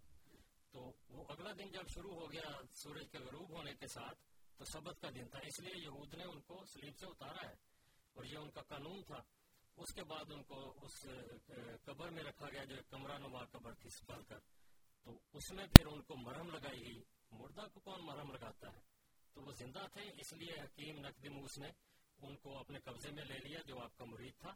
[0.71, 4.19] تو وہ اگلا دن جب شروع ہو گیا سورج کے غروب ہونے کے ساتھ،
[4.57, 7.55] تو سبت کا دن تھا۔ اس لیے یہود نے ان کو سلیب سے اتارا ہے۔
[8.13, 9.23] اور یہ ان کا قانون تھا۔
[9.77, 11.07] اس کے بعد ان کو اس
[11.85, 14.39] قبر میں رکھا گیا، جو کمرہ نما قبر تھی سپال کر۔
[15.03, 18.81] تو اس میں پھر ان کو مرہم لگائی گئی۔ مردہ کو کون مرہم لگاتا ہے؟
[19.33, 21.69] تو وہ زندہ تھے، اس لیے حکیم نقد موس نے
[22.19, 24.55] ان کو اپنے قبضے میں لے لیا، جو آپ کا مرید تھا۔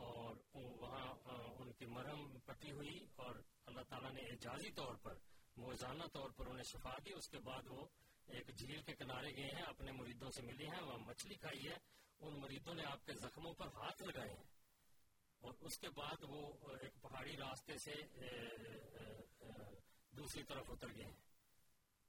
[0.00, 1.14] اور وہاں
[1.58, 3.34] ان کی مرہم پٹی ہوئی اور
[3.66, 5.14] اللہ تعالیٰ نے اعجازی طور پر،
[5.56, 7.86] موزانہ طور پر انہیں شفا دی۔ اس کے بعد وہ
[8.26, 11.76] ایک جھیل کے کنارے گئے ہیں، اپنے مریدوں سے ملی ہیں۔ وہاں مچھلی کھائی ہے۔
[12.20, 14.44] ان مریدوں نے آپ کے زخموں پر ہاتھ لگائے ہیں۔
[15.40, 17.92] اور اس کے بعد وہ ایک پہاڑی راستے سے
[20.10, 21.16] دوسری طرف اتر گئے ہیں۔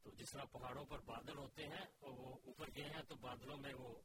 [0.03, 3.57] تو جس طرح پہاڑوں پر بادل ہوتے ہیں اور وہ اوپر گئے ہیں، تو بادلوں
[3.57, 3.95] میں وہ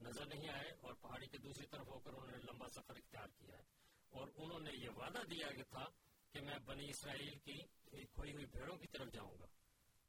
[0.00, 3.26] نظر نہیں آئے اور پہاڑی کے دوسری طرف ہو کر انہوں نے لمبا سفر اختیار
[3.38, 3.62] کیا ہے۔
[4.10, 5.84] اور انہوں نے یہ وعدہ دیا تھا
[6.32, 7.58] کہ میں بنی اسرائیل کی
[8.06, 9.46] کھوئی ہوئی بھیڑوں کی طرف جاؤں گا۔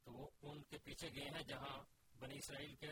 [0.04, 1.84] تو وہ ان کے پیچھے گئے ہیں جہاں
[2.20, 2.92] بنی اسرائیل کے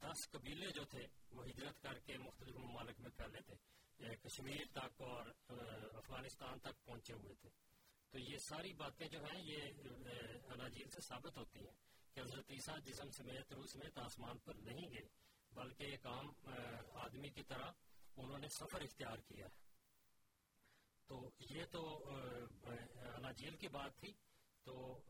[0.00, 3.54] دس قبیلے جو تھے، وہ ہجرت کر کے مختلف ممالک میں پھیلے تھے
[3.98, 5.26] یعنی کشمیر تک اور
[5.94, 7.50] افغانستان تک پہنچے ہوئے تھے۔
[8.10, 9.60] تو یہ ساری باتیں جو ہیں، یہ
[10.52, 11.76] اناجیل سے ثابت ہوتی ہیں
[12.14, 15.21] کہ حضرت عیسیٰ جسم سمیت روح سمیت آسمان پر نہیں گئے۔
[15.54, 16.30] بلکہ ایک عام
[16.92, 17.70] آدمی کی طرح
[18.16, 19.50] انہوں نے سفر اختیار کیا ہے۔
[21.06, 22.10] تو یہ تو
[23.16, 24.12] اناجیل کی بات تھی۔
[24.64, 25.02] تو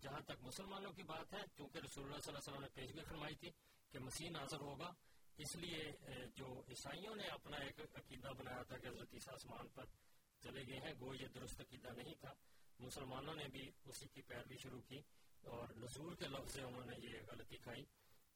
[0.00, 3.04] جہاں تک مسلمانوں کی بات ہے کیونکہ رسول اللہ صلی اللہ علیہ وسلم نے پیشگی
[3.08, 3.50] فرمائی تھی
[3.90, 4.92] کہ مسیح نازر ہوگا،
[5.36, 5.92] اس لیے
[6.34, 9.84] جو عیسائیوں نے اپنا ایک عقیدہ بنایا تھا کہ حضرت عیسیٰ آسمان پر
[10.42, 12.32] چلے گئے ہیں گو یہ درست عقیدہ نہیں تھا۔
[12.78, 15.00] مسلمانوں نے بھی اسی کی پیروی شروع کی
[15.42, 17.84] اور نزول کے لفظ سے انہوں نے یہ غلطی کھائی۔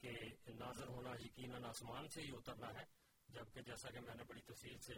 [0.03, 0.11] کہ
[0.59, 2.85] نازر ہونا یقیناً آسمان سے ہی اترنا ہے،
[3.29, 4.95] جبکہ جیسا کہ میں نے بڑی تفصیل سے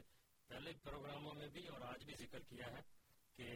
[0.51, 2.83] پہلے پروگراموں میں بھی اور آج بھی ذکر کیا ہے
[3.39, 3.49] کہ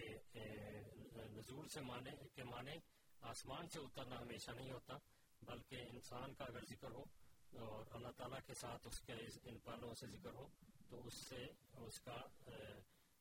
[1.36, 2.76] نزول سے مانے، کے معنی
[3.22, 4.96] آسمان سے اترنا ہمیشہ نہیں ہوتا،
[5.42, 7.04] بلکہ انسان کا اگر ذکر ہو
[7.64, 9.12] اور اللہ تعالیٰ کے ساتھ اس کے
[9.44, 10.46] ان پالوں سے ذکر ہو،
[10.88, 11.44] تو اس سے
[11.86, 12.16] اس کا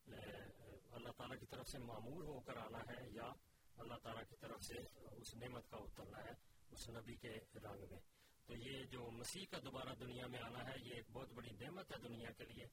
[0.06, 3.32] اللہ تعالیٰ کی طرف سے معمول ہو کر آنا ہے یا
[3.78, 4.82] اللہ تعالیٰ کی طرف سے
[5.12, 6.34] اس نعمت کا اترنا ہے۔
[6.74, 8.00] اس نبی کے رنگ میں۔
[8.46, 11.92] تو یہ جو مسیح کا دوبارہ دنیا میں آنا ہے، یہ ایک بہت بڑی نعمت
[11.92, 12.66] ہے دنیا کے لیے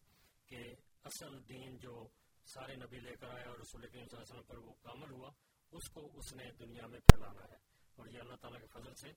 [0.47, 0.75] کہ
[1.05, 2.09] اصل دین جو
[2.45, 5.11] سارے نبی لے کر آئے اور رسول کریم صلی اللہ علیہ وسلم پر وہ کامل
[5.11, 5.31] ہوا،
[5.71, 7.57] اس کو اس نے دنیا میں پھیلانا ہے۔
[7.97, 9.09] اور یہ اللہ تعالیٰ کے فضل سے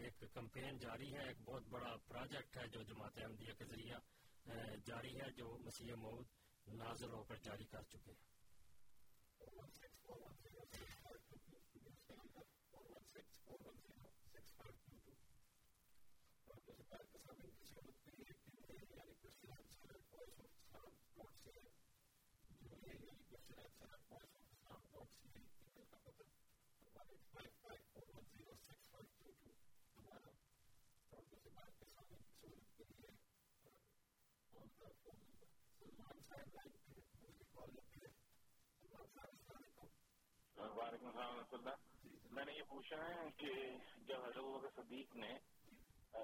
[0.00, 3.98] ایک کمپین جاری ہے، ایک بہت بڑا پروجیکٹ ہے جو جماعت احمدیہ کے ذریعہ
[4.86, 6.26] جاری ہے، جو مسیح مود
[6.66, 8.30] نازل ہو کر جاری کر چکے ہیں۔
[41.52, 43.52] وعلیکم اللہ میں نے یہ پوچھا ہے کہ
[44.06, 45.30] جب حضرت صدیق نے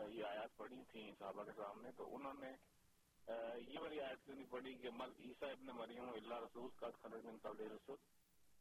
[0.09, 2.51] یہ آیات پڑھی تھی صحابہ کے سامنے، تو انہوں نے
[3.69, 7.25] یہ والی آیت کیوں نہیں پڑھی کہ مل، عیسیٰ ابن مریم اللہ رسول کا خرج
[7.27, 7.97] من قبل رسول؟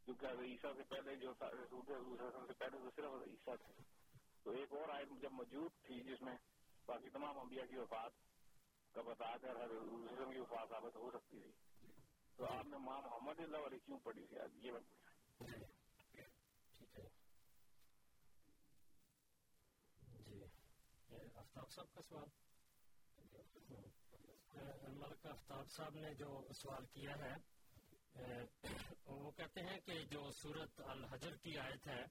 [0.05, 1.95] کیونکہ عیسیٰ سے پہلے جو رسول تھے
[2.47, 3.83] سے پہلے تو صرف عیسیٰ تھے۔
[4.43, 6.35] تو ایک اور آیت جب موجود تھی جس میں
[6.85, 8.11] باقی تمام انبیاء کی وفات
[8.95, 11.51] کا بتا کر ہر وسلم کی وفات ثابت ہو سکتی تھی۔
[12.37, 15.63] تو آپ نے ماں محمد اللہ والی کیوں پڑھی تھی؟ آج یہ میں پوچھا جی
[21.55, 22.27] آفتاب صاحب کا سوال۔
[24.93, 27.35] ملک آفتاب صاحب نے جو سوال کیا ہے
[29.05, 32.05] وہ کہتے ہیں کہ جو سورت الحجر کی آیت ہے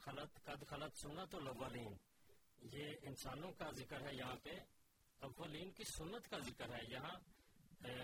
[0.00, 1.96] خلط، قد خلط سنت الاولین۔
[2.72, 4.50] یہ انسانوں کا ذکر ہے یہاں پہ۔
[5.20, 7.20] اولین کی سنت کا ذکر ہے۔ یہاں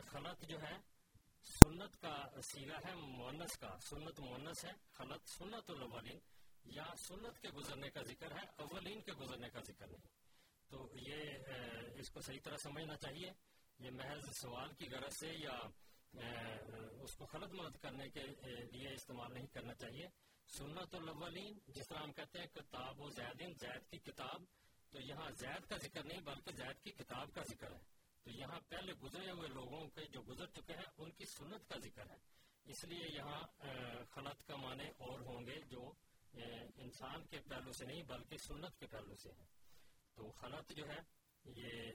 [0.03, 0.77] خلط جو ہے،
[1.43, 6.19] سنت کا سیگا ہے مونس کا۔ سنت مونس ہے، خلط سنت الاولین۔
[6.65, 10.07] یا سنت کے گزرنے کا ذکر ہے، اولین کے گزرنے کا ذکر نہیں
[10.69, 11.21] تو یہ
[11.95, 13.33] اس کو صحیح طرح سمجھنا چاہیے۔
[13.79, 15.59] یہ محض سوال کی غرض سے یا
[17.03, 18.23] اس کو خلط ملت کرنے کے
[18.73, 20.09] لیے استعمال نہیں کرنا چاہیے۔
[20.47, 24.43] سنت الاولین، جس طرح ہم کہتے ہیں، کتاب و زیدین، زید کی کتاب۔
[24.91, 27.81] تو یہاں زید کا ذکر نہیں، بلکہ زید کی کتاب کا ذکر ہے۔
[28.23, 31.79] تو یہاں پہلے گزرے ہوئے لوگوں کے جو گزر چکے ہیں، ان کی سنت کا
[31.79, 32.17] ذکر ہے۔
[32.65, 33.43] اس لیے یہاں
[34.11, 35.93] خلط کا معنی اور ہوں گے جو
[36.35, 39.47] یعنی انسان کے پہلو سے نہیں، بلکہ سنت کے پہلو سے ہیں
[40.15, 41.01] تو خلط جو ہے،
[41.45, 41.93] یہ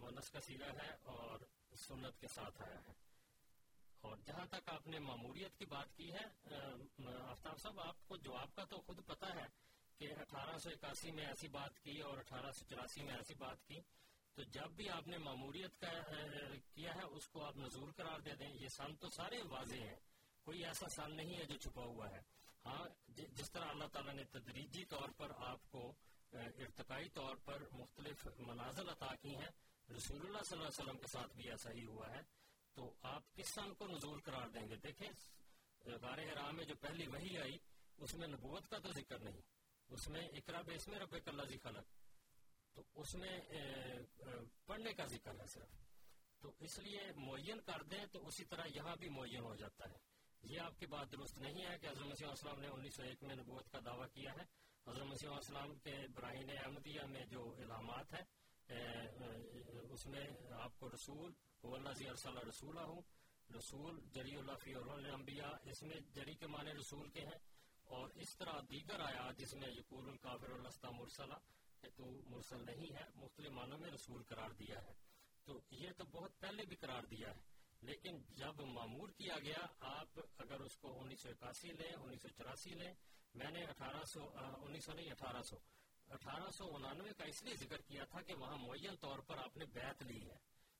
[0.00, 1.38] مونس کا سیرا ہے اور
[1.76, 2.92] سنت کے ساتھ آیا ہے۔
[4.00, 6.24] اور جہاں تک آپ نے معموریت کی بات کی ہے
[7.30, 9.46] آفتاب صاحب، آپ کو جواب کا تو خود پتا ہے
[9.98, 13.66] کہ اٹھارہ سو اکاسی میں ایسی بات کی اور اٹھارہ سو چوراسی میں ایسی بات
[13.66, 13.80] کی۔
[14.34, 15.92] تو جب بھی آپ نے معموریت کا
[16.74, 19.96] کیا ہے، اس کو آپ نظور قرار دے دیں، یہ سن تو سارے واضح ہیں۔
[20.42, 22.37] کوئی ایسا سن نہیں ہے جو چھپا ہوا ہے۔
[22.68, 22.86] ہاں،
[23.36, 25.92] جس طرح اللہ تعالیٰ نے تدریجی طور پر آپ کو
[26.32, 29.50] ارتقائی طور پر مختلف منازل عطا کی ہیں،
[29.88, 32.20] رسول اللہ صلی اللہ علیہ وسلم کے ساتھ بھی ایسا ہی ہوا ہے،
[32.76, 35.08] تو آپ کس سن کو نظور قرار دیں گے؟ دیکھیں،
[36.02, 37.56] غار حرام میں جو پہلی وہی آئی،
[37.98, 39.40] اس میں نبوت کا تو ذکر نہیں،
[39.88, 41.86] اس میں اقرا بیس میں رب اللہ جی خلق،
[42.76, 43.38] تو اس میں
[44.66, 45.72] پڑھنے کا ذکر ہے صرف،
[46.42, 49.96] تو اس لیے معین کر دیں تو اسی طرح یہاں بھی معین ہو جاتا ہے۔
[50.42, 53.24] یہ آپ کی بات درست نہیں ہے کہ حضرت مسیح السلام نے انیس سو ایک
[53.24, 54.44] میں نبوت کا دعویٰ کیا ہے۔
[54.90, 58.22] حضرت مسیح السلام کے براہین احمدیہ میں جو علامات ہے
[59.92, 61.32] اس میں آپ کو رسول
[61.62, 63.02] اللہ جی اللہ رسول ہوں
[63.58, 67.38] رسول جری اللہ فی الانبیاء، اس میں جری کے معنی رسول کے ہیں۔
[67.84, 71.34] اور اس طرح دیگر آیا جس میں یقول القافر اللہ مرسلہ
[71.96, 74.92] تو مرسل نہیں ہے، مختلف معنوں میں رسول قرار دیا ہے۔
[75.44, 80.20] تو یہ تو بہت پہلے بھی قرار دیا ہے۔ لیکن جب معمور کیا گیا، آپ
[80.38, 82.92] اگر اس کو انیس سو اکاسی لیں، انیس سو چوراسی لیں،
[83.34, 85.56] میں نے اٹھارہ سو انیس سو نہیں، اٹھارہ سو۔
[86.08, 89.56] اٹھارہ سو انانوے کا اس لیے ذکر کیا تھا کہ وہاں معین طور پر آپ
[89.56, 90.36] نے بیت لی ہے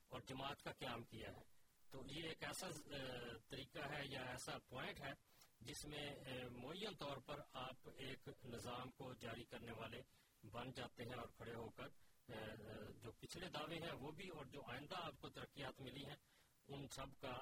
[0.08, 1.42] اور جماعت کا قیام کیا ہے۔
[1.90, 2.68] تو یہ ایک ایسا
[3.48, 5.12] طریقہ ہے یا ایسا پوائنٹ ہے
[5.60, 6.06] جس میں
[6.50, 10.00] معین طور پر آپ ایک نظام کو جاری کرنے والے
[10.42, 11.88] بن جاتے ہیں اور کھڑے ہو کر
[13.02, 16.16] جو پچھلے دعوے ہیں وہ بھی اور جو آئندہ آپ کو ترقیات ملی ہیں
[16.68, 17.32] ان سب کا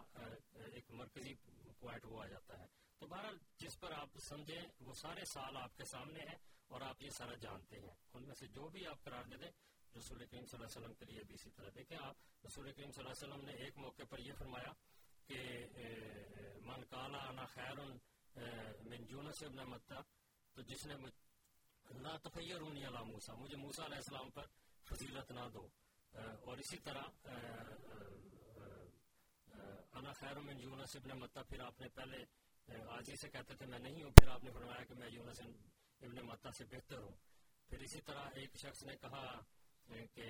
[0.75, 1.35] ایک مرکزی
[1.79, 2.67] پوائنٹ وہ آ جاتا ہے۔
[2.99, 6.37] تو بہرحال جس پر آپ سمجھیں، وہ سارے سال آپ کے سامنے ہیں
[6.69, 9.51] اور آپ یہ سارا جانتے ہیں۔ ان میں سے جو بھی آپ قرار دے دیں،
[9.99, 12.91] رسول کریم صلی اللہ علیہ وسلم کے لیے بھی اسی طرح۔ دیکھیں آپ، رسول کریم
[12.93, 14.73] صلی اللہ علیہ وسلم نے ایک موقع پر یہ فرمایا
[15.27, 15.39] کہ
[16.67, 17.81] من کالا انا خیر
[18.85, 20.01] من جونس ابن متا
[20.57, 20.95] تو جس نے
[21.91, 24.47] نہ تخیر علا موسا مجھے موسا علیہ السلام پر
[24.87, 25.67] فضیلت نہ دو۔
[26.45, 27.03] اور اسی طرح
[29.97, 32.17] انا خیر من یونس ابن متا پھر آپ نے پہلے
[32.97, 35.41] آج سے کہتے تھے میں نہیں ہوں، پھر آپ نے فرمایا کہ میں یونس
[36.01, 37.15] ابن متا سے بہتر ہوں۔
[37.69, 39.25] پھر اسی طرح ایک شخص نے کہا
[40.15, 40.27] کہ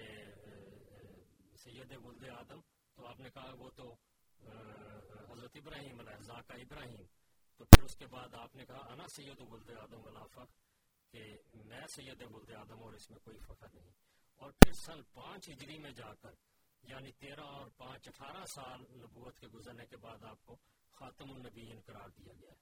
[1.64, 2.60] سید ولد آدم،
[2.94, 3.92] تو آپ نے کہا وہ تو
[5.30, 7.04] حضرت ابراہیم علیہ کا ابراہیم۔
[7.56, 10.54] تو پھر اس کے بعد آپ نے کہا، انا سید ولد آدم ولا فخر،
[11.10, 11.22] کہ
[11.64, 13.90] میں سید ولد آدم اور اس میں کوئی فخر نہیں۔
[14.40, 16.34] اور پھر سن پانچ ہجری میں جا کر
[16.86, 20.56] یعنی تیرہ اور پانچ اٹھارہ سال نبوت کے گزرنے کے بعد آپ کو
[20.92, 22.58] خاتم النبیین قرار دیا گیا ہے۔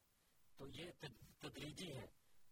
[0.57, 0.91] تو یہ
[1.39, 2.07] تدریجی ہے۔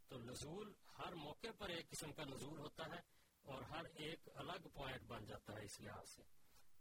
[0.08, 3.00] تو نزول ہر موقع پر ایک قسم کا نزول ہوتا ہے
[3.42, 6.22] اور ہر ایک الگ پوائنٹ بن جاتا ہے اس لحاظ سے۔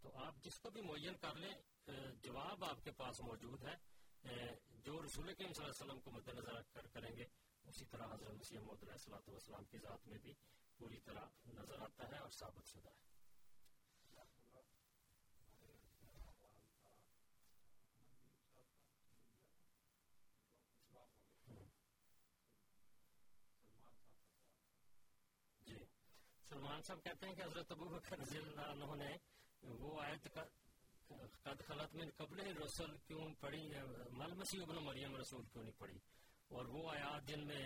[0.02, 1.54] تو آپ جس کو بھی معین کر لیں
[2.24, 4.02] جواب آپ کے پاس موجود ہے۔
[4.70, 7.26] جو رسول کریم صلی اللہ علیہ وسلم کو مد نظر کر، کریں گے،
[7.66, 10.34] اسی طرح حضرت مسیح محمد علیہ السلام والسلام کی ذات میں بھی
[10.78, 13.11] پوری طرح نظر آتا ہے اور ثابت شدہ ہے۔
[26.72, 29.12] سلمان صاحب کہتے ہیں کہ حضرت ابو بکر رضی اللہ عنہ نے
[29.62, 30.28] وہ آیت
[31.44, 33.62] قد خلط من قبل رسول کیوں پڑھی؟
[34.12, 35.98] مل مسیح ابن مریم رسول کیوں نہیں پڑھی؟
[36.52, 37.66] اور وہ آیات جن میں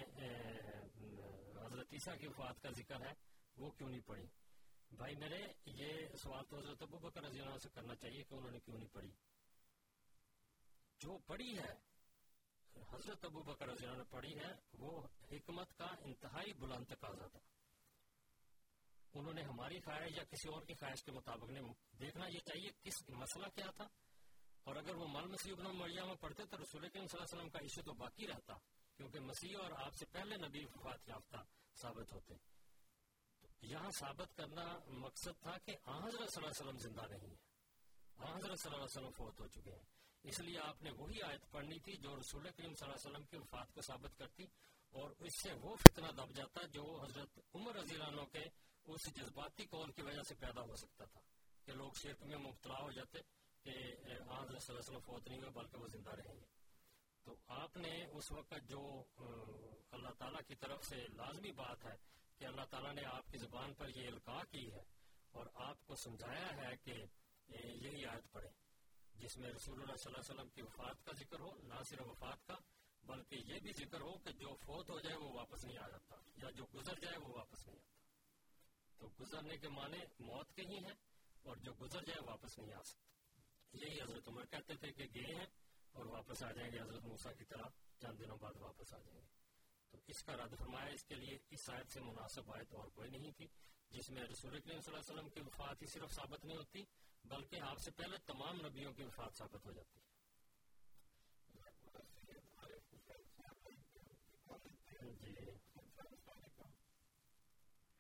[1.66, 3.14] حضرت عیسیٰ کی وفات کا ذکر ہے،
[3.58, 4.26] وہ کیوں نہیں پڑھی؟
[4.92, 5.42] بھائی میرے،
[5.76, 8.60] یہ سوال تو حضرت ابو بکر رضی اللہ عنہ سے کرنا چاہیے کہ انہوں نے
[8.60, 9.12] کیوں نہیں پڑھی؟
[11.02, 11.74] جو پڑھی ہے،
[12.94, 15.02] حضرت ابو بکر رضی اللہ عنہ نے پڑھی ہے، وہ
[15.32, 17.40] حکمت کا انتہائی بلند تقاضا تھا۔
[19.16, 21.60] انہوں نے ہماری خواہش یا کسی اور کی خواہش کے مطابق نے
[22.00, 23.88] دیکھنا یہ چاہیے کس مسئلہ کیا تھا۔
[24.64, 27.36] اور اگر وہ مل مسیح ابن مریم میں پڑھتے تو رسول کریم صلی اللہ علیہ
[27.36, 28.54] وسلم کا ایشو تو باقی رہتا،
[28.98, 31.38] کیونکہ مسیح اور آپ سے پہلے نبی وفات یافتہ
[31.82, 32.34] ثابت ہوتے۔
[33.62, 37.36] یہاں ثابت کرنا مقصد تھا کہ حضرت صلی اللہ علیہ وسلم زندہ نہیں ہے۔
[38.20, 39.86] حضرت صلی اللہ علیہ وسلم فوت ہو چکے ہیں۔
[40.24, 43.24] اس لیے آپ نے وہی آیت پڑھنی تھی جو رسول کریم صلی اللہ علیہ وسلم
[43.24, 44.44] کی وفات کو ثابت کرتی،
[44.92, 48.46] اور اس سے وہ فتنہ دب جاتا جو حضرت عمر رضی اللہ عنہ کے
[48.86, 51.20] اس جذباتی قول کی وجہ سے پیدا ہو سکتا تھا
[51.66, 53.20] کہ لوگ شرک میں مبتلا ہو جاتے
[53.64, 56.46] کہ حضرت صلی اللہ علیہ وسلم فوت نہیں ہوئے بلکہ وہ زندہ رہیں گے؟
[57.24, 58.82] تو آپ نے اس وقت جو
[59.92, 61.96] اللہ تعالیٰ کی طرف سے لازمی بات ہے
[62.40, 64.84] کہ اللہ تعالیٰ نے آپ کی زبان پر یہ القاع کی ہے
[65.32, 66.94] اور آپ کو سمجھایا ہے کہ
[67.50, 68.50] یہی آیت پڑھے
[69.16, 72.08] جس میں رسول اللہ صلی اللہ علیہ وسلم کی وفات کا ذکر ہو، نہ صرف
[72.08, 72.56] وفات کا،
[73.04, 76.16] بلکہ یہ بھی ذکر ہو کہ جو فوت ہو جائے وہ واپس نہیں آ جاتا
[76.36, 77.95] یا جو گزر جائے وہ واپس نہیں آتا۔
[78.98, 80.94] تو گزرنے کے معنی موت کے ہی ہیں
[81.44, 83.06] اور جو گزر جائے واپس نہیں آ سکتا۔
[83.74, 85.46] یہی حضرت عمر کہتے تھے کہ گئے ہیں
[85.92, 87.64] اور واپس آ جائیں گے۔ حضرت موسا کی طرح
[88.00, 89.28] چند دنوں بعد واپس آ جائیں گے۔
[89.92, 93.10] تو اس کا رد فرمایا اس کے لیے اس آیت سے مناسب آیت اور کوئی
[93.10, 93.48] نہیں تھی،
[93.90, 96.84] جس میں رسول کریم صلی اللہ علیہ وسلم کی وفات ہی صرف ثابت نہیں ہوتی،
[97.24, 100.00] بلکہ آپ سے پہلے تمام نبیوں کی وفات ثابت ہو جاتی۔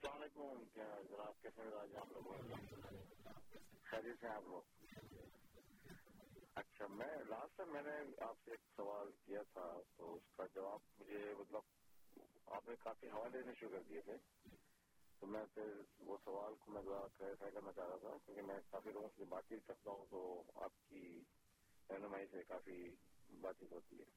[0.05, 0.63] السلام علیکم
[1.09, 1.61] جناب کیسے
[1.99, 2.25] آپ لوگ
[3.83, 4.61] خیریت سے آپ لوگ؟
[6.55, 7.95] اچھا میں لاسٹ ٹائم میں نے
[8.25, 9.65] آپ سے ایک سوال کیا تھا،
[9.97, 14.17] تو اس کا جواب مجھے مطلب آپ نے کافی حوالے دینے شروع کر دیے تھے۔
[15.21, 18.91] تو میں پھر وہ سوال کو میں کلیریفائی کرنا چاہ رہا تھا، کیونکہ میں کافی
[18.91, 20.21] لوگوں سے بات چیت کرتا ہوں، تو
[20.55, 21.03] آپ کی
[21.89, 22.79] رہنمائی سے کافی
[23.41, 24.09] بات چیت ہوتی ہے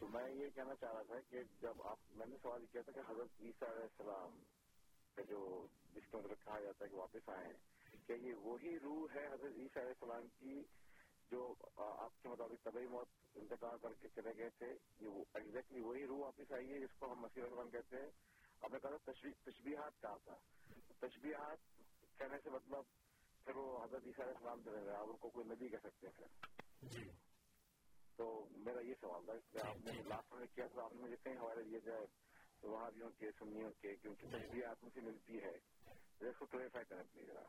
[0.00, 2.92] تو میں یہ کہنا چاہ رہا تھا کہ جب آپ، میں نے سوال کیا تھا
[2.92, 4.42] کہ حضرت عیسیٰ علیہ السلام
[5.16, 5.40] کا جو
[5.94, 7.52] جس کے مطلب کہا جاتا ہے کہ واپس آئے
[8.06, 10.62] کہ یہ وہی روح ہے حضرت عیسیٰ علیہ السلام کی
[11.30, 16.06] جو آپ کے مطابق طبی موت انتقال کر کے چلے گئے تھے؟ یہ ایگزیکٹلی وہی
[16.06, 18.10] روح واپس آئی ہے جس کو ہم مسیح رحمان کہتے ہیں۔
[18.62, 19.12] آپ نے کہا
[19.44, 20.36] تشبیہات کہا تھا
[21.00, 21.70] تشبیہات
[22.18, 22.90] کہنے سے مطلب
[23.46, 26.08] پھر وہ حضرت عیسیٰ علیہ السلام چلے گئے آپ ان کو کوئی نبی کہہ سکتے
[26.08, 27.10] ہیں جی۔
[28.16, 31.36] تو میرا یہ سوال تھا آپ نے لاسٹ میں کیا تھا؟ آپ نے مجھے کہیں
[31.36, 32.06] حوالے دیے جائے
[32.62, 35.56] بھی کے سنیوں کے کیونکہ تشبیہات مجھے ملتی ہے۔
[36.20, 37.42] اس کو کلیریفائی کریں پلیز ذرا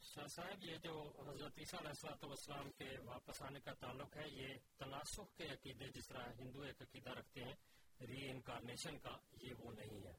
[0.00, 4.54] شاہ صاحب یہ جو حضرت عیسیٰ علیہ السلام کے واپس آنے کا تعلق ہے یہ
[4.76, 7.54] تناسخ کے عقیدے جس طرح ہندو ایک عقیدہ رکھتے ہیں
[8.00, 10.12] ری انکارنیشن کا یہ وہ نہیں ہے۔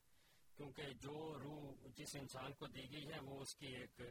[0.56, 4.02] کیونکہ جو روح جس انسان کو دی گئی ہے وہ اس کی ایک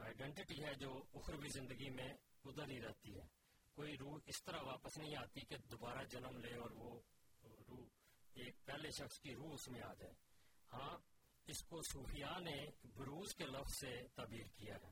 [0.00, 2.14] آئیڈینٹی ہے جو اخروی زندگی میں
[2.44, 3.41] ادھر ہی رہتی ہے۔
[3.74, 7.00] کوئی روح اس طرح واپس نہیں آتی کہ دوبارہ جنم لے اور وہ
[7.68, 7.86] روح
[8.34, 10.12] ایک پہلے شخص کی روح اس میں آ جائے۔
[10.72, 10.98] ہاں
[11.46, 12.56] اس کو صوفیاء نے
[12.94, 14.90] بروز کے لفظ سے تعبیر کیا ہے۔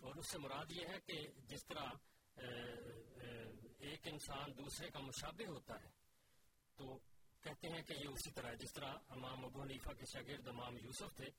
[0.00, 1.86] اور اس سے مراد یہ ہے کہ جس طرح
[3.78, 5.90] ایک انسان دوسرے کا مشابہ ہوتا ہے،
[6.76, 6.98] تو
[7.40, 11.16] کہتے ہیں کہ یہ اسی طرح جس طرح امام ابو حنیفہ کے شاگرد امام یوسف
[11.16, 11.30] تھے،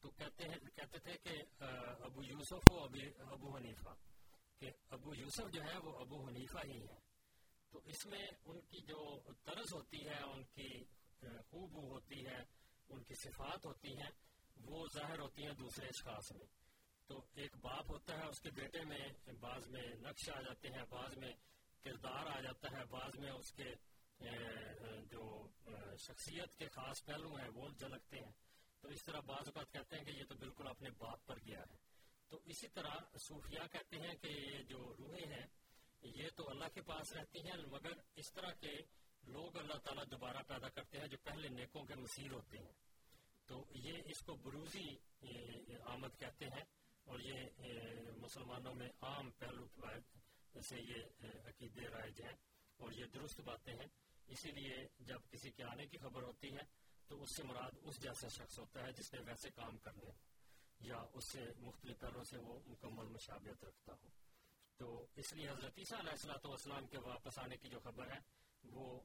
[0.00, 1.42] تو کہتے ہیں، کہتے تھے کہ
[2.02, 2.84] ابو یوسف ہو
[3.32, 4.09] ابو حنیفہ۔
[4.60, 6.98] کہ ابو یوسف جو ہے وہ ابو حنیفہ ہی ہے
[7.70, 10.84] تو اس میں ان کی جو طرز ہوتی ہے، ان کی
[11.48, 12.42] خوب ہوتی ہے،
[12.88, 14.10] ان کی صفات ہوتی ہیں،
[14.56, 16.46] وہ ظاہر ہوتی ہیں دوسرے اشخاص میں۔
[17.06, 19.08] تو ایک باپ ہوتا ہے، اس کے بیٹے میں
[19.40, 21.32] بعض میں نقش آ جاتے ہیں، بعض میں
[21.84, 23.74] کردار آ جاتا ہے، بعض میں اس کے
[25.10, 25.48] جو
[25.96, 28.32] شخصیت کے خاص پہلو ہیں، وہ جھلکتے ہیں۔
[28.80, 31.60] تو اس طرح بعض اوقات کہتے ہیں کہ یہ تو بالکل اپنے باپ پر گیا
[31.60, 31.89] ہے۔
[32.30, 35.46] تو اسی طرح صوفیہ کہتے ہیں کہ یہ جو روحیں ہیں،
[36.02, 38.74] یہ تو اللہ کے پاس رہتی ہیں، مگر اس طرح کے
[39.24, 42.72] لوگ اللہ تعالیٰ دوبارہ پیدا کرتے ہیں جو پہلے نیکوں کے مسیر ہوتے ہیں۔
[43.48, 44.88] تو یہ اس کو بروزی
[45.86, 46.64] آمد کہتے ہیں،
[47.06, 47.38] اور یہ
[48.18, 49.66] مسلمانوں میں عام پہلو
[50.62, 52.36] سے یہ عقیدے رائج ہیں،
[52.80, 53.88] اور یہ درست باتیں ہیں۔
[54.28, 54.76] اسی لیے
[55.06, 56.64] جب کسی کے آنے کی خبر ہوتی ہے
[57.10, 60.12] تو اس سے مراد اس جیسا شخص ہوتا ہے جس نے ویسے کام کرنے یا
[61.12, 64.08] اس سے مختلف پہلوں سے وہ مکمل مشابت رکھتا ہو۔
[64.76, 68.18] تو اس لیے حضرت عیسیٰ علیہ السلاۃ والسلام کے واپس آنے کی جو خبر ہے،
[68.64, 69.00] وہ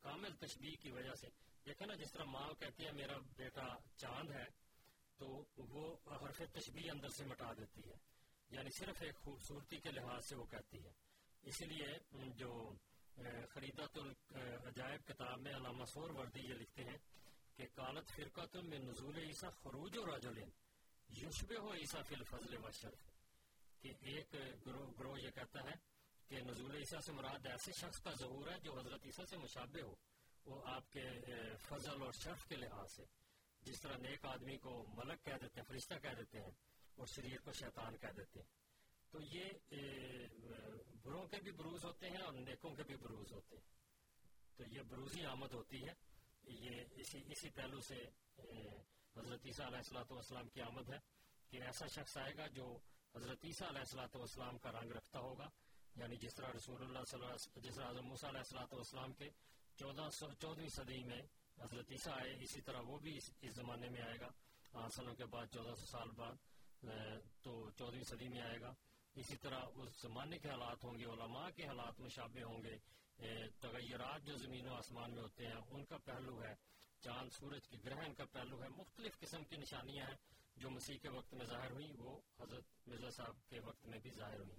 [0.00, 1.28] کامل تشبیح کی وجہ سے۔
[1.66, 3.66] دیکھیں نا، جس طرح ماں کہتی ہے، میرا بیٹا
[3.96, 4.44] چاند ہے،
[5.16, 7.94] تو وہ حرف تشبیح اندر سے مٹا دیتی ہے۔
[8.50, 10.92] یعنی صرف ایک خوبصورتی کے لحاظ سے وہ کہتی ہے۔
[11.42, 11.98] اسی لیے
[12.36, 12.72] جو
[13.50, 16.98] خریدت العجائب کتاب میں علامہ سور وردی یہ لکھتے ہیں
[17.56, 20.50] کہ کالت فرقہ تم میں نزول عیسیٰ خروج و راجلین
[21.16, 23.10] یشبہ ہو عیسیٰ فی الفضل و شرف۔
[23.80, 24.34] کہ ایک
[24.66, 25.74] گروہ گروہ یہ کہتا ہے
[26.28, 29.80] کہ نزول عیسیٰ سے مراد ایسے شخص کا ظہور ہے جو حضرت عیسیٰ سے مشابہ
[29.80, 29.94] ہو۔
[30.46, 31.04] وہ آپ کے
[31.68, 33.04] فضل اور شرف کے لحاظ سے۔
[33.62, 36.50] جس طرح نیک آدمی کو ملک کہہ دیتے ہیں، فرشتہ کہہ دیتے ہیں
[36.94, 38.46] اور شریر کو شیطان کہہ دیتے ہیں۔
[39.10, 39.44] تو یہ
[41.02, 43.64] بروں کے بھی بروز ہوتے ہیں اور نیکوں کے بھی بروز ہوتے ہیں۔
[44.56, 45.92] تو یہ بروزی آمد ہوتی ہے۔
[46.44, 48.04] یہ اسی اسی پہلو سے
[49.16, 50.98] حضرت عیسیٰ علیہ السلاۃ والسلام کی آمد ہے
[51.52, 52.66] کہ ایسا شخص آئے گا جو
[53.14, 55.48] حضرت عیسیٰ علیہ السلاۃ والسلام کا رنگ رکھتا ہوگا
[55.96, 59.30] یعنی جس طرح رسول اللہ صلی اللہ علیہ جس طرح علیہ السلاۃ والسلام کے
[59.78, 61.20] چودہ سو چودہویں صدی میں
[61.58, 64.28] حضرت عیسیٰ آئے اسی طرح وہ بھی اس, اس زمانے میں آئے گا
[64.72, 66.84] آٹھ سالوں کے بعد چودہ سو سال بعد
[67.42, 68.72] تو چودہویں صدی میں آئے گا۔
[69.16, 72.76] اسی طرح اس زمانے کے حالات ہوں گے علماء کے حالات مشابہ ہوں گے
[73.60, 76.54] تغیرات جو زمین و آسمان میں ہوتے ہیں ان کا پہلو ہے
[77.00, 80.16] چاند سورج کے گرہن کا پہلو ہے، مختلف قسم کی نشانیاں ہیں
[80.56, 84.10] جو مسیح کے وقت میں ظاہر ہوئی وہ حضرت مرزا صاحب کے وقت میں بھی
[84.10, 84.58] ظاہر ہوئی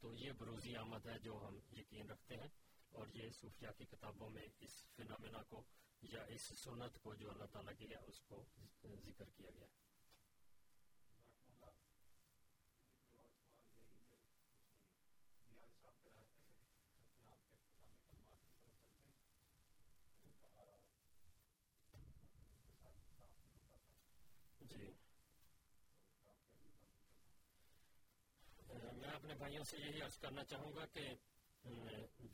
[0.00, 2.48] تو یہ بروزی آمد ہے جو ہم یقین رکھتے ہیں
[2.92, 5.62] اور یہ صوفیہ کی کتابوں میں اس فنامنا کو
[6.02, 8.44] یا اس سنت کو جو اللہ تعالیٰ کی ہے اس کو
[8.84, 9.89] ذکر کیا گیا۔ ہے
[29.40, 31.08] بھائیوں سے یہی عرض کرنا چاہوں گا کہ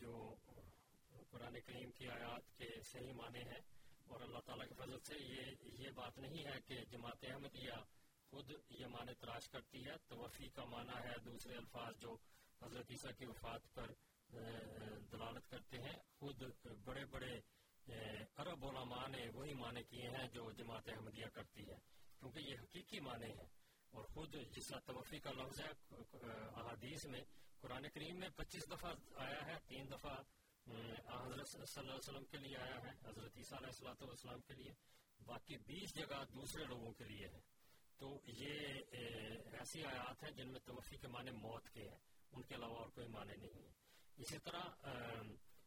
[0.00, 0.12] جو
[1.30, 3.60] قرآن کریم کی آیات کے صحیح معنی ہیں
[4.06, 7.76] اور اللہ تعالیٰ کی فضل سے یہ یہ بات نہیں ہے کہ جماعت احمدیہ
[8.32, 12.16] خود یہ معنی تلاش کرتی ہے توفی کا معنی ہے دوسرے الفاظ جو
[12.62, 13.92] حضرت عیسیٰ کی وفات پر
[15.12, 16.42] دلالت کرتے ہیں خود
[16.84, 17.34] بڑے بڑے
[18.36, 21.78] عرب علماء نے وہی معنی کیے ہیں جو جماعت احمدیہ کرتی ہے
[22.20, 23.46] کیونکہ یہ حقیقی معنی ہے
[23.96, 25.70] اور خود جس طرح توفی کا لفظ ہے
[26.54, 27.22] احادیث میں،
[27.60, 28.92] قرآن کریم میں پچیس دفعہ
[29.24, 30.14] آیا ہے، تین دفعہ
[30.66, 34.54] حضرت صلی اللہ علیہ وسلم کے لیے آیا ہے، حضرت عیسیٰ علیہ السلاۃ والسلام کے
[34.54, 34.72] لیے،
[35.20, 37.40] باقی بیس جگہ دوسرے لوگوں کے لیے ہے۔
[38.00, 38.50] تو یہ
[39.58, 41.98] ایسی آیات ہیں جن میں توفی کے معنی موت کے ہیں،
[42.32, 43.72] ان کے علاوہ اور کوئی معنی نہیں ہے۔
[44.18, 44.64] اسی طرح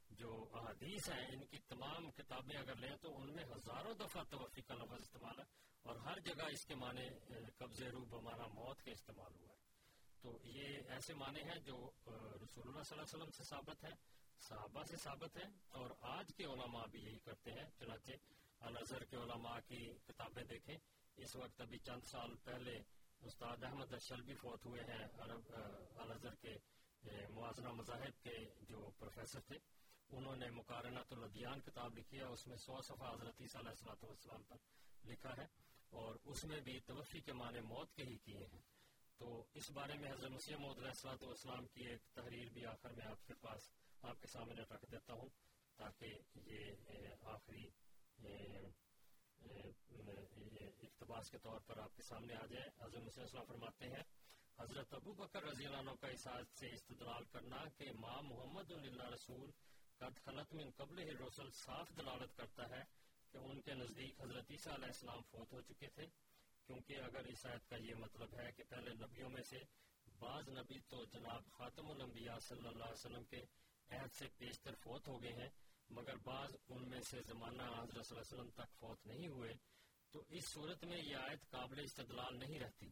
[0.09, 4.61] جو احادیث ہیں، ان کی تمام کتابیں اگر لیں تو ان میں ہزاروں دفعہ توفی
[4.61, 5.45] کا لفظ استعمال ہے
[5.83, 7.09] اور ہر جگہ اس کے معنی
[7.57, 9.57] قبضے روح بمانا موت کے استعمال ہوا ہے۔
[10.21, 11.75] تو یہ ایسے معنی ہیں جو
[12.43, 13.91] رسول اللہ صلی اللہ علیہ وسلم سے ثابت ہے
[14.39, 18.11] صحابہ سے ثابت ہے اور آج کے علماء بھی یہی کرتے ہیں۔ چنانچہ
[18.59, 20.77] الازہر کے علماء کی کتابیں دیکھیں۔
[21.17, 22.77] اس وقت ابھی چند سال پہلے
[23.21, 25.51] استاد احمد اشل بھی فوت ہوئے ہیں، عرب
[25.95, 26.55] الازہر کے
[27.29, 29.57] موازنہ مذاہب کے جو پروفیسر تھے۔
[30.09, 34.09] انہوں نے مقارنہ الدیان کتاب لکھی ہے، اس میں سو صفحہ حضرت صلی اللہ علیہ
[34.09, 34.57] وسلم پر
[35.05, 35.45] لکھا ہے
[35.93, 38.61] اور اس میں بھی توفی کے معنی موت کے ہی کیے ہیں۔
[39.19, 43.05] تو اس بارے میں حضرت مسیح محدود السلاۃ والسلام کی ایک تحریر بھی آخر میں
[43.05, 43.69] آپ کے پاس
[44.01, 45.29] آپ کے سامنے رکھ دیتا ہوں
[45.79, 46.07] تاکہ
[46.45, 46.61] یہ
[47.33, 47.65] آخری
[50.81, 54.03] اقتباس کے طور پر آپ کے سامنے آ جائے۔ حضرت مسیح السلام فرماتے ہیں،
[54.57, 59.09] حضرت ابو بکر رضی اللہ عنہ کا احساس سے استدلال کرنا کہ ماں محمد اللہ
[59.09, 59.49] رسول
[60.01, 62.83] قد خلط من قبل رسول صاف دلالت کرتا ہے
[63.33, 66.05] کہ ان کے نزدیک حضرت عیسیٰ علیہ السلام فوت ہو چکے تھے،
[66.69, 69.59] کیونکہ اگر اس آیت کا یہ مطلب ہے کہ پہلے نبیوں میں سے
[70.19, 73.43] بعض نبی تو جناب خاتم الانبیاء صلی اللہ علیہ وسلم کے
[73.89, 75.49] عہد سے پیشتر فوت ہو گئے ہیں،
[75.89, 79.53] مگر بعض ان میں سے زمانہ حضرت صلی اللہ علیہ وسلم تک فوت نہیں ہوئے،
[80.13, 82.89] تو اس صورت میں یہ آیت قابل استدلال نہیں رہتی،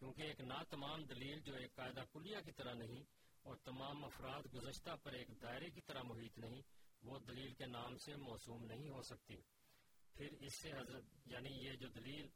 [0.00, 3.04] کیونکہ ایک نا تمام دلیل جو ایک قاعدہ کلیہ کی طرح نہیں
[3.42, 6.62] اور تمام افراد گزشتہ پر ایک دائرے کی طرح محیط نہیں،
[7.02, 9.36] وہ دلیل کے نام سے موسوم نہیں ہو سکتی۔
[10.14, 12.28] پھر اس سے حضرت یعنی یہ جو دلیل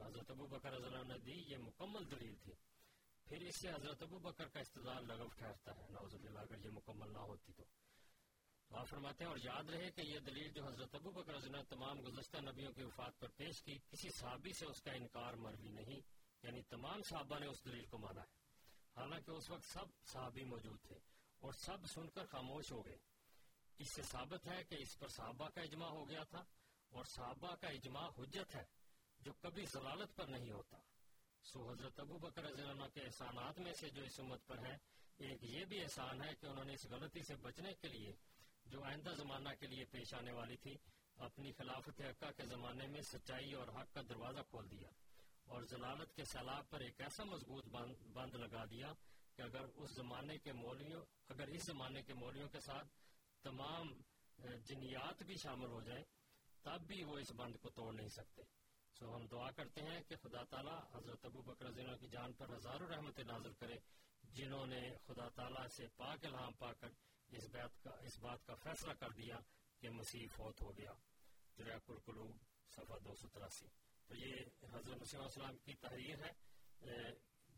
[0.00, 2.52] حضرت ابو بکر رضی اللہ نے دی، یہ مکمل دلیل تھی۔
[3.24, 6.70] پھر اس سے حضرت ابو بکر کا استدال لغو ٹھہرتا ہے۔ نوز اللہ اگر یہ
[6.70, 7.64] مکمل نہ ہوتی تو۔
[8.70, 11.62] آپ فرماتے ہیں، اور یاد رہے کہ یہ دلیل جو حضرت ابو بکر رضی اللہ
[11.68, 15.68] تمام گزشتہ نبیوں کی وفات پر پیش کی، کسی صحابی سے اس کا انکار مروی
[15.68, 16.00] نہیں
[16.42, 18.45] یعنی تمام صحابہ نے اس دلیل کو مانا ہے۔
[18.96, 20.98] حالانکہ اس وقت سب صحابی موجود تھے
[21.40, 22.98] اور سب سن کر خاموش ہو گئے۔
[23.78, 26.44] اس سے ثابت ہے کہ اس پر صحابہ کا اجماع ہو گیا تھا
[26.90, 28.64] اور صحابہ کا اجماع حجت ہے
[29.20, 30.76] جو کبھی ضلالت پر نہیں ہوتا۔
[31.42, 34.76] سو حضرت ابو بکر رضی اللہ کے احسانات میں سے جو اس امت پر ہے
[35.16, 38.12] ایک یہ بھی احسان ہے کہ انہوں نے اس غلطی سے بچنے کے لیے
[38.64, 40.76] جو آئندہ زمانہ کے لیے پیش آنے والی تھی،
[41.16, 44.88] اپنی خلافت حقہ کے زمانے میں سچائی اور حق کا دروازہ کھول دیا۔
[45.46, 47.66] اور ضلالت کے سیلاب پر ایک ایسا مضبوط
[48.12, 48.92] بند لگا دیا
[49.36, 52.88] کہ اگر اس زمانے کے مولیوں اگر اس زمانے کے مولیوں کے ساتھ
[53.42, 53.92] تمام
[54.64, 56.04] جنیات بھی شامل ہو جائیں،
[56.62, 58.42] تب بھی وہ اس بند کو توڑ نہیں سکتے۔
[58.98, 62.48] سو ہم دعا کرتے ہیں کہ خدا تعالیٰ حضرت ابو بکر ضلع کی جان پر
[62.48, 63.76] ہزاروں رحمت نازل کرے،
[64.22, 66.88] جنہوں نے خدا تعالیٰ سے پاک الہام پا کر
[67.26, 69.38] اس بات کا اس بات کا فیصلہ کر دیا
[69.80, 70.92] کہ مسیح فوت ہو گیا۔
[71.56, 72.36] جریک القلوب
[72.68, 76.32] صفحہ دو سو تراسی۔ تو یہ حضرت مسیح السلام کی تحریر ہے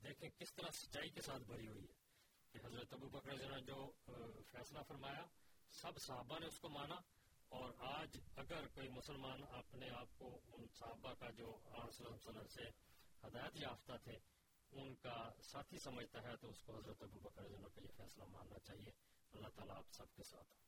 [0.03, 1.99] دیکھیں کس طرح سچائی کے ساتھ بھری ہوئی ہے۔
[2.53, 3.93] کہ حضرت ابو بکر ضلع جو
[4.51, 5.27] فیصلہ فرمایا،
[5.71, 6.95] سب صحابہ نے اس کو مانا،
[7.49, 12.63] اور آج اگر کوئی مسلمان اپنے آپ کو ان صحابہ کا جو وسلم سے
[13.27, 14.19] ہدایت یافتہ تھے،
[14.73, 18.59] ان کا ساتھی سمجھتا ہے، تو اس کو حضرت ابو بکر کا یہ فیصلہ ماننا
[18.59, 18.91] چاہیے۔
[19.33, 20.68] اللہ تعالیٰ آپ سب کے ساتھ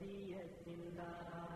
[0.00, 1.47] ہے زندہ